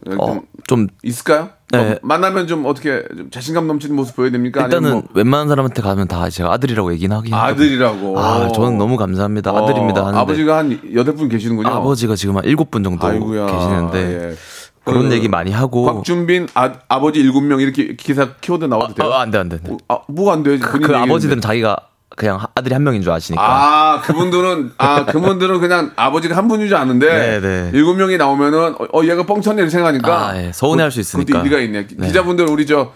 좀 0.08 0.20
어, 0.20 0.40
좀 0.66 0.86
있을까요? 1.02 1.50
네. 1.72 1.78
뭐 1.78 1.96
만나면 2.02 2.46
좀 2.46 2.66
어떻게 2.66 3.02
좀 3.16 3.30
자신감 3.30 3.66
넘치는 3.66 3.94
모습 3.94 4.16
보여야 4.16 4.30
됩니까? 4.30 4.64
일단은 4.64 4.90
뭐 4.92 5.02
웬만한 5.14 5.48
사람한테 5.48 5.82
가면 5.82 6.08
다 6.08 6.28
제가 6.30 6.52
아들이라고 6.52 6.92
얘기는 6.92 7.14
하긴. 7.14 7.34
아들이라고. 7.34 8.18
아 8.18 8.48
저는 8.52 8.78
너무 8.78 8.96
감사합니다. 8.96 9.52
어, 9.52 9.62
아들입니다 9.64 10.00
하는데 10.00 10.18
아버지가 10.18 10.58
한 10.58 10.80
여덟 10.94 11.14
분 11.14 11.28
계시는군요. 11.28 11.68
아버지가 11.68 12.16
지금 12.16 12.36
한 12.36 12.44
일곱 12.44 12.70
분 12.70 12.82
정도 12.82 13.06
아이고야. 13.06 13.46
계시는데 13.46 14.30
예. 14.30 14.36
그런 14.84 15.08
그 15.10 15.14
얘기 15.14 15.28
많이 15.28 15.52
하고 15.52 15.84
곽준빈 15.84 16.48
아, 16.54 16.72
아버지 16.88 17.20
일곱 17.20 17.42
명 17.42 17.60
이렇게 17.60 17.94
기사 17.96 18.32
키워드 18.40 18.64
나와도 18.64 18.94
돼요? 18.94 19.12
아, 19.12 19.20
안돼 19.20 19.38
안 19.38 19.48
돼. 19.48 19.58
아, 19.88 19.98
뭐가 20.08 20.32
안 20.32 20.42
돼요? 20.42 20.58
그, 20.60 20.80
그. 20.80 20.96
아버지들은 20.96 21.40
자기가 21.42 21.76
그냥 22.16 22.40
아들이 22.54 22.74
한 22.74 22.82
명인 22.82 23.02
줄 23.02 23.12
아시니까. 23.12 23.42
아, 23.42 24.00
그분들은, 24.02 24.72
아, 24.78 25.06
그분들은 25.06 25.60
그냥 25.60 25.92
아버지가 25.96 26.36
한 26.36 26.48
분인 26.48 26.68
줄 26.68 26.76
아는데, 26.76 27.06
네, 27.08 27.40
네. 27.40 27.70
일곱 27.72 27.94
명이 27.94 28.16
나오면은, 28.16 28.74
어, 28.78 28.86
어, 28.92 29.04
얘가 29.04 29.24
뻥쳤네, 29.24 29.56
이렇게 29.62 29.70
생각하니까. 29.70 30.28
아, 30.28 30.36
예, 30.42 30.52
서운해 30.52 30.82
할 30.82 30.90
수 30.90 31.00
있으니까. 31.00 31.26
그것도 31.26 31.46
일리가 31.46 31.60
있네. 31.62 31.86
네. 31.96 32.06
기자분들, 32.08 32.46
우리 32.48 32.66
저, 32.66 32.92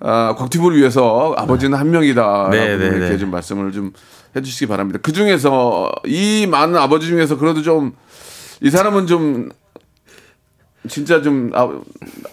아, 0.00 0.34
곽튜브를 0.38 0.78
위해서 0.78 1.34
아버지는 1.36 1.76
한 1.76 1.90
명이다. 1.90 2.48
네, 2.50 2.76
네, 2.76 2.86
이렇게 2.86 3.10
네. 3.10 3.18
좀 3.18 3.30
말씀을 3.30 3.72
좀 3.72 3.92
해주시기 4.36 4.66
바랍니다. 4.68 5.00
그 5.02 5.12
중에서, 5.12 5.90
이 6.06 6.46
많은 6.48 6.76
아버지 6.76 7.08
중에서 7.08 7.36
그래도 7.38 7.62
좀, 7.62 7.92
이 8.62 8.70
사람은 8.70 9.06
좀, 9.08 9.50
진짜 10.88 11.20
좀, 11.20 11.50
아, 11.54 11.68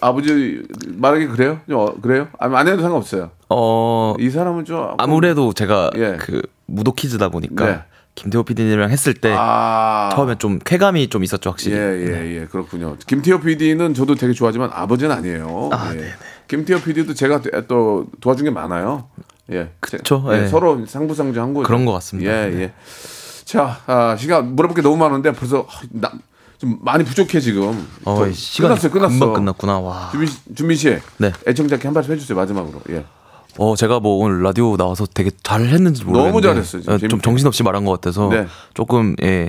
아버지 0.00 0.62
말하기 0.86 1.26
그래요? 1.26 1.60
좀 1.68 1.78
어, 1.78 1.94
그래요? 2.00 2.28
아니, 2.38 2.56
안 2.56 2.66
해도 2.68 2.80
상관없어요. 2.82 3.30
어 3.50 4.14
이 4.18 4.30
사람은 4.30 4.64
좀. 4.64 4.94
아무래도 4.98 5.52
제가 5.52 5.90
예. 5.96 6.16
그 6.18 6.40
무도 6.66 6.92
퀴즈다 6.92 7.28
보니까 7.30 7.66
네. 7.66 7.80
김태호 8.14 8.42
PD님이랑 8.44 8.90
했을 8.90 9.14
때 9.14 9.34
아. 9.36 10.10
처음에 10.14 10.36
좀 10.38 10.58
쾌감이 10.64 11.08
좀 11.08 11.24
있었죠 11.24 11.50
확실히. 11.50 11.76
예, 11.76 11.80
예, 11.80 12.40
예, 12.42 12.46
그렇군요. 12.46 12.96
김태호 13.06 13.40
PD는 13.40 13.94
저도 13.94 14.14
되게 14.14 14.32
좋아하지만 14.32 14.70
아버지는 14.72 15.14
아니에요. 15.16 15.70
아, 15.72 15.90
예. 15.92 15.96
네네. 15.96 16.08
김태호 16.48 16.80
PD도 16.80 17.14
제가 17.14 17.40
또 17.68 18.06
도와준 18.20 18.44
게 18.44 18.50
많아요. 18.50 19.08
예. 19.52 19.70
그쵸, 19.80 20.24
예, 20.32 20.42
예. 20.42 20.46
서로 20.48 20.84
상부상조 20.86 21.40
한 21.40 21.54
거죠. 21.54 21.66
그런 21.66 21.84
것 21.84 21.92
같습니다. 21.94 22.30
예, 22.46 22.50
네. 22.50 22.60
예. 22.62 22.72
자, 23.44 23.80
아, 23.86 24.16
시간 24.16 24.54
물어볼 24.54 24.76
게 24.76 24.82
너무 24.82 24.96
많은데 24.96 25.32
벌써 25.32 25.66
아, 25.68 25.80
나, 25.90 26.12
좀 26.58 26.78
많이 26.82 27.04
부족해 27.04 27.40
지금. 27.40 27.86
어, 28.04 28.16
더- 28.16 28.32
시간 28.32 28.70
끝났어요, 28.70 28.92
끝났어. 28.92 29.32
끝났구나. 29.32 29.78
와. 29.80 30.08
준비 30.12 30.26
씨- 30.26 30.38
준비 30.54 30.76
씨, 30.76 30.98
네. 31.18 31.32
애청자께 31.48 31.88
한 31.88 31.94
말씀 31.94 32.12
해주세요 32.12 32.36
마지막으로. 32.36 32.80
예. 32.90 33.04
어 33.58 33.76
제가 33.76 34.00
뭐 34.00 34.24
오늘 34.24 34.42
라디오 34.42 34.76
나와서 34.76 35.06
되게 35.12 35.30
잘 35.42 35.62
했는지 35.62 36.04
모르겠는데 36.04 36.48
너무 36.48 36.62
잘했어요, 36.62 36.98
예, 37.02 37.08
좀. 37.08 37.20
정신없이 37.20 37.62
말한 37.62 37.84
것 37.84 37.92
같아서 37.92 38.28
네. 38.28 38.46
조금 38.74 39.16
예. 39.22 39.48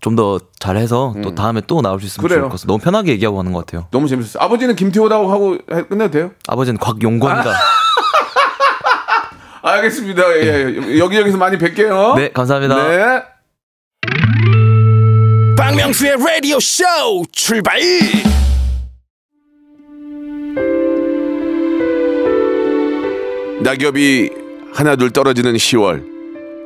좀 0.00 0.16
더 0.16 0.40
잘해서 0.58 1.14
또 1.22 1.34
다음에 1.34 1.60
또 1.66 1.82
나올 1.82 2.00
수 2.00 2.06
있으면 2.06 2.24
음. 2.24 2.28
그래요. 2.28 2.40
좋을 2.40 2.48
것 2.50 2.56
같아요. 2.60 2.66
너무 2.68 2.78
편하게 2.82 3.12
얘기하고 3.12 3.38
하는 3.38 3.52
것 3.52 3.66
같아요. 3.66 3.86
너무 3.90 4.08
재밌었어요. 4.08 4.42
아버지는 4.42 4.74
김태호라고 4.74 5.30
하고 5.30 5.54
해- 5.72 5.82
끝내도 5.82 6.10
돼요? 6.10 6.30
아버지는 6.48 6.78
곽용권이다. 6.78 7.52
알겠습니다. 9.62 10.22
예, 10.38 10.74
예. 10.74 10.98
여기 10.98 11.18
여기서 11.18 11.36
많이 11.36 11.58
뵐게요. 11.58 12.16
네, 12.16 12.30
감사합니다. 12.32 12.88
네. 12.88 13.22
박명수의 15.58 16.16
라디오 16.16 16.58
쇼 16.60 16.82
출발 17.30 17.78
낙엽이 23.70 24.30
하나둘 24.74 25.12
떨어지는 25.12 25.54
10월 25.54 26.02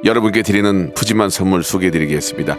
여러분께 0.04 0.40
드리는 0.40 0.94
푸짐한 0.94 1.28
선물 1.28 1.62
소개해드리겠습니다. 1.62 2.56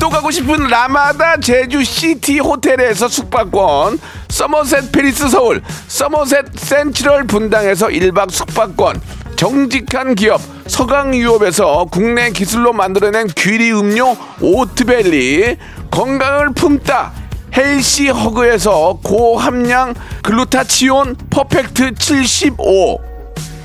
또 0.00 0.08
가고 0.08 0.32
싶은 0.32 0.66
라마다 0.66 1.36
제주 1.36 1.84
시티 1.84 2.40
호텔에서 2.40 3.06
숙박권, 3.06 4.00
서머셋 4.28 4.90
팰리스 4.90 5.28
서울, 5.28 5.62
서머셋 5.86 6.58
센트럴 6.58 7.28
분당에서 7.28 7.86
1박 7.86 8.32
숙박권, 8.32 9.00
정직한 9.36 10.16
기업 10.16 10.40
서강유업에서 10.66 11.86
국내 11.92 12.30
기술로 12.30 12.72
만들어낸 12.72 13.28
귀리 13.36 13.70
음료 13.70 14.16
오트벨리, 14.40 15.58
건강을 15.92 16.54
품다 16.54 17.21
헬시 17.54 18.08
허그에서 18.08 18.98
고함량 19.02 19.94
글루타치온 20.22 21.16
퍼펙트 21.28 21.94
75 21.94 22.98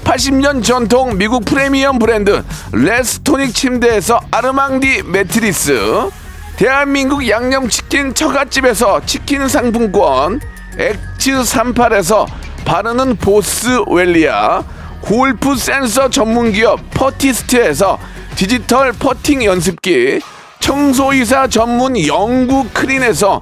80년 0.03 0.63
전통 0.63 1.17
미국 1.17 1.45
프리미엄 1.45 1.99
브랜드 1.99 2.43
레스토닉 2.71 3.53
침대에서 3.53 4.21
아르망디 4.31 5.03
매트리스. 5.03 6.09
대한민국 6.55 7.27
양념치킨 7.27 8.13
처갓집에서 8.13 9.05
치킨 9.05 9.49
상품권. 9.49 10.39
엑츠 10.77 11.31
38에서 11.31 12.25
바르는 12.63 13.17
보스웰리아. 13.17 14.63
골프 15.01 15.57
센서 15.57 16.09
전문기업 16.09 16.79
퍼티스트에서 16.91 17.99
디지털 18.35 18.93
퍼팅 18.93 19.43
연습기. 19.43 20.21
청소이사 20.61 21.47
전문 21.47 21.97
영구 21.97 22.67
크린에서 22.73 23.41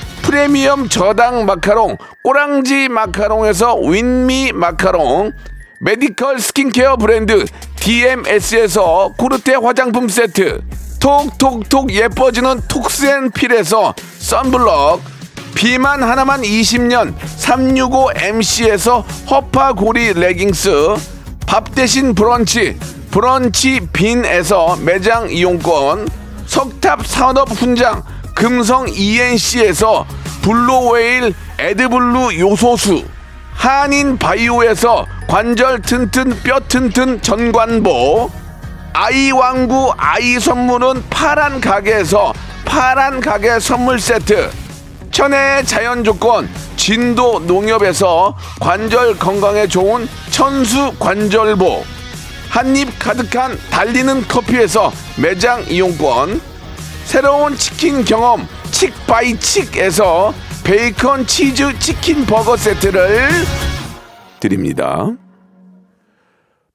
프리미엄 0.21 0.87
저당 0.87 1.45
마카롱 1.45 1.97
꼬랑지 2.23 2.89
마카롱에서 2.89 3.75
윈미 3.77 4.51
마카롱 4.53 5.33
메디컬 5.79 6.39
스킨케어 6.39 6.97
브랜드 6.97 7.45
DMS에서 7.77 9.13
코르테 9.17 9.55
화장품 9.55 10.07
세트 10.07 10.61
톡톡톡 10.99 11.91
예뻐지는 11.91 12.61
톡스앤필에서 12.67 13.95
썬블럭 14.19 15.01
비만 15.55 16.03
하나만 16.03 16.41
20년 16.41 17.15
365MC에서 17.17 19.03
허파고리 19.29 20.13
레깅스 20.13 20.69
밥 21.47 21.73
대신 21.73 22.13
브런치 22.13 22.77
브런치 23.09 23.87
빈에서 23.91 24.77
매장 24.77 25.29
이용권 25.29 26.07
석탑 26.45 27.05
산업 27.05 27.49
훈장 27.49 28.03
금성 28.33 28.87
ENC에서 28.89 30.05
블루웨일 30.41 31.33
에드블루 31.59 32.39
요소수 32.39 33.03
한인 33.53 34.17
바이오에서 34.17 35.05
관절 35.27 35.81
튼튼 35.81 36.29
뼈 36.41 36.59
튼튼 36.61 37.21
전관보 37.21 38.31
아이 38.93 39.31
왕구 39.31 39.93
아이 39.97 40.39
선물은 40.39 41.03
파란 41.09 41.61
가게에서 41.61 42.33
파란 42.65 43.19
가게 43.19 43.59
선물 43.59 43.99
세트 43.99 44.49
천혜의 45.11 45.65
자연 45.65 46.03
조건 46.03 46.49
진도 46.75 47.39
농협에서 47.39 48.35
관절 48.59 49.19
건강에 49.19 49.67
좋은 49.67 50.07
천수 50.31 50.93
관절보 50.97 51.83
한입 52.49 52.97
가득한 52.97 53.57
달리는 53.69 54.27
커피에서 54.27 54.91
매장 55.17 55.63
이용권 55.69 56.41
새로운 57.11 57.55
치킨 57.55 58.05
경험 58.05 58.39
칙바이칙에서 58.71 60.33
베이컨 60.63 61.27
치즈 61.27 61.77
치킨 61.77 62.25
버거 62.25 62.55
세트를 62.55 63.27
드립니다. 64.39 65.11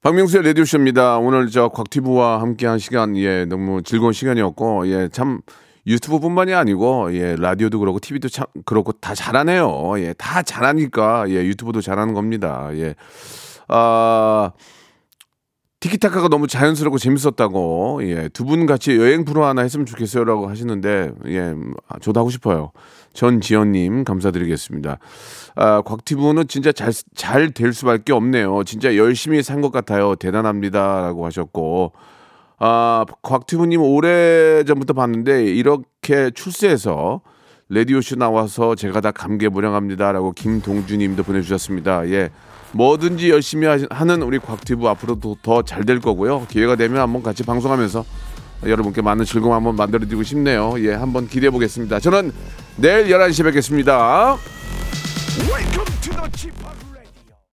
박명수의 0.03 0.45
라디오쇼입니다. 0.45 1.17
오늘 1.17 1.49
저 1.49 1.71
곽티브와 1.71 2.43
함께한 2.43 2.79
시간 2.79 3.17
예 3.17 3.47
너무 3.47 3.83
즐거운 3.83 4.13
시간이었고 4.13 4.89
예참 4.89 5.41
유튜브뿐만이 5.87 6.53
아니고 6.53 7.15
예 7.15 7.35
라디오도 7.37 7.79
그렇고 7.79 7.99
TV도 7.99 8.29
참 8.29 8.45
그렇고 8.67 8.93
다 8.93 9.15
잘하네요. 9.15 9.99
예다 9.99 10.43
잘하니까 10.43 11.31
예 11.31 11.47
유튜브도 11.47 11.81
잘하는 11.81 12.13
겁니다. 12.13 12.69
예. 12.75 12.95
아 13.69 14.51
티키타카가 15.81 16.29
너무 16.29 16.47
자연스럽고 16.47 16.99
재밌었다고 16.99 18.01
예, 18.05 18.29
두 18.31 18.45
분 18.47 18.65
같이 18.67 18.97
여행 18.97 19.25
프로 19.25 19.45
하나 19.45 19.63
했으면 19.63 19.85
좋겠어요라고 19.87 20.49
하시는데 20.49 21.13
예, 21.29 21.55
아, 21.89 21.99
저도 22.01 22.21
하고 22.21 22.31
싶어요. 22.31 22.71
전지현님 23.13 24.05
감사드리겠습니다. 24.05 24.99
아, 25.57 25.83
곽티브는 25.83 26.49
진짜 26.49 26.73
잘 26.73 26.93
잘 27.15 27.51
될 27.53 27.73
수밖에 27.73 28.13
없네요. 28.13 28.65
진짜 28.65 28.97
열심히 28.97 29.43
산 29.43 29.61
것 29.61 29.71
같아요. 29.71 30.15
대단합니다라고 30.17 31.27
하셨고 31.27 31.93
아, 32.59 33.05
곽튜브님 33.23 33.81
오래 33.83 34.65
전부터 34.65 34.95
봤는데 34.95 35.45
이렇게 35.45 36.31
출세해서 36.31 37.21
레디오쇼 37.69 38.17
나와서 38.17 38.75
제가 38.77 39.01
다 39.01 39.11
감개무량합니다라고 39.11 40.33
김동주님도 40.33 41.23
보내주셨습니다. 41.25 42.09
예, 42.11 42.31
뭐든지 42.77 43.31
열심히 43.31 43.67
하- 43.67 43.79
하는 43.91 44.23
우리 44.23 44.39
곽튜브 44.39 44.87
앞으로도 44.89 45.39
더 45.43 45.63
잘 45.63 45.85
될 45.85 46.01
거고요. 46.01 46.47
기회가 46.49 46.77
되면 46.77 47.01
한번 47.01 47.23
같이 47.23 47.43
방송하면서 47.43 48.05
여러분께 48.67 49.03
많은 49.03 49.25
즐거움 49.25 49.55
한번 49.55 49.77
만들어드리고 49.77 50.23
싶네요. 50.23 50.75
예, 50.79 50.93
한번 50.95 51.29
기대해 51.29 51.51
보겠습니다. 51.51 52.01
저는 52.01 52.33
내일 52.77 53.09
11시에 53.09 53.45
뵙겠습니다. 53.45 54.37